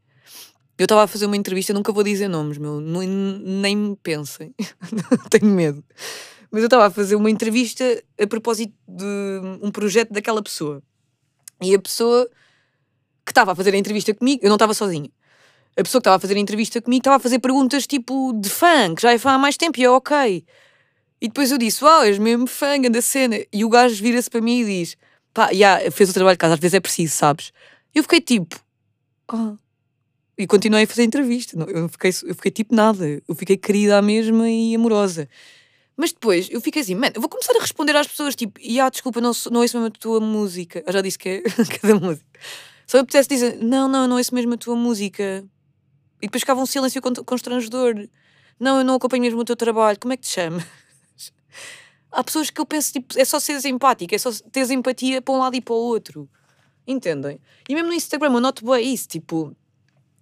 eu 0.79 0.85
estava 0.85 1.03
a 1.03 1.07
fazer 1.09 1.27
uma 1.27 1.37
entrevista, 1.37 1.73
nunca 1.73 1.93
vou 1.93 2.05
dizer 2.05 2.29
nomes, 2.29 2.57
meu, 2.57 2.81
nem 2.81 3.77
me 3.77 3.97
pensem, 3.97 4.55
tenho 5.29 5.53
medo. 5.53 5.85
Mas 6.51 6.63
eu 6.63 6.67
estava 6.67 6.87
a 6.87 6.91
fazer 6.91 7.17
uma 7.17 7.29
entrevista 7.29 7.85
a 8.19 8.27
propósito 8.27 8.73
de 8.87 9.41
um 9.61 9.71
projeto 9.73 10.13
daquela 10.13 10.43
pessoa. 10.43 10.83
E 11.61 11.75
a 11.75 11.79
pessoa 11.79 12.31
que 13.27 13.33
estava 13.33 13.53
a 13.53 13.55
fazer 13.55 13.75
a 13.75 13.77
entrevista 13.77 14.15
comigo, 14.15 14.41
eu 14.43 14.49
não 14.49 14.55
estava 14.55 14.73
sozinha. 14.73 15.11
A 15.77 15.83
pessoa 15.83 16.01
que 16.01 16.03
estava 16.03 16.17
a 16.17 16.21
fazer 16.21 16.37
a 16.37 16.39
entrevista 16.39 16.81
comigo 16.81 17.01
estava 17.01 17.17
a 17.17 17.21
fazer 17.21 17.41
perguntas 17.41 17.87
tipo 17.87 18.33
de 18.33 18.49
fã, 18.49 18.95
que 18.95 19.03
já 19.03 19.13
é 19.13 19.19
fã 19.19 19.33
há 19.33 19.39
mais 19.39 19.57
tempo, 19.57 19.79
e 19.79 19.83
eu, 19.83 19.95
ok. 19.95 20.45
E 21.21 21.27
depois 21.29 21.51
eu 21.51 21.59
disse, 21.59 21.85
uau, 21.85 22.05
és 22.05 22.19
mesmo 22.19 22.47
fã 22.47 22.81
da 22.81 23.03
cena. 23.03 23.37
E 23.53 23.65
o 23.65 23.69
gajo 23.69 24.01
vira-se 24.01 24.31
para 24.31 24.41
mim 24.41 24.61
e 24.61 24.65
diz, 24.65 24.97
pá, 25.35 25.51
yeah, 25.51 25.91
fez 25.91 26.09
o 26.09 26.15
trabalho 26.15 26.37
de 26.37 26.39
casa, 26.39 26.55
às 26.55 26.61
vezes 26.61 26.75
é 26.75 26.81
preciso, 26.81 27.17
sabes? 27.17 27.53
Eu 27.93 28.05
fiquei 28.05 28.21
tipo, 28.21 28.59
ah. 29.29 29.57
E 30.39 30.47
continuei 30.47 30.85
a 30.85 30.87
fazer 30.87 31.03
entrevista. 31.03 31.59
Eu 31.69 31.89
fiquei, 31.89 32.11
eu 32.11 32.35
fiquei 32.35 32.51
tipo 32.53 32.75
nada. 32.75 33.21
Eu 33.27 33.35
fiquei 33.35 33.57
querida 33.57 33.99
à 33.99 34.03
mesma 34.03 34.49
e 34.49 34.73
amorosa. 34.75 35.29
Mas 35.97 36.13
depois 36.13 36.49
eu 36.49 36.61
fiquei 36.61 36.81
assim, 36.81 36.95
mano, 36.95 37.11
eu 37.17 37.21
vou 37.21 37.29
começar 37.29 37.57
a 37.57 37.61
responder 37.61 37.97
às 37.97 38.07
pessoas 38.07 38.37
tipo, 38.37 38.61
e 38.61 38.79
ah, 38.79 38.89
desculpa, 38.89 39.21
não, 39.21 39.33
não 39.51 39.61
ouço 39.63 39.77
mesmo 39.77 39.87
a 39.87 39.91
tua 39.91 40.21
música. 40.21 40.81
Eu 40.87 40.93
já 40.93 41.01
disse 41.01 41.19
que 41.19 41.29
é, 41.29 41.43
que 41.43 41.85
é 41.85 41.93
música. 41.93 42.25
Só 42.87 42.99
me 42.99 43.05
pudesse 43.05 43.29
dizer, 43.29 43.59
não, 43.61 43.89
não, 43.89 44.03
eu 44.03 44.09
não 44.09 44.17
ouço 44.17 44.33
mesmo 44.33 44.55
a 44.55 44.57
tua 44.57 44.77
música. 44.77 45.45
E 46.23 46.27
depois 46.27 46.43
ficava 46.43 46.61
um 46.61 46.67
silêncio 46.67 47.03
constrangedor. 47.27 48.09
Não, 48.61 48.79
eu 48.79 48.85
não 48.85 48.95
acompanho 48.95 49.23
mesmo 49.23 49.41
o 49.41 49.45
teu 49.45 49.57
trabalho. 49.57 49.99
Como 49.99 50.13
é 50.13 50.17
que 50.17 50.23
te 50.23 50.31
chamas? 50.31 50.65
Há 52.13 52.23
pessoas 52.23 52.49
que 52.49 52.61
eu 52.61 52.65
penso, 52.65 52.93
tipo, 52.93 53.19
é 53.19 53.25
só 53.25 53.41
ser 53.41 53.63
empática, 53.67 54.15
é 54.15 54.19
só 54.19 54.31
ter 54.53 54.71
empatia 54.71 55.21
para 55.21 55.35
um 55.35 55.39
lado 55.39 55.57
e 55.57 55.61
para 55.61 55.75
o 55.75 55.79
outro. 55.79 56.29
Entendem? 56.87 57.41
E 57.69 57.75
mesmo 57.75 57.89
no 57.89 57.95
Instagram 57.95 58.33
eu 58.33 58.41
noto 58.41 58.65
bem 58.65 58.95
isso, 58.95 59.09
tipo, 59.09 59.55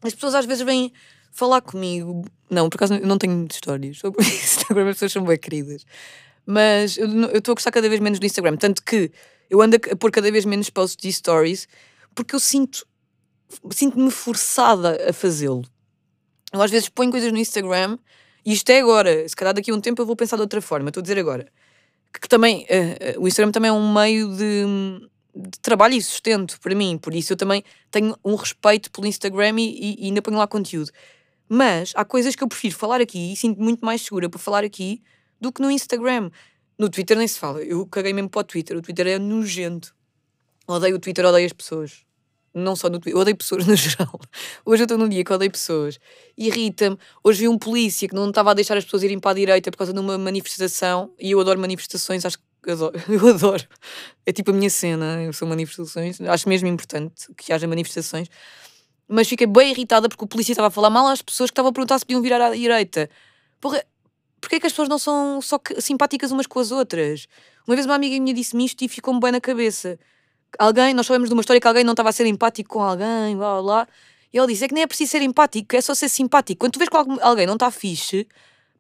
as 0.03 0.15
pessoas 0.15 0.35
às 0.35 0.47
vezes 0.47 0.65
vêm 0.65 0.93
falar 1.33 1.61
comigo. 1.61 2.25
Não, 2.51 2.69
por 2.69 2.77
acaso 2.77 2.95
eu 2.95 3.07
não 3.07 3.19
tenho 3.19 3.47
histórias 3.51 3.99
sobre 3.99 4.23
Instagram, 4.25 4.89
as 4.89 4.97
pessoas 4.97 5.13
são 5.13 5.25
bem 5.25 5.39
queridas. 5.39 5.85
Mas 6.45 6.97
eu 6.97 7.07
estou 7.37 7.53
a 7.53 7.55
gostar 7.55 7.73
cada 7.73 7.89
vez 7.89 8.01
menos 8.01 8.19
do 8.19 8.27
Instagram. 8.27 8.57
Tanto 8.57 8.83
que 8.83 9.11
eu 9.51 9.61
ando 9.61 9.77
a 9.77 9.97
pôr 9.97 10.11
cada 10.11 10.31
vez 10.31 10.45
menos 10.45 10.71
posts 10.71 10.97
de 10.97 11.13
stories 11.13 11.69
porque 12.15 12.35
eu 12.35 12.41
sinto 12.41 12.87
sinto-me 13.71 14.11
forçada 14.11 15.09
a 15.09 15.13
fazê-lo. 15.13 15.65
Eu 16.53 16.61
às 16.63 16.71
vezes 16.71 16.89
ponho 16.89 17.11
coisas 17.11 17.31
no 17.31 17.39
Instagram 17.39 17.99
e 18.45 18.53
isto 18.53 18.71
é 18.71 18.81
agora. 18.81 19.29
Se 19.29 19.37
calhar 19.37 19.55
daqui 19.55 19.71
a 19.71 19.75
um 19.75 19.81
tempo 19.81 20.03
eu 20.03 20.07
vou 20.07 20.17
pensar 20.17 20.37
de 20.37 20.43
outra 20.43 20.61
forma. 20.61 20.89
Estou 20.89 21.01
a 21.01 21.03
dizer 21.03 21.19
agora. 21.19 21.47
Que, 22.13 22.21
que 22.21 22.29
também, 22.29 22.65
uh, 22.65 23.19
uh, 23.19 23.23
o 23.23 23.29
Instagram 23.29 23.53
também 23.53 23.69
é 23.69 23.73
um 23.73 23.93
meio 23.93 24.35
de, 24.37 24.65
de, 25.37 25.59
trabalho 25.61 25.95
e 25.95 26.03
sustento 26.03 26.59
para 26.61 26.75
mim. 26.75 26.97
Por 26.99 27.15
isso 27.15 27.35
eu 27.35 27.37
também 27.37 27.63
tenho 27.91 28.17
um 28.25 28.35
respeito 28.35 28.91
pelo 28.91 29.07
Instagram 29.07 29.61
e, 29.61 29.97
e 30.01 30.07
ainda 30.07 30.23
ponho 30.23 30.39
lá 30.39 30.47
conteúdo. 30.47 30.91
Mas 31.49 31.93
há 31.95 32.05
coisas 32.05 32.35
que 32.35 32.43
eu 32.43 32.49
prefiro 32.49 32.75
falar 32.75 33.01
aqui 33.01 33.33
e 33.33 33.37
sinto 33.37 33.61
muito 33.61 33.85
mais 33.85 34.03
segura 34.03 34.29
por 34.29 34.39
falar 34.39 34.65
aqui 34.65 35.03
do 35.41 35.53
que 35.53 35.61
no 35.61 35.71
Instagram. 35.71 36.31
No 36.79 36.89
Twitter 36.89 37.17
nem 37.17 37.29
se 37.29 37.39
fala. 37.39 37.63
Eu 37.63 37.87
caguei 37.87 38.13
mesmo 38.13 38.29
para 38.29 38.41
o 38.41 38.45
Twitter. 38.45 38.77
O 38.77 38.83
Twitter 38.83 39.07
é 39.07 39.19
nojento. 39.19 39.95
Odeio 40.67 40.97
o 40.97 40.99
Twitter, 40.99 41.25
odeio 41.25 41.47
as 41.47 41.53
pessoas. 41.53 42.05
Não 42.53 42.75
só 42.75 42.89
no 42.89 42.99
Twitter. 42.99 43.21
Odeio 43.21 43.37
pessoas 43.37 43.65
no 43.69 43.77
geral. 43.77 44.21
Hoje 44.65 44.83
eu 44.83 44.85
estou 44.85 44.99
num 44.99 45.09
dia 45.09 45.25
que 45.25 45.33
odeio 45.33 45.51
pessoas. 45.51 45.99
Irrita-me. 46.37 46.99
Hoje 47.23 47.41
vi 47.41 47.49
um 47.49 47.59
polícia 47.59 48.09
que 48.09 48.15
não 48.15 48.29
estava 48.29 48.51
a 48.51 48.55
deixar 48.55 48.77
as 48.77 48.85
pessoas 48.85 49.05
irem 49.05 49.21
para 49.21 49.31
a 49.31 49.35
direita 49.35 49.71
por 49.71 49.79
causa 49.79 49.93
de 49.93 50.01
uma 50.01 50.19
manifestação. 50.19 51.15
E 51.19 51.31
eu 51.31 51.41
adoro 51.41 51.61
manifestações. 51.61 52.25
Acho 52.25 52.39
que 52.39 52.45
adoro. 52.73 53.01
Eu 53.09 53.29
adoro. 53.29 53.65
É 54.25 54.33
tipo 54.33 54.51
a 54.51 54.55
minha 54.55 54.71
cena. 54.71 55.23
Eu 55.23 55.33
sou 55.33 55.47
manifestações. 55.47 56.21
Acho 56.21 56.49
mesmo 56.49 56.69
importante 56.69 57.33
que 57.37 57.53
haja 57.53 57.67
manifestações 57.67 58.29
mas 59.09 59.29
fiquei 59.29 59.47
bem 59.47 59.71
irritada 59.71 60.09
porque 60.09 60.25
o 60.25 60.27
polícia 60.27 60.53
estava 60.53 60.69
a 60.69 60.71
falar 60.71 60.91
mal 60.91 61.07
às 61.07 61.23
pessoas 61.23 61.51
que 61.51 61.53
estavam 61.53 61.71
a 61.71 61.73
perguntar 61.73 61.99
se 61.99 62.05
podiam 62.05 62.21
virar 62.21 62.45
à 62.45 62.55
direita. 62.55 63.09
Porra, 63.61 63.85
porquê 64.41 64.57
é 64.57 64.61
que 64.61 64.67
as 64.67 64.73
pessoas 64.73 64.89
não 64.89 64.99
são 64.99 65.41
só 65.41 65.59
simpáticas 65.79 66.31
umas 66.33 66.47
com 66.47 66.59
as 66.59 66.73
outras? 66.73 67.29
Uma 67.67 67.77
vez 67.77 67.87
uma 67.87 67.95
amiga 67.95 68.19
minha 68.21 68.35
disse-me 68.35 68.65
isto 68.65 68.83
e 68.83 68.89
ficou-me 68.89 69.21
bem 69.21 69.33
na 69.33 69.41
cabeça. 69.41 69.99
Alguém, 70.59 70.95
nós 70.95 71.07
sabemos 71.07 71.29
de 71.29 71.35
uma 71.35 71.41
história 71.41 71.61
que 71.61 71.69
alguém 71.69 71.85
não 71.85 71.93
estava 71.93 72.09
a 72.09 72.13
ser 72.13 72.27
empático 72.27 72.71
com 72.71 72.83
alguém, 72.83 73.37
blá 73.37 73.55
blá 73.55 73.63
blá. 73.63 73.89
E 74.33 74.39
ele 74.39 74.49
disse: 74.49 74.65
é 74.65 74.69
que 74.69 74.75
nem 74.75 74.83
é 74.83 74.87
preciso 74.87 75.13
ser 75.13 75.23
empático, 75.23 75.77
é 75.77 75.81
só 75.81 75.95
ser 75.95 76.09
simpático. 76.09 76.61
Quando 76.61 76.73
tu 76.73 76.79
vês 76.79 76.89
que 76.89 76.97
alguém 76.97 77.47
não 77.47 77.55
está 77.55 77.71
fixe, 77.71 78.27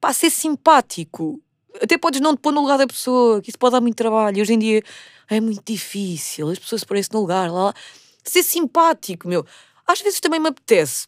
pá, 0.00 0.12
ser 0.12 0.30
simpático. 0.30 1.40
Até 1.82 1.98
podes 1.98 2.20
não 2.20 2.34
te 2.34 2.40
pôr 2.40 2.52
no 2.52 2.60
lugar 2.60 2.78
da 2.78 2.86
pessoa, 2.86 3.40
que 3.40 3.50
isso 3.50 3.58
pode 3.58 3.72
dar 3.72 3.80
muito 3.80 3.96
trabalho. 3.96 4.38
E 4.38 4.42
hoje 4.42 4.54
em 4.54 4.58
dia 4.58 4.82
é 5.28 5.40
muito 5.40 5.62
difícil, 5.64 6.48
as 6.48 6.58
pessoas 6.58 6.82
se 6.82 6.86
parecem 6.86 7.10
no 7.12 7.20
lugar, 7.20 7.50
lá, 7.50 7.64
lá. 7.66 7.74
Ser 8.24 8.42
simpático, 8.42 9.28
meu. 9.28 9.44
Às 9.86 10.00
vezes 10.00 10.20
também 10.20 10.40
me 10.40 10.48
apetece 10.48 11.06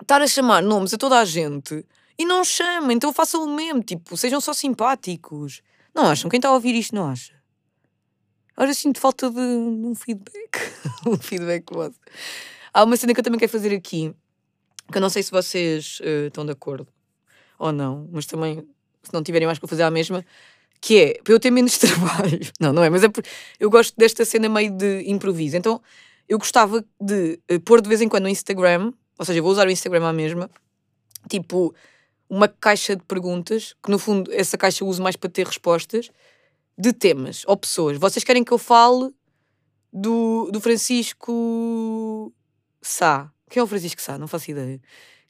estar 0.00 0.22
a 0.22 0.26
chamar 0.26 0.62
nomes 0.62 0.94
a 0.94 0.98
toda 0.98 1.18
a 1.18 1.24
gente 1.24 1.84
e 2.18 2.24
não 2.24 2.44
chamem, 2.44 2.96
então 2.96 3.12
façam 3.12 3.44
o 3.44 3.54
mesmo, 3.54 3.82
tipo, 3.82 4.16
sejam 4.16 4.40
só 4.40 4.52
simpáticos. 4.52 5.62
Não 5.94 6.06
acham? 6.06 6.28
Quem 6.28 6.38
está 6.38 6.48
a 6.48 6.52
ouvir 6.52 6.74
isto 6.74 6.94
não 6.94 7.08
acha? 7.08 7.32
Agora 8.56 8.74
sinto 8.74 9.00
falta 9.00 9.30
de, 9.30 9.40
um 9.40 9.94
feedback. 9.94 10.58
um 11.06 11.16
feedback 11.16 11.64
vosso. 11.72 11.98
Há 12.74 12.82
uma 12.82 12.96
cena 12.96 13.14
que 13.14 13.20
eu 13.20 13.24
também 13.24 13.38
quero 13.38 13.52
fazer 13.52 13.74
aqui, 13.74 14.12
que 14.90 14.98
eu 14.98 15.00
não 15.00 15.08
sei 15.08 15.22
se 15.22 15.30
vocês 15.30 16.00
uh, 16.00 16.26
estão 16.26 16.44
de 16.44 16.52
acordo 16.52 16.88
ou 17.58 17.72
não, 17.72 18.08
mas 18.12 18.26
também, 18.26 18.68
se 19.08 19.14
não 19.14 19.22
tiverem 19.22 19.46
mais 19.46 19.58
para 19.58 19.68
fazer 19.68 19.82
a 19.82 19.90
mesma, 19.90 20.24
que 20.80 20.98
é 20.98 21.20
para 21.22 21.32
eu 21.32 21.40
ter 21.40 21.50
menos 21.50 21.76
trabalho. 21.78 22.40
Não, 22.60 22.72
não 22.72 22.84
é, 22.84 22.90
mas 22.90 23.02
é 23.02 23.08
porque 23.08 23.28
eu 23.58 23.70
gosto 23.70 23.94
desta 23.96 24.24
cena 24.24 24.48
meio 24.48 24.70
de 24.70 25.02
improviso. 25.10 25.56
Então 25.56 25.80
eu 26.28 26.38
gostava 26.38 26.84
de 27.00 27.40
uh, 27.50 27.60
pôr 27.60 27.80
de 27.80 27.88
vez 27.88 28.00
em 28.00 28.08
quando 28.08 28.24
no 28.24 28.28
Instagram, 28.28 28.92
ou 29.18 29.24
seja, 29.24 29.42
vou 29.42 29.50
usar 29.50 29.66
o 29.66 29.70
Instagram 29.70 30.06
à 30.06 30.12
mesma, 30.12 30.50
tipo, 31.28 31.74
uma 32.28 32.46
caixa 32.46 32.94
de 32.94 33.02
perguntas, 33.02 33.74
que 33.82 33.90
no 33.90 33.98
fundo 33.98 34.30
essa 34.32 34.56
caixa 34.58 34.84
eu 34.84 34.88
uso 34.88 35.02
mais 35.02 35.16
para 35.16 35.30
ter 35.30 35.46
respostas, 35.46 36.10
de 36.76 36.92
temas 36.92 37.42
ou 37.46 37.56
pessoas. 37.56 37.98
Vocês 37.98 38.22
querem 38.22 38.44
que 38.44 38.52
eu 38.52 38.58
fale 38.58 39.12
do, 39.92 40.50
do 40.52 40.60
Francisco 40.60 42.32
Sá? 42.80 43.32
Quem 43.50 43.60
é 43.60 43.64
o 43.64 43.66
Francisco 43.66 44.00
Sá? 44.00 44.16
Não 44.16 44.28
faço 44.28 44.50
ideia. 44.50 44.80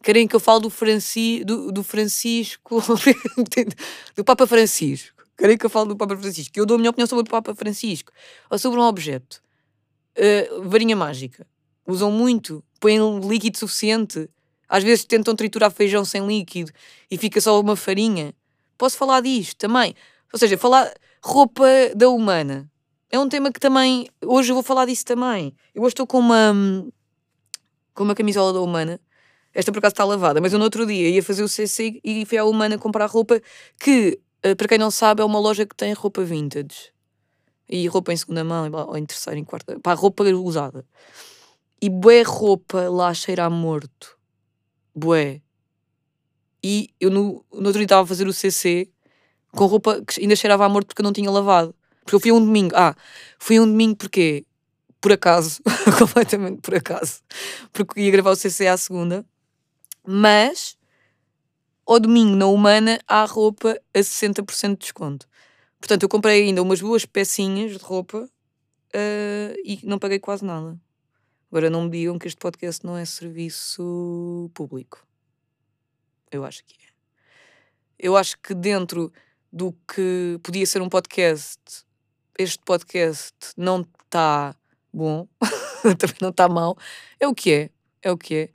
Querem 0.02 0.28
que 0.28 0.37
eu 0.37 0.40
fale 0.40 0.62
do, 0.62 0.70
Franci, 0.70 1.44
do, 1.44 1.72
do 1.72 1.82
Francisco. 1.82 2.82
do 4.16 4.24
Papa 4.24 4.46
Francisco. 4.46 5.24
Querem 5.37 5.56
que 5.56 5.66
eu 5.66 5.70
fale 5.70 5.88
do 5.88 5.96
Papa 5.96 6.16
Francisco? 6.16 6.58
Eu 6.58 6.66
dou 6.66 6.76
a 6.76 6.78
minha 6.78 6.90
opinião 6.90 7.06
sobre 7.06 7.22
o 7.22 7.26
Papa 7.26 7.54
Francisco. 7.54 8.12
Ou 8.50 8.58
sobre 8.58 8.78
um 8.78 8.82
objeto. 8.82 9.42
Uh, 10.16 10.68
varinha 10.68 10.96
mágica. 10.96 11.46
Usam 11.87 12.11
muito, 12.11 12.62
põem 12.80 12.98
líquido 13.20 13.58
suficiente. 13.58 14.28
Às 14.68 14.84
vezes 14.84 15.04
tentam 15.04 15.34
triturar 15.34 15.70
feijão 15.70 16.04
sem 16.04 16.26
líquido 16.26 16.70
e 17.11 17.16
fica 17.16 17.40
só 17.40 17.58
uma 17.61 17.74
farinha. 17.74 18.34
Posso 18.76 18.96
falar 18.96 19.20
disto 19.20 19.56
também. 19.56 19.94
Ou 20.32 20.38
seja, 20.38 20.58
falar 20.58 20.92
roupa 21.22 21.64
da 21.96 22.08
humana. 22.08 22.70
É 23.11 23.18
um 23.18 23.28
tema 23.28 23.50
que 23.50 23.58
também. 23.58 24.08
Hoje 24.24 24.50
eu 24.50 24.54
vou 24.54 24.62
falar 24.62 24.87
disso 24.87 25.04
também. 25.04 25.54
Eu 25.74 25.82
hoje 25.82 25.92
estou 25.92 26.06
com 26.06 26.18
uma. 26.18 26.54
com 27.94 28.04
uma 28.04 28.14
camisola 28.14 28.52
da 28.52 28.61
humana. 28.61 29.00
Esta 29.59 29.73
por 29.73 29.81
acaso 29.81 29.92
está 29.94 30.05
lavada, 30.05 30.40
mas 30.40 30.53
eu 30.53 30.59
no 30.59 30.64
outro 30.64 30.87
dia 30.87 31.09
ia 31.09 31.21
fazer 31.21 31.42
o 31.42 31.49
CC 31.49 32.01
e 32.05 32.25
fui 32.25 32.38
à 32.38 32.44
humana 32.44 32.79
comprar 32.79 33.07
roupa 33.07 33.40
que, 33.77 34.21
eh, 34.40 34.55
para 34.55 34.68
quem 34.68 34.79
não 34.79 34.88
sabe, 34.88 35.21
é 35.21 35.25
uma 35.25 35.40
loja 35.40 35.66
que 35.66 35.75
tem 35.75 35.92
roupa 35.92 36.23
vintage 36.23 36.92
e 37.68 37.88
roupa 37.88 38.12
em 38.12 38.16
segunda 38.16 38.45
mão, 38.45 38.70
ou 38.70 38.97
em 38.97 39.05
terceira, 39.05 39.37
em 39.37 39.43
quarta, 39.43 39.76
pá, 39.80 39.95
roupa 39.95 40.22
usada. 40.22 40.87
E 41.82 41.91
bué 41.91 42.22
roupa 42.22 42.89
lá 42.89 43.12
cheira 43.12 43.47
a 43.47 43.51
morto. 43.51 44.16
Bué. 44.95 45.43
E 46.62 46.91
eu 47.01 47.11
no, 47.11 47.45
no 47.53 47.66
outro 47.66 47.80
dia 47.80 47.82
estava 47.82 48.03
a 48.03 48.07
fazer 48.07 48.28
o 48.28 48.32
CC 48.32 48.89
com 49.51 49.66
roupa 49.66 50.01
que 50.07 50.20
ainda 50.20 50.37
cheirava 50.37 50.66
a 50.66 50.68
morto 50.68 50.87
porque 50.87 51.03
eu 51.03 51.05
não 51.05 51.12
tinha 51.12 51.32
lavado. 51.32 51.74
Porque 52.03 52.14
eu 52.14 52.20
fui 52.20 52.30
um 52.30 52.39
domingo. 52.39 52.76
Ah, 52.76 52.95
fui 53.41 53.59
um 53.59 53.66
domingo 53.66 53.97
porque, 53.97 54.47
por 55.01 55.11
acaso, 55.11 55.61
completamente 55.99 56.61
por 56.61 56.76
acaso, 56.76 57.22
porque 57.72 58.01
ia 58.01 58.11
gravar 58.12 58.30
o 58.30 58.37
CC 58.37 58.68
à 58.68 58.76
segunda, 58.76 59.26
mas 60.11 60.78
ao 61.86 62.00
domingo 62.00 62.34
na 62.34 62.46
Humana 62.46 62.98
há 63.06 63.26
roupa 63.26 63.78
a 63.92 63.98
60% 63.98 64.70
de 64.70 64.76
desconto. 64.76 65.28
Portanto, 65.78 66.02
eu 66.02 66.09
comprei 66.09 66.44
ainda 66.44 66.62
umas 66.62 66.80
boas 66.80 67.04
pecinhas 67.04 67.72
de 67.72 67.84
roupa 67.84 68.18
uh, 68.18 69.54
e 69.62 69.80
não 69.84 69.98
paguei 69.98 70.18
quase 70.18 70.44
nada. 70.44 70.80
Agora 71.50 71.68
não 71.68 71.84
me 71.84 71.90
digam 71.90 72.18
que 72.18 72.26
este 72.26 72.38
podcast 72.38 72.86
não 72.86 72.96
é 72.96 73.04
serviço 73.04 74.50
público. 74.54 75.06
Eu 76.30 76.44
acho 76.44 76.64
que 76.64 76.74
é. 76.74 76.88
Eu 77.98 78.16
acho 78.16 78.38
que 78.38 78.54
dentro 78.54 79.12
do 79.52 79.72
que 79.86 80.38
podia 80.42 80.64
ser 80.64 80.80
um 80.80 80.88
podcast 80.88 81.86
este 82.38 82.62
podcast 82.64 83.34
não 83.56 83.84
está 84.04 84.54
bom, 84.92 85.26
também 85.98 86.16
não 86.20 86.30
está 86.30 86.48
mal, 86.48 86.78
é 87.18 87.26
o 87.26 87.34
que 87.34 87.52
é. 87.52 87.70
É 88.00 88.11
o 88.12 88.16
que 88.16 88.50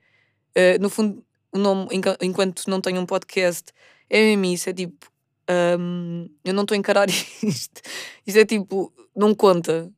é. 0.56 0.78
Uh, 0.78 0.82
no 0.82 0.90
fundo, 0.90 1.24
o 1.54 1.58
nome, 1.58 1.88
enquanto 2.22 2.68
não 2.68 2.82
tenho 2.82 3.00
um 3.00 3.06
podcast, 3.06 3.72
é 4.10 4.20
mesmo 4.22 4.46
isso. 4.46 4.70
É 4.70 4.74
tipo, 4.74 5.08
um, 5.80 6.30
eu 6.44 6.54
não 6.54 6.64
estou 6.64 6.76
a 6.76 6.78
encarar 6.78 7.10
isto. 7.44 7.82
Isto 8.26 8.40
é 8.40 8.46
tipo, 8.46 8.92
não 9.16 9.34
conta. 9.36 9.92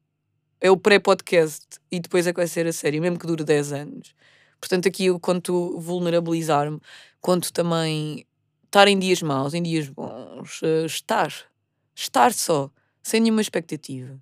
É 0.61 0.71
o 0.71 0.77
pré-podcast 0.77 1.65
e 1.91 1.99
depois 1.99 2.25
é 2.25 2.33
que 2.33 2.39
vai 2.39 2.47
ser 2.47 2.65
a 2.67 2.73
série, 2.73 2.99
mesmo 2.99 3.19
que 3.19 3.27
dure 3.27 3.43
10 3.43 3.73
anos. 3.73 4.15
Portanto, 4.59 4.87
aqui 4.87 5.05
eu 5.05 5.19
conto 5.19 5.79
vulnerabilizar-me, 5.79 6.79
conto 7.21 7.53
também 7.53 8.25
estar 8.65 8.87
em 8.87 8.97
dias 8.97 9.21
maus, 9.21 9.53
em 9.53 9.61
dias 9.61 9.89
bons, 9.89 10.61
uh, 10.61 10.85
estar. 10.85 11.31
Estar 11.93 12.33
só, 12.33 12.69
sem 13.03 13.21
nenhuma 13.21 13.41
expectativa. 13.41 14.19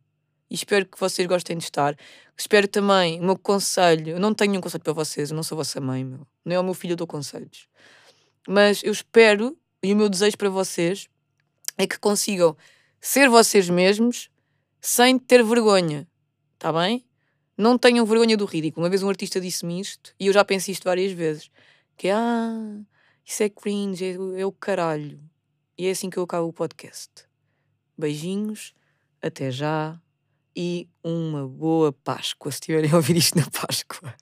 E 0.50 0.56
espero 0.56 0.86
que 0.86 1.00
vocês 1.00 1.28
gostem 1.28 1.58
de 1.58 1.64
estar. 1.64 1.96
Espero 2.38 2.68
também, 2.68 3.20
o 3.20 3.24
meu 3.24 3.38
conselho, 3.38 4.10
eu 4.10 4.20
não 4.20 4.34
tenho 4.34 4.56
um 4.56 4.62
conselho 4.62 4.84
para 4.84 4.94
vocês, 4.94 5.30
eu 5.30 5.36
não 5.36 5.44
sou 5.44 5.58
vossa 5.58 5.80
mãe, 5.80 6.04
meu. 6.04 6.28
não 6.44 6.56
é 6.56 6.60
o 6.60 6.64
meu 6.64 6.74
filho, 6.74 6.94
eu 6.94 6.98
dou 6.98 7.08
conselhos. 7.08 7.68
Mas 8.48 8.84
eu 8.84 8.92
espero, 8.92 9.58
e 9.82 9.94
o 9.94 9.96
meu 9.96 10.10
desejo 10.10 10.38
para 10.38 10.50
vocês, 10.50 11.08
é 11.78 11.88
que 11.88 11.98
consigam 11.98 12.56
ser 13.00 13.30
vocês 13.30 13.70
mesmos 13.70 14.30
sem 14.82 15.18
ter 15.18 15.44
vergonha. 15.44 16.08
Está 16.54 16.72
bem? 16.72 17.06
Não 17.58 17.78
tenham 17.78 18.06
vergonha 18.06 18.36
do 18.36 18.46
ridículo. 18.46 18.84
Uma 18.84 18.90
vez 18.90 19.04
um 19.04 19.10
artista 19.10 19.40
disse-me 19.40 19.80
isto 19.80 20.14
e 20.20 20.28
eu 20.28 20.34
já 20.34 20.44
pensei 20.44 20.72
isto 20.72 20.84
várias 20.84 21.12
vezes. 21.12 21.50
Que 21.96 22.08
é, 22.08 22.14
ah, 22.14 22.82
isso 23.24 23.44
é 23.44 23.50
cringe, 23.50 24.04
é, 24.04 24.42
é 24.42 24.46
o 24.46 24.52
caralho. 24.52 25.20
E 25.78 25.88
é 25.88 25.92
assim 25.92 26.10
que 26.10 26.18
eu 26.18 26.24
acabo 26.24 26.48
o 26.48 26.54
podcast. 26.54 27.12
Beijinhos, 27.98 28.74
até 29.22 29.52
já 29.52 30.00
e 30.56 30.88
uma 31.04 31.48
boa 31.48 31.92
Páscoa, 31.92 32.52
se 32.52 32.58
estiverem 32.58 32.92
a 32.92 32.96
ouvir 32.96 33.18
isto 33.18 33.36
na 33.38 33.46
Páscoa. 33.62 34.14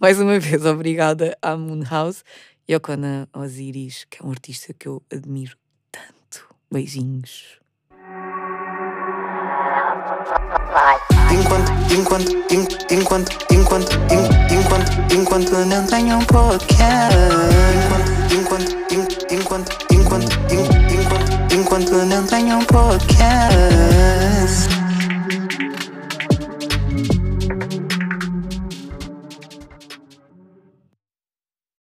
Mais 0.00 0.18
uma 0.18 0.38
vez, 0.38 0.64
obrigada 0.64 1.36
à 1.40 1.54
Moonhouse 1.56 2.22
e 2.66 2.72
ao 2.74 2.80
Kona 2.80 3.28
Osiris, 3.34 4.06
que 4.10 4.22
é 4.22 4.26
um 4.26 4.30
artista 4.30 4.72
que 4.72 4.88
eu 4.88 5.02
admiro 5.12 5.56
tanto. 5.92 6.48
Beijinhos. 6.72 7.60
Enquanto, 11.30 11.70
enquanto, 11.92 12.32
enquanto, 12.90 13.30
enquanto, 13.50 13.92
enquanto, 14.50 14.90
enquanto 15.14 15.52
não 15.66 15.86
tenho 15.86 16.16
um 16.16 16.24
podcast. 16.24 17.14
Enquanto, 18.32 18.74
enquanto, 18.90 19.26
enquanto, 19.30 19.76
enquanto, 19.92 20.32
enquanto, 20.52 21.54
enquanto 21.54 21.92
não 22.06 22.26
tenho 22.26 22.56
um 22.58 22.64
podcast. 22.64 24.73